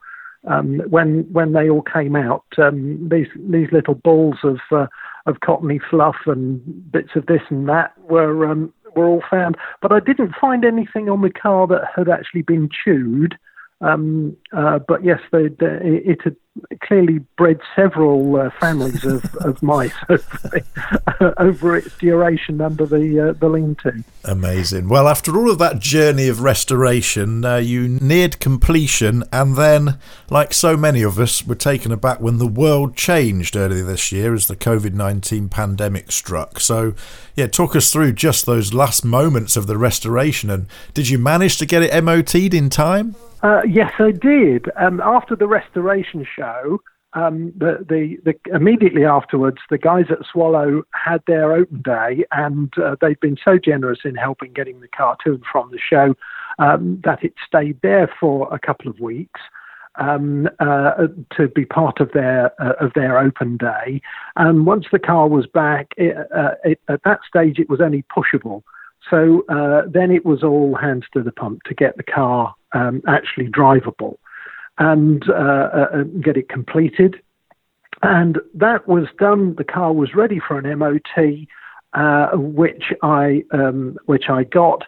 um, 0.48 0.82
when 0.90 1.28
when 1.32 1.54
they 1.54 1.70
all 1.70 1.82
came 1.82 2.16
out, 2.16 2.46
um, 2.58 3.10
these 3.10 3.28
these 3.50 3.72
little 3.72 3.96
balls 3.96 4.38
of 4.44 4.60
uh, 4.72 4.88
of 5.26 5.40
cottony 5.40 5.80
fluff 5.90 6.16
and 6.26 6.92
bits 6.92 7.12
of 7.16 7.26
this 7.26 7.42
and 7.50 7.68
that 7.68 7.94
were 8.10 8.46
um, 8.50 8.74
were 8.96 9.08
all 9.08 9.24
found. 9.30 9.58
But 9.82 9.92
I 9.92 10.00
didn't 10.00 10.36
find 10.40 10.64
anything 10.64 11.10
on 11.10 11.22
the 11.22 11.32
car 11.32 11.68
that 11.68 11.86
had 11.96 12.10
actually 12.10 12.44
been 12.44 12.70
chewed. 12.70 13.38
Um, 13.82 14.38
uh, 14.52 14.80
but 14.88 15.04
yes, 15.04 15.20
they, 15.32 15.48
they, 15.48 16.02
it 16.06 16.22
had 16.24 16.36
clearly 16.82 17.20
bred 17.38 17.60
several 17.76 18.38
uh, 18.38 18.50
families 18.60 19.04
of, 19.04 19.24
of 19.38 19.62
mice 19.62 19.94
over, 20.10 21.34
over, 21.38 21.76
its 21.76 21.98
duration 21.98 22.62
under 22.62 22.86
the 22.86 23.30
uh, 23.30 23.34
the 23.34 23.50
lean-to. 23.50 24.04
Amazing. 24.24 24.88
Well, 24.88 25.08
after 25.08 25.36
all 25.38 25.52
of 25.52 25.58
that 25.60 25.80
journey 25.80 26.28
of 26.28 26.42
restoration, 26.42 27.44
uh, 27.44 27.58
you 27.58 27.88
neared 27.88 28.40
completion, 28.40 29.24
and 29.32 29.58
then, 29.58 29.98
like 30.30 30.54
so 30.54 30.78
many 30.78 31.02
of 31.02 31.20
us, 31.20 31.46
were 31.46 31.56
taken 31.56 31.92
aback 31.92 32.22
when 32.22 32.38
the 32.38 32.48
world 32.48 32.96
changed 32.96 33.56
earlier 33.56 33.84
this 33.84 34.12
year 34.12 34.34
as 34.34 34.48
the 34.48 34.56
COVID 34.56 34.94
nineteen 34.94 35.50
pandemic 35.50 36.12
struck. 36.12 36.60
So, 36.60 36.94
yeah, 37.36 37.48
talk 37.48 37.76
us 37.76 37.92
through 37.92 38.14
just 38.14 38.46
those 38.46 38.74
last 38.74 39.04
moments 39.04 39.58
of 39.58 39.68
the 39.68 39.78
restoration, 39.78 40.50
and 40.50 40.68
did 40.94 41.10
you 41.10 41.20
manage 41.20 41.58
to 41.58 41.66
get 41.66 41.84
it 41.84 42.04
MOT'd 42.04 42.54
in 42.54 42.70
time? 42.70 43.16
Uh, 43.46 43.62
yes, 43.70 43.94
I 44.00 44.10
did. 44.10 44.72
Um, 44.76 45.00
after 45.02 45.36
the 45.36 45.46
restoration 45.46 46.26
show, 46.36 46.45
um, 47.16 47.54
the, 47.58 47.86
the, 47.88 48.18
the, 48.26 48.56
immediately 48.56 49.06
afterwards, 49.06 49.58
the 49.70 49.78
guys 49.78 50.06
at 50.10 50.26
Swallow 50.30 50.84
had 50.94 51.24
their 51.28 51.54
open 51.54 51.82
day, 51.82 52.26
and 52.32 52.74
uh, 52.78 52.98
they'd 53.00 53.20
been 53.22 53.38
so 53.44 53.58
generous 53.58 54.00
in 54.04 54.16
helping 54.16 54.52
getting 54.52 54.82
the 54.82 54.90
car 54.90 55.18
to 55.24 55.32
and 55.32 55.44
from 55.50 55.72
the 55.72 55.80
show 55.80 56.14
um, 56.60 57.02
that 57.06 57.24
it 57.24 57.34
stayed 57.48 57.80
there 57.82 58.12
for 58.20 58.54
a 58.54 58.60
couple 58.60 58.90
of 58.90 59.00
weeks. 59.00 59.40
Um, 59.98 60.50
uh, 60.60 61.08
to 61.38 61.48
be 61.48 61.64
part 61.64 62.02
of 62.02 62.12
their 62.12 62.52
uh, 62.62 62.74
of 62.82 62.92
their 62.96 63.18
open 63.18 63.56
day, 63.56 64.02
and 64.36 64.66
once 64.66 64.88
the 64.92 65.00
car 65.00 65.30
was 65.30 65.48
back, 65.48 65.88
it, 65.96 66.18
uh, 66.36 66.56
it, 66.66 66.82
at 66.90 67.02
that 67.06 67.22
stage 67.26 67.60
it 67.60 67.70
was 67.70 67.80
only 67.80 68.04
pushable. 68.14 68.64
So 69.10 69.46
uh, 69.48 69.84
then 69.88 70.12
it 70.12 70.26
was 70.26 70.44
all 70.44 70.76
hands 70.76 71.06
to 71.14 71.24
the 71.24 71.32
pump 71.32 71.64
to 71.64 71.74
get 71.74 71.96
the 71.96 72.04
car 72.04 72.54
um, 72.74 73.04
actually 73.08 73.48
drivable 73.48 74.18
and 74.78 75.24
uh, 75.30 75.34
uh, 75.34 75.88
uh, 75.94 76.04
get 76.22 76.38
it 76.38 76.50
completed. 76.50 77.16
And 78.02 78.40
that 78.54 78.88
was 78.88 79.08
done. 79.18 79.56
The 79.58 79.64
car 79.64 79.94
was 79.94 80.14
ready 80.16 80.40
for 80.46 80.58
an 80.58 80.78
MOT, 80.80 81.48
uh, 81.94 82.38
which 82.38 82.94
I 83.02 83.44
um, 83.52 83.98
which 84.06 84.26
I 84.30 84.44
got 84.44 84.84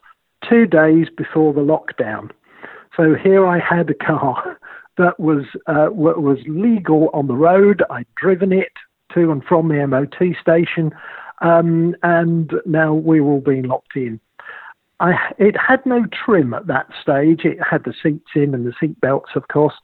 two 0.47 0.65
days 0.65 1.07
before 1.15 1.53
the 1.53 1.61
lockdown. 1.61 2.31
So 2.95 3.15
here 3.15 3.45
I 3.45 3.59
had 3.59 3.89
a 3.89 3.93
car 3.93 4.59
that 4.97 5.19
was 5.19 5.45
uh, 5.67 5.87
was 5.91 6.39
legal 6.47 7.09
on 7.13 7.27
the 7.27 7.35
road. 7.35 7.83
I'd 7.89 8.07
driven 8.15 8.51
it 8.51 8.73
to 9.13 9.31
and 9.31 9.43
from 9.43 9.69
the 9.69 9.87
MOT 9.87 10.35
station, 10.41 10.91
um, 11.41 11.95
and 12.03 12.51
now 12.65 12.93
we 12.93 13.21
were 13.21 13.33
all 13.33 13.41
being 13.41 13.63
locked 13.63 13.95
in. 13.95 14.19
I, 14.99 15.13
it 15.37 15.55
had 15.55 15.85
no 15.85 16.05
trim 16.25 16.53
at 16.53 16.67
that 16.67 16.87
stage. 17.01 17.41
It 17.43 17.59
had 17.61 17.83
the 17.83 17.93
seats 18.01 18.29
in 18.35 18.53
and 18.53 18.65
the 18.65 18.73
seat 18.79 18.99
belts, 18.99 19.31
of 19.35 19.47
course. 19.47 19.75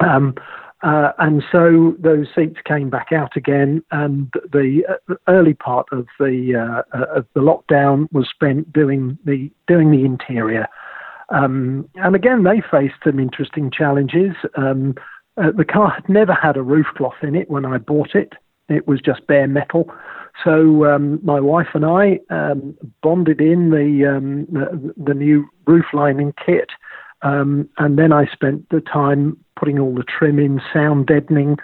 Um, 0.00 0.34
uh, 0.82 1.12
and 1.18 1.42
so 1.50 1.94
those 1.98 2.26
seats 2.34 2.58
came 2.66 2.90
back 2.90 3.08
out 3.10 3.36
again, 3.36 3.82
and 3.90 4.30
the 4.52 4.82
uh, 4.88 5.14
early 5.28 5.54
part 5.54 5.86
of 5.92 6.06
the 6.18 6.54
uh, 6.54 6.98
uh, 6.98 7.18
of 7.18 7.26
the 7.34 7.40
lockdown 7.40 8.06
was 8.12 8.28
spent 8.28 8.70
doing 8.72 9.16
the 9.24 9.50
doing 9.66 9.90
the 9.90 10.04
interior. 10.04 10.66
Um, 11.30 11.88
and 11.94 12.14
again, 12.14 12.42
they 12.42 12.60
faced 12.70 12.96
some 13.02 13.18
interesting 13.18 13.70
challenges. 13.70 14.34
Um, 14.56 14.94
uh, 15.38 15.52
the 15.56 15.64
car 15.64 15.90
had 15.90 16.06
never 16.08 16.34
had 16.34 16.58
a 16.58 16.62
roof 16.62 16.86
cloth 16.96 17.14
in 17.22 17.34
it 17.34 17.50
when 17.50 17.64
I 17.64 17.78
bought 17.78 18.14
it; 18.14 18.34
it 18.68 18.86
was 18.86 19.00
just 19.00 19.26
bare 19.26 19.48
metal. 19.48 19.90
So 20.42 20.84
um, 20.86 21.20
my 21.22 21.40
wife 21.40 21.68
and 21.74 21.84
I 21.84 22.18
um, 22.30 22.76
bonded 23.02 23.40
in 23.40 23.70
the, 23.70 24.16
um, 24.16 24.46
the, 24.46 24.94
the 24.96 25.14
new 25.14 25.48
roof 25.66 25.86
lining 25.92 26.34
kit, 26.44 26.70
um, 27.22 27.68
and 27.78 27.98
then 27.98 28.12
I 28.12 28.26
spent 28.26 28.68
the 28.70 28.80
time 28.80 29.36
putting 29.56 29.78
all 29.78 29.94
the 29.94 30.04
trim 30.04 30.38
in, 30.38 30.60
sound 30.72 31.06
deadening, 31.06 31.56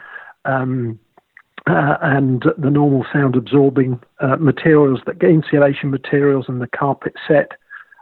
um, 0.45 0.99
uh, 1.67 1.97
and 2.01 2.45
the 2.57 2.71
normal 2.71 3.05
sound 3.13 3.37
absorbing 3.37 4.01
uh, 4.21 4.37
materials, 4.37 5.01
the 5.05 5.27
insulation 5.27 5.91
materials, 5.91 6.47
and 6.49 6.61
the 6.61 6.69
carpet 6.69 7.15
set. 7.29 7.53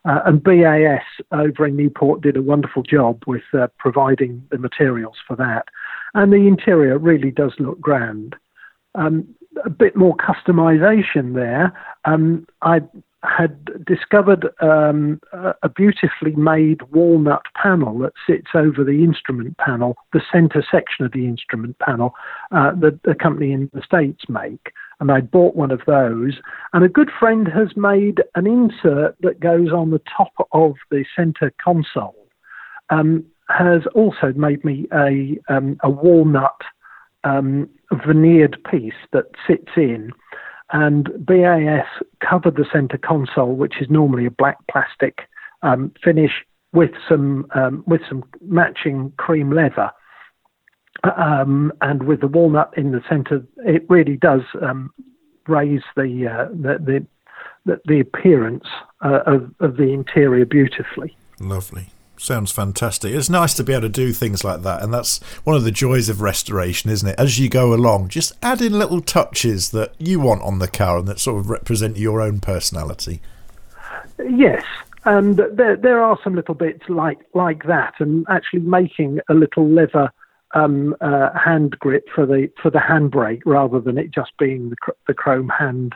Uh, 0.05 0.21
and 0.27 0.43
BAS 0.43 1.03
over 1.33 1.67
in 1.67 1.77
Newport 1.77 2.21
did 2.21 2.37
a 2.37 2.43
wonderful 2.43 2.83
job 2.83 3.23
with 3.27 3.43
uh, 3.53 3.67
providing 3.79 4.47
the 4.51 4.59
materials 4.59 5.17
for 5.27 5.35
that. 5.37 5.67
And 6.15 6.33
the 6.33 6.47
interior 6.47 6.99
really 6.99 7.31
does 7.31 7.53
look 7.59 7.81
grand. 7.81 8.37
Um, 8.95 9.35
a 9.65 9.71
bit 9.71 9.97
more 9.97 10.17
customization 10.17 11.35
there. 11.35 11.73
Um, 12.05 12.47
I 12.63 12.81
had 13.25 13.85
discovered 13.85 14.49
um, 14.61 15.21
a 15.63 15.69
beautifully 15.69 16.37
made 16.37 16.83
walnut 16.93 17.43
panel 17.61 17.99
that 17.99 18.13
sits 18.27 18.49
over 18.55 18.85
the 18.85 19.03
instrument 19.03 19.57
panel, 19.59 19.97
the 20.13 20.23
center 20.33 20.65
section 20.71 21.05
of 21.05 21.13
the 21.13 21.27
instrument 21.27 21.77
panel 21.81 22.15
uh, 22.53 22.73
that 22.81 23.01
the 23.03 23.17
company 23.17 23.53
in 23.53 23.71
the 23.73 23.83
States 23.83 24.25
make. 24.29 24.73
And 25.01 25.11
I 25.11 25.21
bought 25.21 25.57
one 25.57 25.73
of 25.73 25.81
those. 25.87 26.39
And 26.73 26.85
a 26.85 26.89
good 26.89 27.11
friend 27.19 27.49
has 27.49 27.77
made 27.77 28.23
an 28.37 28.47
insert 28.47 29.17
that 29.21 29.41
goes 29.41 29.73
on 29.73 29.91
the 29.91 30.03
top 30.17 30.33
of 30.53 30.75
the 30.91 31.05
center 31.17 31.53
console. 31.63 32.15
Um, 32.91 33.25
has 33.49 33.83
also 33.95 34.33
made 34.37 34.65
me 34.65 34.87
a, 34.93 35.39
um, 35.49 35.79
a 35.83 35.91
walnut 35.91 36.61
um, 37.25 37.69
veneered 38.07 38.57
piece 38.71 38.93
that 39.13 39.27
sits 39.47 39.73
in, 39.77 40.13
and 40.73 41.09
BAS 41.25 41.87
covered 42.21 42.57
the 42.57 42.67
center 42.73 42.99
console, 42.99 43.55
which 43.55 43.81
is 43.81 43.89
normally 43.89 44.27
a 44.27 44.31
black 44.31 44.59
plastic 44.71 45.21
um, 45.63 45.93
finish 46.03 46.45
with 46.73 46.91
some 47.09 47.47
um, 47.55 47.83
with 47.87 48.03
some 48.09 48.23
matching 48.43 49.13
cream 49.17 49.51
leather. 49.51 49.91
um, 51.05 51.73
and 51.81 52.03
with 52.05 52.21
the 52.21 52.27
walnut 52.27 52.73
in 52.77 52.93
the 52.93 53.03
centre, 53.09 53.45
it 53.59 53.85
really 53.89 54.17
does 54.17 54.43
um, 54.63 54.91
raise 55.47 55.83
the, 55.97 56.27
uh, 56.27 56.49
the, 56.53 57.07
the, 57.65 57.81
the 57.87 58.01
appearance 58.01 58.65
uh, 59.05 59.21
of, 59.27 59.53
of 59.61 59.77
the 59.77 59.93
interior 59.93 60.45
beautifully. 60.45 61.17
Lovely. 61.41 61.89
Sounds 62.19 62.51
fantastic. 62.51 63.15
It's 63.15 63.31
nice 63.31 63.55
to 63.55 63.65
be 63.65 63.73
able 63.73 63.83
to 63.83 63.89
do 63.89 64.13
things 64.13 64.43
like 64.43 64.63
that, 64.63 64.83
and 64.83 64.93
that's 64.93 65.23
one 65.45 65.55
of 65.55 65.63
the 65.63 65.71
joys 65.71 66.09
of 66.09 66.21
restoration, 66.21 66.91
isn't 66.91 67.09
it? 67.09 67.19
As 67.19 67.39
you 67.39 67.49
go 67.49 67.73
along, 67.73 68.09
just 68.09 68.33
add 68.43 68.61
in 68.61 68.77
little 68.77 69.01
touches 69.01 69.71
that 69.71 69.95
you 69.99 70.19
want 70.19 70.43
on 70.43 70.59
the 70.59 70.67
car 70.67 70.99
and 70.99 71.07
that 71.07 71.21
sort 71.21 71.39
of 71.39 71.49
represent 71.49 71.97
your 71.97 72.21
own 72.21 72.41
personality. 72.41 73.21
Yes, 74.19 74.65
and 75.05 75.37
there 75.37 75.77
there 75.77 76.03
are 76.03 76.19
some 76.25 76.35
little 76.35 76.55
bits 76.55 76.83
like 76.89 77.21
like 77.35 77.65
that, 77.65 77.95
and 78.01 78.27
actually 78.29 78.61
making 78.61 79.21
a 79.29 79.35
little 79.35 79.69
leather 79.69 80.13
um, 80.55 80.97
uh, 81.01 81.31
hand 81.39 81.79
grip 81.79 82.09
for 82.15 82.27
the 82.27 82.51
for 82.61 82.71
the 82.71 82.79
handbrake 82.79 83.43
rather 83.47 83.81
than 83.81 83.97
it 83.97 84.11
just 84.11 84.33
being 84.39 84.71
the, 84.71 84.77
the 85.07 85.15
chrome 85.15 85.51
hand, 85.51 85.95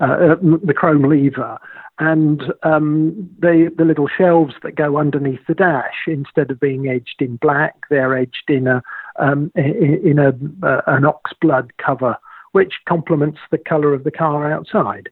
uh, 0.00 0.04
uh, 0.04 0.36
the 0.62 0.74
chrome 0.74 1.02
lever, 1.02 1.58
and 1.98 2.42
um, 2.62 3.30
the 3.38 3.72
the 3.76 3.84
little 3.84 4.08
shelves 4.08 4.54
that 4.62 4.74
go 4.74 4.98
underneath 4.98 5.46
the 5.46 5.54
dash 5.54 6.06
instead 6.06 6.50
of 6.50 6.58
being 6.58 6.88
edged 6.88 7.20
in 7.20 7.36
black, 7.36 7.74
they're 7.88 8.16
edged 8.16 8.48
in 8.48 8.66
a 8.66 8.82
um, 9.16 9.52
in 9.54 10.18
a 10.18 10.28
uh, 10.66 10.80
an 10.86 11.04
oxblood 11.04 11.70
cover, 11.78 12.16
which 12.52 12.74
complements 12.88 13.38
the 13.50 13.58
colour 13.58 13.94
of 13.94 14.04
the 14.04 14.10
car 14.10 14.50
outside. 14.50 15.08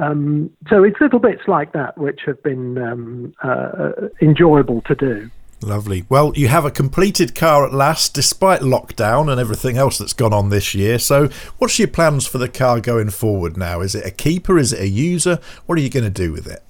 Um, 0.00 0.50
so 0.68 0.84
it's 0.84 1.00
little 1.00 1.18
bits 1.18 1.42
like 1.46 1.72
that 1.72 1.96
which 1.98 2.20
have 2.26 2.42
been 2.42 2.78
um, 2.78 3.34
uh, 3.42 3.90
enjoyable 4.20 4.82
to 4.82 4.94
do. 4.94 5.30
Lovely. 5.60 6.04
Well, 6.08 6.32
you 6.36 6.48
have 6.48 6.64
a 6.64 6.70
completed 6.70 7.34
car 7.34 7.66
at 7.66 7.74
last, 7.74 8.14
despite 8.14 8.60
lockdown 8.60 9.30
and 9.30 9.40
everything 9.40 9.76
else 9.76 9.98
that's 9.98 10.12
gone 10.12 10.32
on 10.32 10.50
this 10.50 10.72
year. 10.72 11.00
So, 11.00 11.28
what's 11.58 11.80
your 11.80 11.88
plans 11.88 12.28
for 12.28 12.38
the 12.38 12.48
car 12.48 12.80
going 12.80 13.10
forward 13.10 13.56
now? 13.56 13.80
Is 13.80 13.96
it 13.96 14.06
a 14.06 14.12
keeper? 14.12 14.56
Is 14.56 14.72
it 14.72 14.80
a 14.80 14.88
user? 14.88 15.40
What 15.66 15.76
are 15.76 15.82
you 15.82 15.90
going 15.90 16.04
to 16.04 16.10
do 16.10 16.32
with 16.32 16.46
it? 16.46 16.62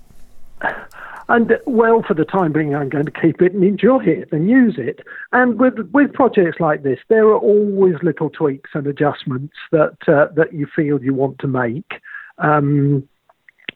And 1.30 1.58
well, 1.66 2.02
for 2.02 2.14
the 2.14 2.24
time 2.24 2.52
being, 2.52 2.74
I'm 2.74 2.88
going 2.88 3.04
to 3.04 3.10
keep 3.10 3.42
it 3.42 3.52
and 3.52 3.62
enjoy 3.62 4.02
it 4.04 4.32
and 4.32 4.48
use 4.48 4.76
it. 4.78 5.00
And 5.32 5.58
with 5.60 5.74
with 5.92 6.14
projects 6.14 6.58
like 6.58 6.82
this, 6.82 6.98
there 7.08 7.26
are 7.26 7.38
always 7.38 7.96
little 8.02 8.30
tweaks 8.30 8.70
and 8.72 8.86
adjustments 8.86 9.54
that 9.70 9.96
uh, 10.08 10.28
that 10.34 10.54
you 10.54 10.66
feel 10.74 11.02
you 11.02 11.12
want 11.12 11.38
to 11.40 11.46
make. 11.46 12.00
Um, 12.38 13.06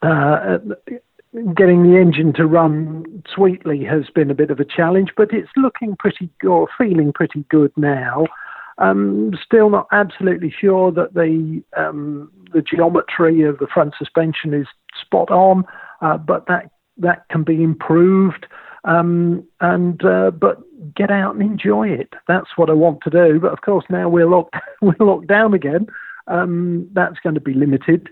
uh, 0.01 0.59
getting 1.55 1.83
the 1.83 1.99
engine 1.99 2.33
to 2.35 2.47
run 2.47 3.23
sweetly 3.35 3.85
has 3.85 4.11
been 4.15 4.31
a 4.31 4.35
bit 4.35 4.51
of 4.51 4.61
a 4.61 4.65
challenge, 4.65 5.11
but 5.17 5.33
it's 5.33 5.51
looking 5.57 5.97
pretty 5.97 6.31
or 6.45 6.69
feeling 6.77 7.13
pretty 7.13 7.45
good 7.49 7.73
now. 7.77 8.27
Um, 8.79 9.33
still 9.45 9.71
not 9.71 9.87
absolutely 9.93 10.51
sure 10.51 10.91
that 10.93 11.15
the 11.15 11.63
um, 11.77 12.31
the 12.53 12.63
geometry 12.63 13.43
of 13.43 13.59
the 13.59 13.67
front 13.67 13.95
suspension 13.99 14.53
is 14.53 14.67
spot 15.01 15.31
on, 15.31 15.65
uh, 16.01 16.19
but 16.19 16.47
that 16.47 16.71
that 16.99 17.29
can 17.31 17.45
be 17.45 17.63
improved. 17.63 18.47
Um, 18.85 19.47
and 19.61 20.05
uh, 20.05 20.33
but 20.33 20.59
get 20.95 21.11
out 21.11 21.35
and 21.35 21.43
enjoy 21.43 21.89
it. 21.89 22.13
That's 22.29 22.57
what 22.57 22.71
I 22.71 22.75
want 22.75 23.03
to 23.03 23.11
do. 23.11 23.39
But 23.41 23.53
of 23.53 23.61
course, 23.61 23.85
now 23.89 24.09
we're 24.09 24.29
locked 24.29 24.57
we're 24.83 24.95
locked 25.01 25.29
down 25.29 25.55
again. 25.55 25.87
Um, 26.27 26.89
that's 26.93 27.19
going 27.23 27.35
to 27.35 27.41
be 27.41 27.55
limited. 27.55 28.09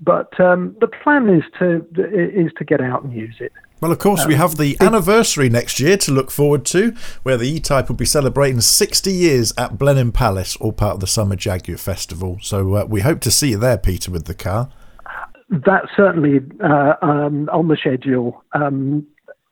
But 0.00 0.38
um, 0.40 0.76
the 0.80 0.88
plan 0.88 1.28
is 1.28 1.44
to 1.58 1.86
is 1.96 2.52
to 2.58 2.64
get 2.64 2.80
out 2.80 3.04
and 3.04 3.12
use 3.12 3.36
it. 3.40 3.52
Well, 3.80 3.90
of 3.90 3.98
course, 3.98 4.24
we 4.26 4.34
um, 4.34 4.40
have 4.40 4.58
the 4.58 4.76
anniversary 4.80 5.48
next 5.48 5.80
year 5.80 5.96
to 5.96 6.12
look 6.12 6.30
forward 6.30 6.64
to, 6.66 6.94
where 7.24 7.36
the 7.36 7.48
E-Type 7.48 7.88
will 7.88 7.96
be 7.96 8.04
celebrating 8.04 8.60
60 8.60 9.10
years 9.10 9.52
at 9.58 9.76
Blenheim 9.76 10.12
Palace, 10.12 10.54
all 10.56 10.70
part 10.70 10.94
of 10.94 11.00
the 11.00 11.08
Summer 11.08 11.34
Jaguar 11.34 11.76
Festival. 11.78 12.38
So 12.40 12.74
uh, 12.74 12.84
we 12.84 13.00
hope 13.00 13.18
to 13.22 13.30
see 13.32 13.50
you 13.50 13.58
there, 13.58 13.76
Peter, 13.76 14.12
with 14.12 14.26
the 14.26 14.34
car. 14.34 14.68
That's 15.50 15.88
certainly 15.96 16.42
uh, 16.62 16.94
um, 17.02 17.48
on 17.52 17.66
the 17.66 17.76
schedule. 17.76 18.44
Um, 18.52 19.04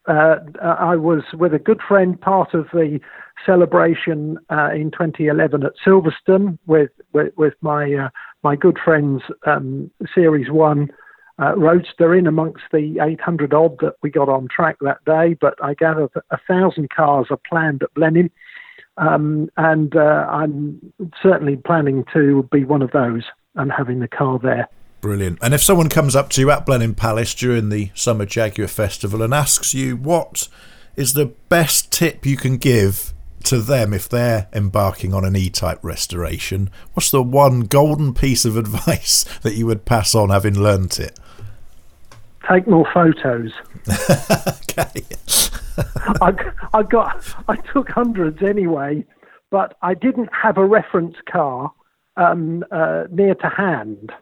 uh, 0.07 0.37
I 0.63 0.95
was 0.95 1.23
with 1.35 1.53
a 1.53 1.59
good 1.59 1.81
friend, 1.87 2.21
part 2.21 2.55
of 2.55 2.69
the 2.73 3.01
celebration 3.45 4.39
uh, 4.49 4.71
in 4.73 4.91
2011 4.93 5.65
at 5.65 5.73
Silverstone 5.85 6.59
with 6.67 6.91
with, 7.13 7.33
with 7.37 7.55
my 7.63 7.93
uh, 7.95 8.09
my 8.43 8.57
good 8.57 8.79
friends 8.83 9.23
um, 9.47 9.91
Series 10.15 10.51
One 10.51 10.91
uh, 11.41 11.57
Roadster 11.57 12.15
in 12.15 12.27
amongst 12.27 12.65
the 12.73 12.99
800 13.03 13.55
odd 13.55 13.79
that 13.81 13.95
we 14.03 14.11
got 14.11 14.29
on 14.29 14.49
track 14.55 14.77
that 14.81 15.05
day. 15.05 15.37
But 15.41 15.55
I 15.63 15.75
gather 15.75 16.09
a 16.31 16.39
thousand 16.47 16.91
cars 16.91 17.27
are 17.31 17.41
planned 17.49 17.83
at 17.83 17.93
Blenheim, 17.95 18.31
um, 18.97 19.51
and 19.57 19.95
uh, 19.97 20.27
I'm 20.31 20.93
certainly 21.23 21.57
planning 21.57 22.05
to 22.13 22.49
be 22.53 22.65
one 22.65 22.83
of 22.83 22.91
those 22.93 23.25
and 23.55 23.73
having 23.73 24.01
the 24.01 24.09
car 24.09 24.39
there. 24.39 24.69
Brilliant. 25.01 25.39
And 25.41 25.55
if 25.55 25.63
someone 25.63 25.89
comes 25.89 26.15
up 26.15 26.29
to 26.31 26.41
you 26.43 26.51
at 26.51 26.67
Blenheim 26.67 26.95
Palace 26.95 27.35
during 27.35 27.71
the 27.71 27.91
Summer 27.95 28.27
Jaguar 28.27 28.69
Festival 28.69 29.23
and 29.23 29.33
asks 29.33 29.73
you 29.73 29.97
what 29.97 30.49
is 30.95 31.15
the 31.15 31.27
best 31.49 31.91
tip 31.91 32.27
you 32.27 32.37
can 32.37 32.59
give 32.59 33.15
to 33.45 33.59
them 33.59 33.93
if 33.93 34.09
they're 34.09 34.49
embarking 34.53 35.15
on 35.15 35.25
an 35.25 35.37
E-type 35.37 35.79
restoration, 35.83 36.71
what's 36.95 37.11
the 37.11 37.23
one 37.23 37.61
golden 37.63 38.15
piece 38.15 38.45
of 38.45 38.57
advice 38.59 39.25
that 39.43 39.55
you 39.55 39.67
would 39.67 39.85
pass 39.85 40.15
on 40.15 40.31
having 40.31 40.59
learnt 40.59 40.99
it? 40.99 41.19
Take 42.51 42.67
more 42.67 42.89
photos. 42.93 43.53
okay. 44.63 45.03
I, 46.21 46.33
I 46.75 46.83
got, 46.83 47.35
I 47.49 47.57
took 47.73 47.89
hundreds 47.91 48.43
anyway, 48.43 49.05
but 49.51 49.77
I 49.83 49.95
didn't 49.95 50.31
have 50.33 50.59
a 50.59 50.65
reference 50.65 51.17
car 51.31 51.73
um, 52.17 52.65
uh, 52.71 53.05
near 53.11 53.35
to 53.37 53.49
hand. 53.49 54.13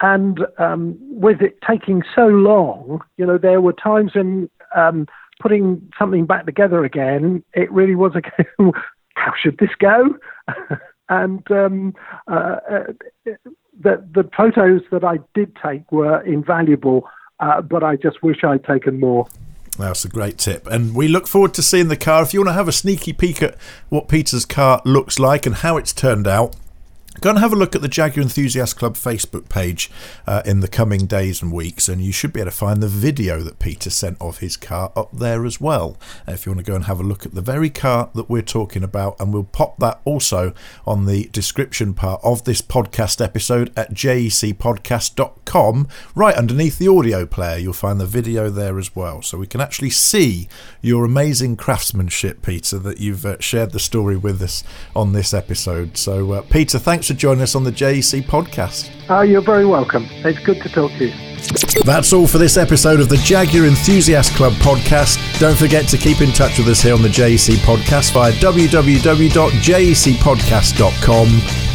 And 0.00 0.40
um, 0.58 0.96
with 1.00 1.42
it 1.42 1.58
taking 1.68 2.02
so 2.14 2.26
long, 2.26 3.02
you 3.16 3.26
know, 3.26 3.38
there 3.38 3.60
were 3.60 3.72
times 3.72 4.14
when 4.14 4.48
um, 4.76 5.06
putting 5.40 5.90
something 5.98 6.26
back 6.26 6.46
together 6.46 6.84
again, 6.84 7.42
it 7.54 7.70
really 7.72 7.94
was 7.94 8.12
a 8.14 8.22
how 9.14 9.32
should 9.40 9.58
this 9.58 9.70
go? 9.78 10.16
and 11.08 11.50
um, 11.50 11.94
uh, 12.26 12.56
uh, 12.70 12.84
the 13.80 14.04
the 14.12 14.28
photos 14.36 14.82
that 14.90 15.04
I 15.04 15.18
did 15.34 15.56
take 15.62 15.90
were 15.90 16.20
invaluable, 16.22 17.08
uh, 17.40 17.62
but 17.62 17.82
I 17.82 17.96
just 17.96 18.22
wish 18.22 18.44
I'd 18.44 18.64
taken 18.64 19.00
more. 19.00 19.26
That's 19.78 20.04
a 20.04 20.08
great 20.08 20.38
tip. 20.38 20.66
And 20.66 20.94
we 20.94 21.06
look 21.06 21.28
forward 21.28 21.54
to 21.54 21.62
seeing 21.62 21.86
the 21.86 21.96
car. 21.96 22.22
If 22.22 22.34
you 22.34 22.40
want 22.40 22.48
to 22.48 22.54
have 22.54 22.66
a 22.66 22.72
sneaky 22.72 23.12
peek 23.12 23.42
at 23.42 23.56
what 23.88 24.08
Peter's 24.08 24.44
car 24.44 24.82
looks 24.84 25.20
like 25.20 25.46
and 25.46 25.54
how 25.54 25.76
it's 25.76 25.92
turned 25.92 26.26
out, 26.26 26.56
Go 27.20 27.30
and 27.30 27.38
have 27.40 27.52
a 27.52 27.56
look 27.56 27.74
at 27.74 27.82
the 27.82 27.88
Jaguar 27.88 28.22
Enthusiast 28.22 28.76
Club 28.78 28.94
Facebook 28.94 29.48
page 29.48 29.90
uh, 30.24 30.42
in 30.44 30.60
the 30.60 30.68
coming 30.68 31.06
days 31.06 31.42
and 31.42 31.50
weeks, 31.50 31.88
and 31.88 32.00
you 32.00 32.12
should 32.12 32.32
be 32.32 32.38
able 32.40 32.52
to 32.52 32.56
find 32.56 32.80
the 32.80 32.86
video 32.86 33.40
that 33.40 33.58
Peter 33.58 33.90
sent 33.90 34.16
of 34.20 34.38
his 34.38 34.56
car 34.56 34.92
up 34.94 35.10
there 35.12 35.44
as 35.44 35.60
well. 35.60 35.96
If 36.28 36.46
you 36.46 36.52
want 36.52 36.64
to 36.64 36.70
go 36.70 36.76
and 36.76 36.84
have 36.84 37.00
a 37.00 37.02
look 37.02 37.26
at 37.26 37.34
the 37.34 37.40
very 37.40 37.70
car 37.70 38.10
that 38.14 38.30
we're 38.30 38.42
talking 38.42 38.84
about, 38.84 39.18
and 39.18 39.34
we'll 39.34 39.42
pop 39.42 39.80
that 39.80 40.00
also 40.04 40.54
on 40.86 41.06
the 41.06 41.24
description 41.32 41.92
part 41.92 42.20
of 42.22 42.44
this 42.44 42.62
podcast 42.62 43.20
episode 43.20 43.72
at 43.76 43.90
jecpodcast.com, 43.92 45.88
right 46.14 46.36
underneath 46.36 46.78
the 46.78 46.86
audio 46.86 47.26
player. 47.26 47.58
You'll 47.58 47.72
find 47.72 48.00
the 48.00 48.06
video 48.06 48.48
there 48.48 48.78
as 48.78 48.94
well, 48.94 49.22
so 49.22 49.38
we 49.38 49.48
can 49.48 49.60
actually 49.60 49.90
see 49.90 50.48
your 50.80 51.04
amazing 51.04 51.56
craftsmanship, 51.56 52.42
Peter, 52.42 52.78
that 52.78 53.00
you've 53.00 53.26
uh, 53.26 53.40
shared 53.40 53.72
the 53.72 53.80
story 53.80 54.16
with 54.16 54.40
us 54.40 54.62
on 54.94 55.14
this 55.14 55.34
episode. 55.34 55.96
So, 55.96 56.30
uh, 56.30 56.42
Peter, 56.42 56.78
thanks 56.78 57.07
for 57.08 57.14
joining 57.14 57.42
us 57.42 57.54
on 57.54 57.64
the 57.64 57.72
JEC 57.72 58.22
podcast. 58.22 58.90
Oh, 59.08 59.22
you're 59.22 59.40
very 59.40 59.64
welcome. 59.64 60.06
It's 60.10 60.38
good 60.40 60.60
to 60.62 60.68
talk 60.68 60.92
to 60.92 61.06
you. 61.06 61.37
That's 61.84 62.12
all 62.12 62.26
for 62.26 62.38
this 62.38 62.56
episode 62.56 62.98
of 63.00 63.08
the 63.08 63.18
Jaguar 63.18 63.66
Enthusiast 63.66 64.34
Club 64.34 64.54
podcast. 64.54 65.20
Don't 65.38 65.56
forget 65.56 65.86
to 65.88 65.96
keep 65.96 66.20
in 66.20 66.32
touch 66.32 66.58
with 66.58 66.66
us 66.68 66.82
here 66.82 66.94
on 66.94 67.02
the 67.02 67.08
JEC 67.08 67.54
podcast 67.58 68.12
via 68.12 68.32
www.jecpodcast.com. 68.32 71.28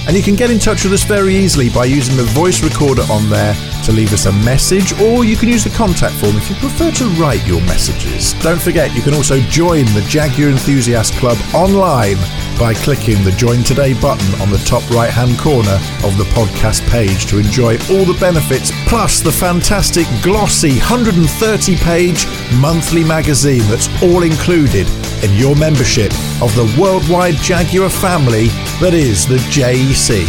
And 0.05 0.17
you 0.17 0.23
can 0.23 0.35
get 0.35 0.51
in 0.51 0.59
touch 0.59 0.83
with 0.83 0.91
us 0.91 1.03
very 1.03 1.33
easily 1.33 1.69
by 1.69 1.85
using 1.85 2.17
the 2.17 2.23
voice 2.23 2.61
recorder 2.61 3.03
on 3.09 3.29
there 3.29 3.55
to 3.85 3.93
leave 3.93 4.11
us 4.13 4.25
a 4.25 4.31
message, 4.31 4.91
or 4.99 5.23
you 5.23 5.37
can 5.37 5.47
use 5.47 5.63
the 5.63 5.69
contact 5.69 6.13
form 6.15 6.35
if 6.35 6.49
you 6.49 6.55
prefer 6.57 6.91
to 6.91 7.05
write 7.19 7.45
your 7.47 7.61
messages. 7.61 8.33
Don't 8.41 8.61
forget, 8.61 8.93
you 8.95 9.01
can 9.01 9.13
also 9.13 9.39
join 9.41 9.85
the 9.93 10.01
Jaguar 10.09 10.49
Enthusiast 10.49 11.13
Club 11.15 11.37
online 11.53 12.17
by 12.59 12.73
clicking 12.73 13.23
the 13.23 13.31
Join 13.31 13.63
Today 13.63 13.93
button 13.99 14.41
on 14.41 14.49
the 14.51 14.57
top 14.59 14.87
right 14.91 15.09
hand 15.09 15.39
corner 15.39 15.79
of 16.03 16.17
the 16.17 16.25
podcast 16.35 16.85
page 16.89 17.25
to 17.27 17.37
enjoy 17.39 17.77
all 17.89 18.03
the 18.05 18.17
benefits 18.19 18.71
plus 18.87 19.21
the 19.21 19.31
fantastic 19.53 20.07
glossy 20.23 20.79
130 20.79 21.75
page 21.75 22.25
monthly 22.59 23.03
magazine 23.03 23.61
that's 23.67 23.87
all 24.01 24.23
included 24.23 24.87
in 25.23 25.31
your 25.35 25.55
membership 25.55 26.11
of 26.41 26.51
the 26.55 26.75
worldwide 26.81 27.35
Jaguar 27.35 27.87
family 27.87 28.47
that 28.81 28.95
is 28.95 29.27
the 29.27 29.37
JEC. 29.53 30.25